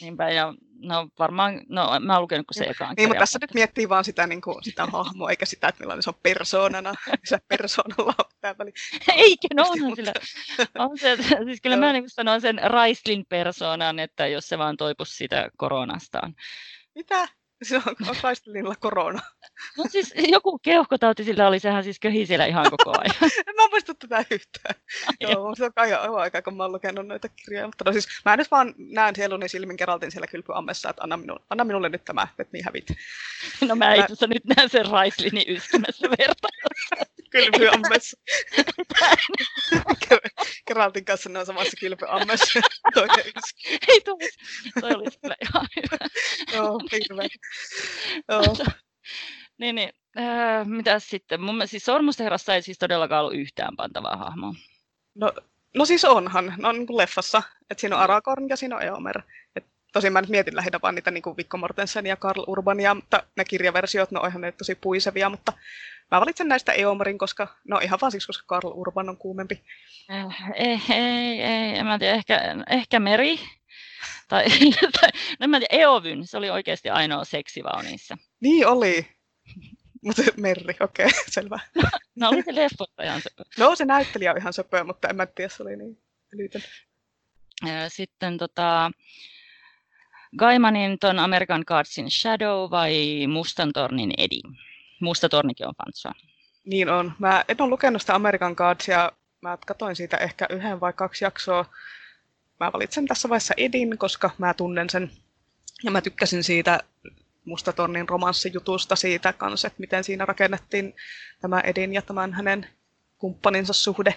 [0.00, 3.54] Niinpä, ja no varmaan, no mä oon lukenut kuin se ekaan Niin, mutta tässä nyt
[3.54, 6.94] miettii vaan sitä, niin kuin, sitä hahmoa, eikä sitä, että millainen se on persoonana.
[7.24, 8.72] Se persoonalla on tämä väli.
[9.16, 10.12] Eikä, no onhan sillä.
[10.78, 15.16] On se, siis kyllä mä niin sanon sen Raislin persoonan, että jos se vaan toipuisi
[15.16, 16.34] sitä koronastaan.
[16.94, 17.28] Mitä?
[17.62, 19.20] Se on, on Raislilla korona.
[19.78, 23.14] No siis joku keuhkotauti sillä oli, sehän siis köhi siellä ihan koko ajan.
[23.46, 24.74] en mä muista tätä yhtään.
[25.20, 27.66] Joo, se on kai aika, kun mä oon lukenut noita kirjoja.
[27.66, 31.36] Mutta no siis mä nyt vaan näen sieluni silmin Geraltin siellä kylpyammessa, että anna, minu,
[31.50, 32.86] anna minulle nyt tämä, että niin hävit.
[33.68, 36.48] No mä itse asiassa nyt näen sen Raislinin yskimässä verta.
[37.30, 38.16] kylpyammessa.
[40.66, 42.60] Geraltin kanssa ne on samassa kylpyammessa.
[42.94, 43.78] Toinen yski.
[43.88, 44.38] Ei tulisi.
[44.80, 45.98] Toi olisi kyllä ihan hyvä.
[46.52, 47.28] Joo, hirveä.
[48.28, 48.56] Joo.
[49.58, 49.92] Niin, niin.
[50.18, 51.40] Äh, mitäs sitten?
[51.40, 54.54] Mun mielestä siis Sormusten ei siis todellakaan ollut yhtään pantavaa hahmoa.
[55.14, 55.32] No,
[55.76, 56.54] no siis onhan.
[56.56, 57.42] No niin kuin leffassa.
[57.70, 59.22] Että siinä on Aragorn ja siinä on Eomer.
[59.56, 62.94] Et tosin mä nyt mietin lähinnä vaan niitä niin kuin Viggo Mortensen ja Karl Urbania,
[62.94, 65.52] mutta ne kirjaversiot, no ihan ne tosi puisevia, mutta
[66.10, 69.64] mä valitsen näistä Eomerin, koska, no ihan vaan siksi, koska Karl Urban on kuumempi.
[70.10, 72.40] Äh, ei, ei, ei, en mä tiedä, ehkä,
[72.70, 73.40] ehkä Meri.
[74.28, 74.44] Tai,
[75.00, 78.16] tai no mä tiedä, Eovyn, se oli oikeasti ainoa seksivau niissä.
[78.40, 79.06] Niin oli.
[80.02, 81.58] Mutta Merri, okei, okay, selvä.
[82.16, 83.44] No oli se leffossa ihan söpö.
[83.58, 86.02] No se näyttelijä on ihan söpö, mutta en mä tiedä, se oli niin
[86.34, 86.62] älytön.
[87.88, 88.90] Sitten tota,
[90.38, 94.40] Gaimanin ton American Cardsin Shadow vai Mustan tornin Edi?
[95.00, 96.12] Musta tornikin on fansua.
[96.64, 97.12] Niin on.
[97.18, 99.12] Mä en ole lukenut sitä American Cardsia.
[99.40, 101.64] Mä katsoin siitä ehkä yhden vai kaksi jaksoa.
[102.60, 105.10] Mä valitsen tässä vaiheessa Edin, koska mä tunnen sen.
[105.82, 106.80] Ja mä tykkäsin siitä
[107.44, 110.94] Mustatornin romanssijutusta siitä kanssa, että miten siinä rakennettiin
[111.40, 112.66] tämä Edin ja tämän hänen
[113.18, 114.14] kumppaninsa suhde.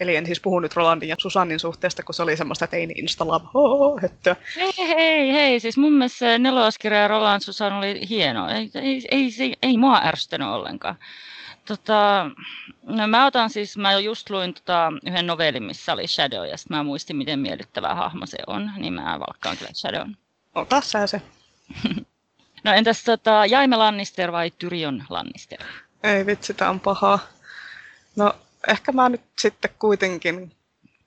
[0.00, 3.24] Eli en siis puhu nyt Rolandin ja Susannin suhteesta, kun se oli semmoista teini insta
[4.02, 4.36] höttöä.
[4.56, 8.48] Hei, hei, hei, siis mun mielestä neloskirja Roland Susan oli hieno.
[8.48, 10.96] Ei, ei, ei, ei, ei mua ärsyttänyt ollenkaan.
[11.64, 12.30] Tota,
[12.82, 16.82] no mä otan siis, mä just luin tota, yhden novellin, missä oli Shadow, ja mä
[16.82, 20.14] muistin, miten miellyttävä hahmo se on, niin mä valkkaan kyllä Shadown.
[20.54, 21.22] Ota sä se.
[22.64, 25.58] No entäs tota, Jaime Lannister vai Tyrion Lannister?
[26.02, 27.18] Ei vitsi, tää on paha.
[28.16, 28.34] No
[28.66, 30.52] ehkä mä nyt sitten kuitenkin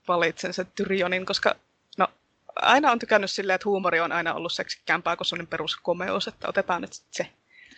[0.08, 1.56] valitsen sen Tyrionin, koska
[1.98, 2.08] no,
[2.56, 6.82] aina on tykännyt silleen, että huumori on aina ollut seksikämpää kuin sellainen peruskomeus, että otetaan
[6.82, 7.26] nyt se.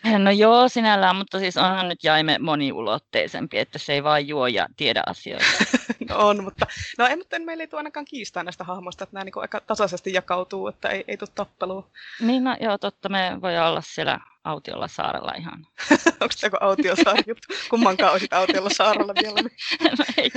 [0.19, 4.67] No joo, sinällään, mutta siis onhan nyt Jaime moniulotteisempi, että se ei vaan juo ja
[4.77, 5.45] tiedä asioita.
[6.09, 6.67] no on, mutta,
[6.97, 10.13] no ei, mutta meillä ei tule ainakaan kiistaa näistä hahmoista, että nämä niin aika tasaisesti
[10.13, 11.89] jakautuu, että ei, ei tule tappelua.
[12.21, 15.67] Niin, no joo, totta, me voi olla siellä autiolla saarella ihan.
[16.21, 17.47] Onko joku autiosaari juttu?
[17.69, 19.41] Kummankaan olisit autiolla saarella vielä?
[19.41, 19.97] Niin...
[19.97, 20.31] no, ei.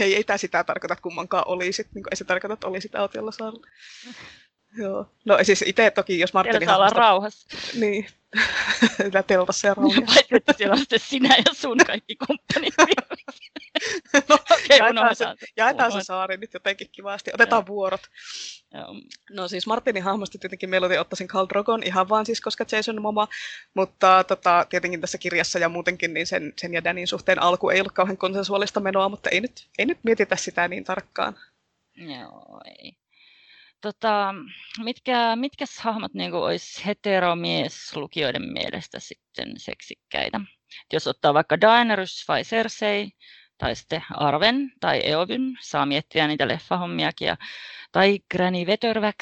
[0.00, 1.88] ei, ei tämä sitä tarkoita, että kummankaan olisit.
[1.94, 3.66] Niin ei se tarkoita, että olisit autiolla saarella.
[4.76, 5.06] Joo.
[5.24, 6.58] No siis itse toki, jos Martini...
[6.58, 7.48] Siellä olla rauhassa.
[7.74, 8.06] Niin.
[8.96, 10.14] Siellä teltassa ja rauhassa.
[10.14, 12.74] Paitsi, että siellä on sitten sinä ja sun kaikki kumppanit
[14.28, 15.24] no, Okei, jaetaan, se,
[15.56, 17.30] jaetaan se saari nyt jotenkin kivasti.
[17.34, 17.66] Otetaan Joo.
[17.66, 18.00] vuorot.
[18.74, 18.94] Joo.
[19.30, 23.28] No siis Martinin hahmosta tietenkin mieluiten ottaisin Khal Drogon ihan vaan siis, koska Jason mama.
[23.74, 27.80] Mutta tota, tietenkin tässä kirjassa ja muutenkin niin sen, sen ja Danin suhteen alku ei
[27.80, 31.36] ollut kauhean konsensuaalista menoa, mutta ei nyt, ei nyt mietitä sitä niin tarkkaan.
[31.96, 32.96] Joo, ei.
[33.80, 34.34] Tota,
[34.84, 40.40] mitkä, mitkä hahmot niin olisi heteromieslukijoiden mielestä sitten seksikkäitä?
[40.92, 43.10] Jos ottaa vaikka Daenerys vai Cersei,
[43.58, 47.36] tai sitten Arven tai Eovyn, saa miettiä niitä leffahommiakin, ja,
[47.92, 49.16] tai Granny Veterväx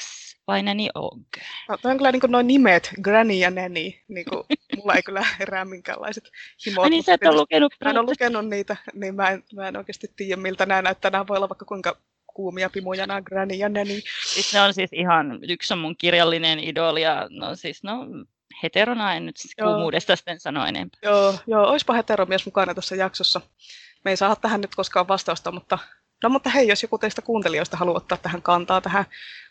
[0.47, 1.23] vai Nanny Og.
[1.69, 3.91] No, toi on kyllä niin noin nimet, Granny ja Nanny.
[4.07, 4.43] Niin kuin,
[4.75, 6.23] mulla ei kyllä herää minkäänlaiset
[6.65, 6.83] himot.
[6.83, 9.67] Ai niin, sä et ole lukenut Mä en ole lukenut niitä, niin mä en, mä
[9.67, 11.11] en oikeasti tiedä, miltä nämä näyttää.
[11.11, 11.97] Nämä voi olla vaikka kuinka
[12.37, 14.01] kuumia pimuja, nämä Granny ja Nanny.
[14.33, 18.07] Siis ne on siis ihan, yksi on mun kirjallinen idoli, ja no siis no,
[18.63, 19.69] heterona en nyt Joo.
[19.69, 20.99] kuumuudesta sitten sano enempää.
[21.03, 23.41] Joo, joo, oispa heteromies mukana tässä jaksossa.
[24.05, 25.77] Me ei saa tähän nyt koskaan vastausta, mutta
[26.23, 29.05] No mutta hei, jos joku teistä kuuntelijoista haluaa ottaa tähän kantaa tähän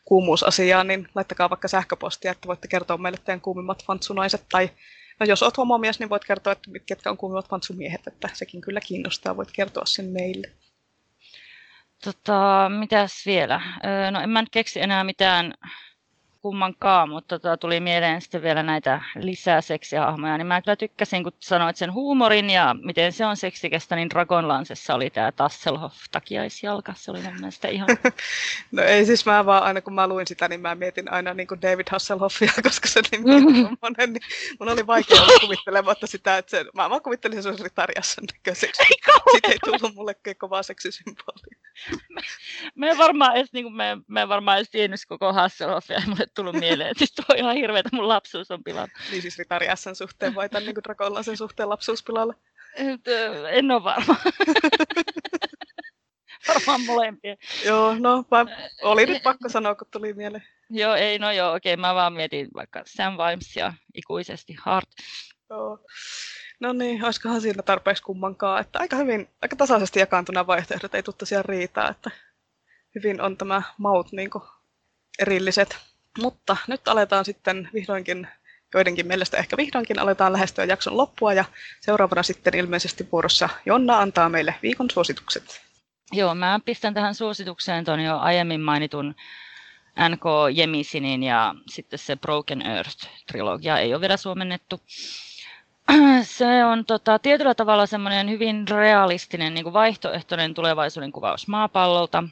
[0.05, 4.45] kuumuusasiaan, niin laittakaa vaikka sähköpostia, että voitte kertoa meille teidän kuumimmat fantsunaiset.
[4.53, 4.71] Tai
[5.21, 8.81] no jos oot homomies, niin voit kertoa, että ketkä on kuumimmat fantsumiehet, että sekin kyllä
[8.81, 10.53] kiinnostaa, voit kertoa sen meille.
[12.05, 13.61] Tota, mitäs vielä?
[14.11, 15.55] No en mä nyt keksi enää mitään
[16.47, 21.33] kummankaan, mutta tota, tuli mieleen sitten vielä näitä lisää seksihahmoja, niin mä kyllä tykkäsin, kun
[21.39, 27.11] sanoit sen huumorin ja miten se on seksikästä, niin Dragonlancessa oli tämä Tasselhoff takiaisjalka, se
[27.11, 27.89] oli mun mielestä ihan...
[28.73, 31.47] No ei siis mä vaan aina kun mä luin sitä, niin mä mietin aina niin
[31.47, 34.23] kuin David Hasselhoffia, koska se nimi on tommonen, niin
[34.61, 38.25] mun oli vaikea olla kuvittelematta sitä, että se, mä vaan kuvittelin, että se olisi Ritariasson
[38.33, 38.83] näköiseksi.
[39.33, 41.66] Siitä ei tullut mulle kovaa seksisymbolia.
[42.75, 46.07] Me en varmaan edes, niin kuin me, me en varmaan edes tiennyt koko Hasselhoffia, ei
[46.07, 46.95] mulle tullut mieleen.
[46.99, 48.91] Siis tuo on ihan hirveetä, mun lapsuus on pilannut.
[49.11, 52.35] Niin siis Ritariasson suhteen vai tämän niin Dragolla sen suhteen lapsuuspilalle.
[53.51, 54.17] En ole varma.
[56.49, 57.37] varmaan molempia.
[57.65, 58.47] Joo, no mä,
[58.83, 60.45] oli nyt pakko sanoa, kun tuli mieleen.
[60.71, 64.89] Joo, ei, no joo, okei, mä vaan mietin vaikka Sam Vimes ja ikuisesti Hart.
[65.51, 65.79] Joo.
[66.61, 71.15] No niin, olisikohan siinä tarpeeksi kummankaan, että aika hyvin, aika tasaisesti jakaantuna vaihtoehdot ei tule
[71.19, 72.11] tosiaan riitaa, että
[72.95, 74.45] hyvin on tämä maut niin kuin
[75.19, 75.77] erilliset.
[76.19, 78.29] Mutta nyt aletaan sitten vihdoinkin,
[78.75, 81.45] joidenkin mielestä ehkä vihdoinkin aletaan lähestyä jakson loppua ja
[81.81, 85.61] seuraavana sitten ilmeisesti vuorossa Jonna antaa meille viikon suositukset.
[86.13, 89.15] Joo, mä pistän tähän suositukseen ton jo aiemmin mainitun
[90.09, 90.25] NK
[90.55, 94.81] Jemisinin ja sitten se Broken Earth-trilogia ei ole vielä suomennettu.
[96.23, 102.25] Se on tota, tietyllä tavalla semmoinen hyvin realistinen niin kuin vaihtoehtoinen tulevaisuuden kuvaus maapallolta.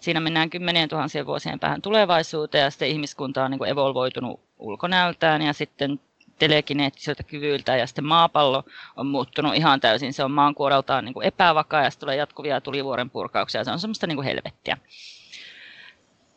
[0.00, 5.42] Siinä mennään kymmenien tuhansien vuosien päähän tulevaisuuteen ja sitten ihmiskunta on niin kuin evolvoitunut ulkonäöltään
[5.42, 6.00] ja sitten
[6.38, 8.64] telekineettisiltä kyvyiltä ja sitten maapallo
[8.96, 10.12] on muuttunut ihan täysin.
[10.12, 13.64] Se on maankuoreltaan niin kuin epävakaa ja sitten tulee jatkuvia tulivuoren purkauksia.
[13.64, 14.78] Se on semmoista niin kuin helvettiä.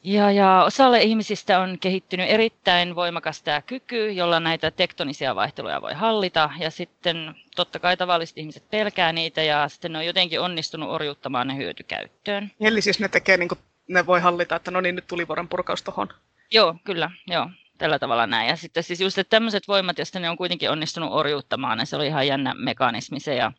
[0.03, 5.94] Ja, ja osalle ihmisistä on kehittynyt erittäin voimakas tämä kyky, jolla näitä tektonisia vaihteluja voi
[5.94, 6.49] hallita.
[6.60, 11.48] Ja sitten totta kai tavalliset ihmiset pelkää niitä ja sitten ne on jotenkin onnistunut orjuuttamaan
[11.48, 12.52] ne hyötykäyttöön.
[12.60, 15.48] Eli siis ne tekee niin kuin, ne voi hallita, että no niin, nyt tuli vuoren
[15.48, 16.07] purkaus tohon.
[16.52, 17.49] Joo, kyllä, joo.
[17.78, 18.49] Tällä tavalla näin.
[18.49, 21.95] Ja sitten siis just että tämmöiset voimat, joista ne on kuitenkin onnistunut orjuuttamaan, niin se
[21.95, 23.36] oli ihan jännä mekanismi se.
[23.36, 23.52] Ja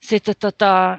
[0.00, 0.98] sitten tota,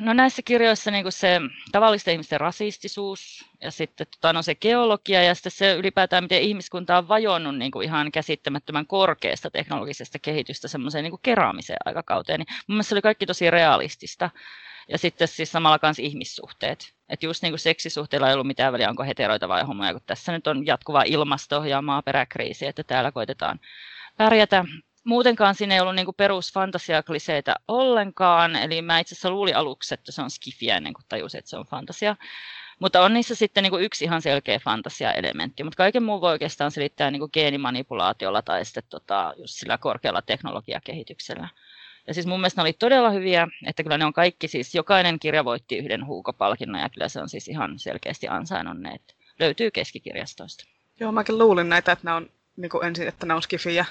[0.00, 1.40] no näissä kirjoissa niin se
[1.72, 6.98] tavallisten ihmisten rasistisuus ja sitten tota, no se geologia ja sitten se ylipäätään, miten ihmiskunta
[6.98, 12.40] on vajonnut niin ihan käsittämättömän korkeasta teknologisesta kehitystä semmoiseen niin keräämiseen aikakauteen.
[12.40, 14.30] Niin mun mielestä se oli kaikki tosi realistista.
[14.88, 16.94] Ja sitten siis samalla kanssa ihmissuhteet.
[17.08, 20.32] Että just niin kuin seksisuhteilla ei ollut mitään väliä, onko heteroita vai homoja, kun tässä
[20.32, 23.60] nyt on jatkuva ilmasto- ja maaperäkriisi, että täällä koitetaan
[24.16, 24.64] pärjätä.
[25.08, 30.22] Muutenkaan siinä ei ollut niin perusfantasiakliseitä ollenkaan, eli mä itse asiassa luulin aluksi, että se
[30.22, 32.16] on skifiä ennen kuin tajusin, että se on fantasia.
[32.78, 36.70] Mutta on niissä sitten niin kuin yksi ihan selkeä fantasia-elementti, mutta kaiken muun voi oikeastaan
[36.70, 41.48] selittää niin kuin geenimanipulaatiolla tai sitten tota, just sillä korkealla teknologiakehityksellä.
[42.06, 45.18] Ja siis mun mielestä ne oli todella hyviä, että kyllä ne on kaikki, siis jokainen
[45.18, 49.70] kirja voitti yhden huukopalkinnon ja kyllä se on siis ihan selkeästi ansainnut ne, että löytyy
[49.70, 50.64] keskikirjastoista.
[51.00, 53.84] Joo, mäkin luulin näitä, että nämä on niin kuin ensin, että nämä on skifiä,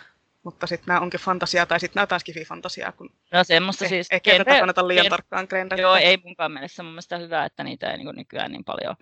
[0.48, 4.08] mutta sitten nämä onkin fantasiaa, tai sitten nämä jotain skifi-fantasiaa, kun No semmoista eh, siis...
[4.12, 5.82] ehkä tätä genre- kannata liian gen- tarkkaan greenrata.
[5.82, 8.96] Joo, ei munkaan mielestä mun mielestä hyvä, että niitä ei niin nykyään niin paljon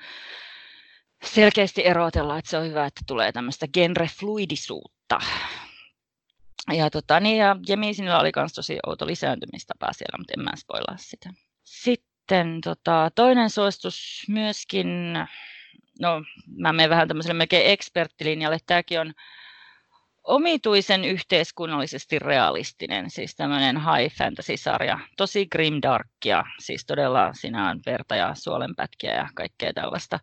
[1.23, 5.19] selkeästi erotella, että se on hyvä, että tulee tämmöistä genrefluidisuutta.
[6.73, 10.97] Ja, tota, niin, ja Jemisinillä oli myös tosi outo lisääntymistapa siellä, mutta en mä spoilaa
[10.97, 11.29] sitä.
[11.63, 14.87] Sitten tota, toinen suositus myöskin,
[16.01, 16.23] no
[16.57, 19.13] mä menen vähän tämmöiselle melkein eksperttilinjalle, tämäkin on
[20.25, 28.35] omituisen yhteiskunnallisesti realistinen, siis tämmöinen high fantasy-sarja, tosi grimdarkia, siis todella siinä on verta ja
[28.35, 30.19] suolenpätkiä ja kaikkea tällaista.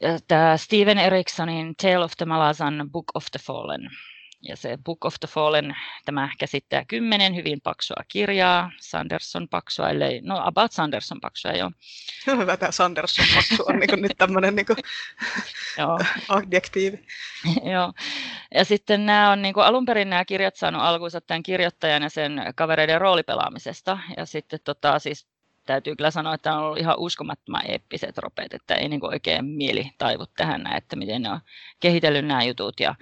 [0.00, 3.90] Ja tämä Steven Erikssonin Tale of the Malazan Book of the Fallen
[4.42, 10.20] ja se Book of the Fallen, tämä käsittää kymmenen hyvin paksua kirjaa, Sanderson paksua, ellei,
[10.20, 11.70] no about Sanderson paksua jo.
[12.26, 14.66] Hyvä tämä Sanderson paksu on niin nyt tämmöinen niin
[16.28, 17.06] adjektiivi.
[17.72, 17.92] Joo.
[18.54, 22.10] Ja sitten nämä on niin kuin alun perin nämä kirjat saanut alkuunsa tämän kirjoittajan ja
[22.10, 23.98] sen kavereiden roolipelaamisesta.
[24.16, 25.26] Ja sitten tota, siis
[25.66, 29.44] täytyy kyllä sanoa, että on ollut ihan uskomattoman eeppiset ropeet, että ei niin kuin oikein
[29.44, 31.40] mieli taivu tähän, että miten ne on
[31.80, 32.80] kehitellyt nämä jutut.
[32.80, 32.94] Ja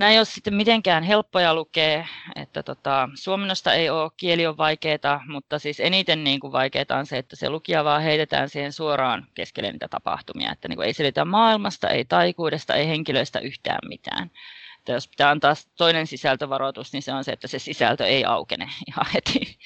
[0.00, 2.06] Nämä ei ole sitten mitenkään helppoja lukea,
[2.36, 7.06] että tota, suomennosta ei ole, kieli on vaikeaa, mutta siis eniten niin kuin vaikeaa on
[7.06, 10.92] se, että se lukija vaan heitetään siihen suoraan keskelle niitä tapahtumia, että niin kuin ei
[10.92, 14.30] selitä maailmasta, ei taikuudesta, ei henkilöistä yhtään mitään.
[14.78, 18.70] Että jos pitää antaa toinen sisältövaroitus, niin se on se, että se sisältö ei aukene
[18.88, 19.58] ihan heti.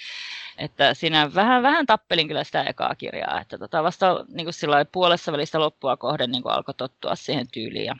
[0.59, 5.33] Että siinä vähän, vähän tappelin kyllä sitä ekaa kirjaa, että tota vasta niin kuin puolessa
[5.33, 7.97] välistä loppua kohden niin kuin alkoi tottua siihen tyyliin ja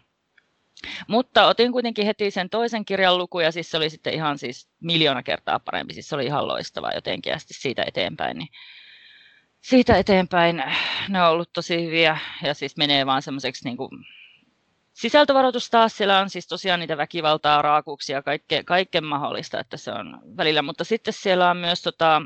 [1.09, 4.69] mutta otin kuitenkin heti sen toisen kirjan luku ja siis se oli sitten ihan siis
[4.81, 5.95] miljoona kertaa parempi.
[5.95, 8.39] Siis se oli ihan loistava jotenkin ja sitten siitä eteenpäin.
[8.39, 8.49] Niin
[9.61, 10.63] siitä eteenpäin
[11.09, 13.91] ne on ollut tosi hyviä ja siis menee vaan semmoiseksi niin kuin
[14.95, 20.21] Sisältövaroitus taas, siellä on siis tosiaan niitä väkivaltaa, raakuuksia, kaikke, kaiken mahdollista, että se on
[20.37, 22.23] välillä, mutta sitten siellä on myös tota,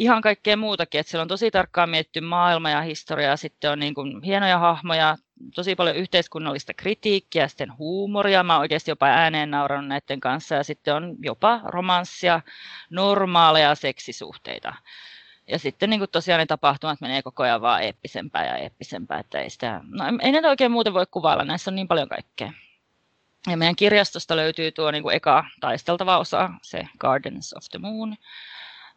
[0.00, 3.94] ihan kaikkea muutakin, että siellä on tosi tarkkaan mietitty maailma ja historia, sitten on niin
[3.94, 5.16] kuin hienoja hahmoja,
[5.54, 10.94] tosi paljon yhteiskunnallista kritiikkiä, sitten huumoria, mä oikeasti jopa ääneen naurannut näiden kanssa, ja sitten
[10.94, 12.40] on jopa romanssia,
[12.90, 14.74] normaaleja seksisuhteita.
[15.48, 19.38] Ja sitten niin kuin tosiaan ne tapahtumat menee koko ajan vaan eeppisempää ja eeppisempää, että
[19.38, 22.52] ei sitä, no ei näitä oikein muuten voi kuvailla, näissä on niin paljon kaikkea.
[23.50, 28.16] Ja meidän kirjastosta löytyy tuo niin kuin eka taisteltava osa, se Gardens of the Moon,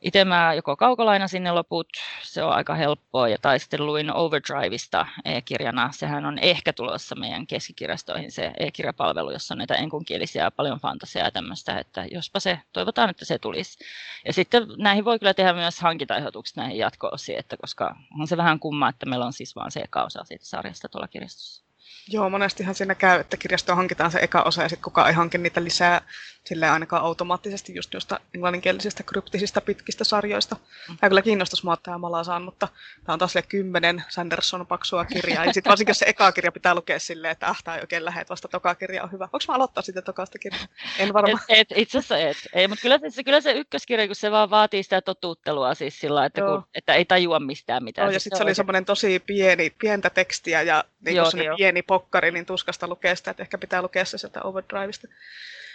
[0.03, 1.87] itse mä joko kaukolaina sinne loput,
[2.23, 5.89] se on aika helppoa, ja tai sitten luin Overdriveista e-kirjana.
[5.91, 11.31] Sehän on ehkä tulossa meidän keskikirjastoihin se e-kirjapalvelu, jossa on näitä enkunkielisiä paljon fantasiaa ja
[11.31, 13.77] tämmöistä, että jospa se, toivotaan, että se tulisi.
[14.25, 18.59] Ja sitten näihin voi kyllä tehdä myös hankintaehdotukset näihin jatko-osiin, että koska on se vähän
[18.59, 21.62] kumma, että meillä on siis vain se eka osa siitä sarjasta tuolla kirjastossa.
[22.07, 25.37] Joo, monestihan siinä käy, että kirjastoon hankitaan se eka osa ja sitten kukaan ei hanki
[25.37, 26.01] niitä lisää
[26.45, 30.55] sille ainakaan automaattisesti just noista englanninkielisistä kryptisistä pitkistä sarjoista.
[30.55, 30.97] Mm.
[30.97, 32.67] Tämä kyllä kiinnostaisi mua tämä Malasaan, mutta
[33.03, 35.45] tämä on taas kymmenen Sanderson paksua kirjaa.
[35.45, 38.05] Ja sitten varsinkin jos se eka kirja pitää lukea silleen, että ah, tämä ei oikein
[38.05, 39.29] lähde, vasta toka kirja on hyvä.
[39.33, 40.65] Voinko mä aloittaa sitten tokasta kirjaa?
[40.99, 41.43] En varmaan.
[41.49, 42.37] Et, et, itse asiassa et.
[42.53, 46.25] Ei, mutta kyllä se, kyllä se ykköskirja, kun se vaan vaatii sitä totuuttelua siis sillä,
[46.25, 48.05] että, kun, että ei tajua mistään mitään.
[48.05, 51.57] Joo, ja sitten se oli semmoinen tosi pieni, pientä tekstiä ja niin joo, joo.
[51.57, 55.07] pieni pokkari, niin tuskasta lukea sitä, että ehkä pitää lukea se sieltä Overdrivesta.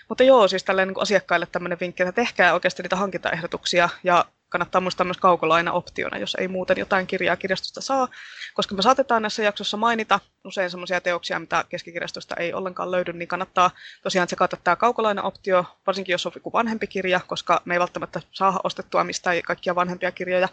[0.08, 4.80] Mutta joo, siis tälleen niin asiakkaille tämmöinen vinkki, että tehkää oikeasti niitä hankintaehdotuksia ja kannattaa
[4.80, 8.08] muistaa myös kaukolaina optiona, jos ei muuten jotain kirjaa kirjastosta saa,
[8.54, 13.28] koska me saatetaan näissä jaksossa mainita usein semmoisia teoksia, mitä keskikirjastosta ei ollenkaan löydy, niin
[13.28, 13.70] kannattaa
[14.02, 18.60] tosiaan tsekata tämä kaukolaina-optio, varsinkin jos on joku vanhempi kirja, koska me ei välttämättä saa
[18.64, 20.48] ostettua mistään kaikkia vanhempia kirjoja,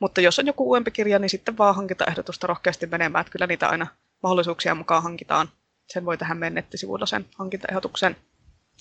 [0.00, 3.68] mutta jos on joku uudempi kirja, niin sitten vaan hankintaehdotusta rohkeasti menemään, että kyllä niitä
[3.68, 3.86] aina
[4.22, 5.48] mahdollisuuksia mukaan hankitaan.
[5.86, 8.16] Sen voi tähän mennä nettisivuilla sen hankintaehdotuksen.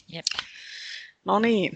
[0.07, 0.25] Jep.
[1.25, 1.73] No niin,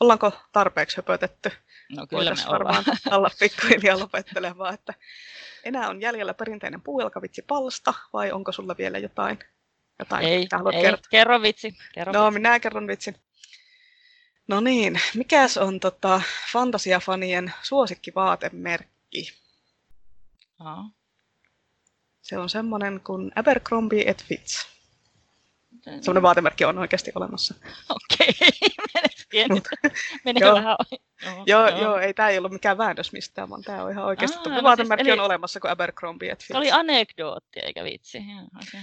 [0.00, 1.50] ollaanko tarpeeksi höpötetty?
[1.96, 4.94] No kyllä me varmaan olla pikkuhiljaa lopettelemaan, että
[5.64, 9.38] enää on jäljellä perinteinen puujalkavitsi palsta, vai onko sulla vielä jotain,
[9.98, 10.48] jotain ei, ei.
[10.82, 11.10] Kertoa?
[11.10, 11.76] kerro vitsi.
[11.94, 12.38] Kerro no, vitsi.
[12.38, 13.16] minä kerron vitsin.
[14.48, 16.20] No niin, mikäs on tota,
[16.52, 19.32] fantasiafanien suosikkivaatemerkki?
[20.60, 20.95] Oh.
[22.28, 24.66] Se on semmoinen kuin Abercrombie et Fitch.
[25.84, 27.54] Sellainen vaatemerkki on oikeasti olemassa.
[27.88, 28.34] Okei,
[29.56, 29.78] okay.
[30.24, 30.54] meni joo.
[30.54, 30.76] vähän
[31.46, 34.50] joo, joo, joo, ei tämä ei ollut mikään väännös mistään, vaan tämä on ihan oikeasti.
[34.50, 35.20] Aa, no vaatemerkki siis, eli...
[35.20, 36.30] on olemassa kuin Abercrombie.
[36.30, 38.18] Et se oli anekdootti eikä vitsi.
[38.56, 38.80] Okay.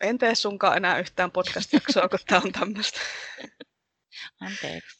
[0.00, 3.00] En tee sunkaan enää yhtään podcast-jaksoa, kun tämä on tämmöistä.
[4.46, 4.98] Anteeksi.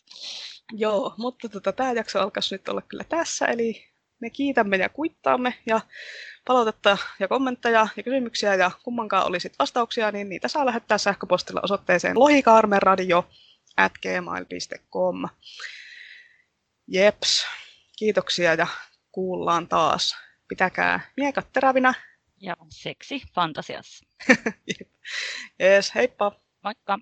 [0.72, 3.88] Joo, mutta tota, tämä jakso alkaisi nyt olla kyllä tässä, eli
[4.20, 5.80] me kiitämme ja kuittaamme ja
[6.48, 12.18] palautetta ja kommentteja ja kysymyksiä ja kummankaan olisi vastauksia, niin niitä saa lähettää sähköpostilla osoitteeseen
[12.18, 13.28] lohikaarmeradio
[13.76, 15.28] at gmail.com.
[16.86, 17.46] Jeps,
[17.98, 18.66] kiitoksia ja
[19.12, 20.16] kuullaan taas.
[20.48, 21.94] Pitäkää miekat terävinä.
[22.40, 24.04] Ja seksi fantasiassa.
[25.60, 26.32] Jees, heippa.
[26.64, 26.98] Moikka.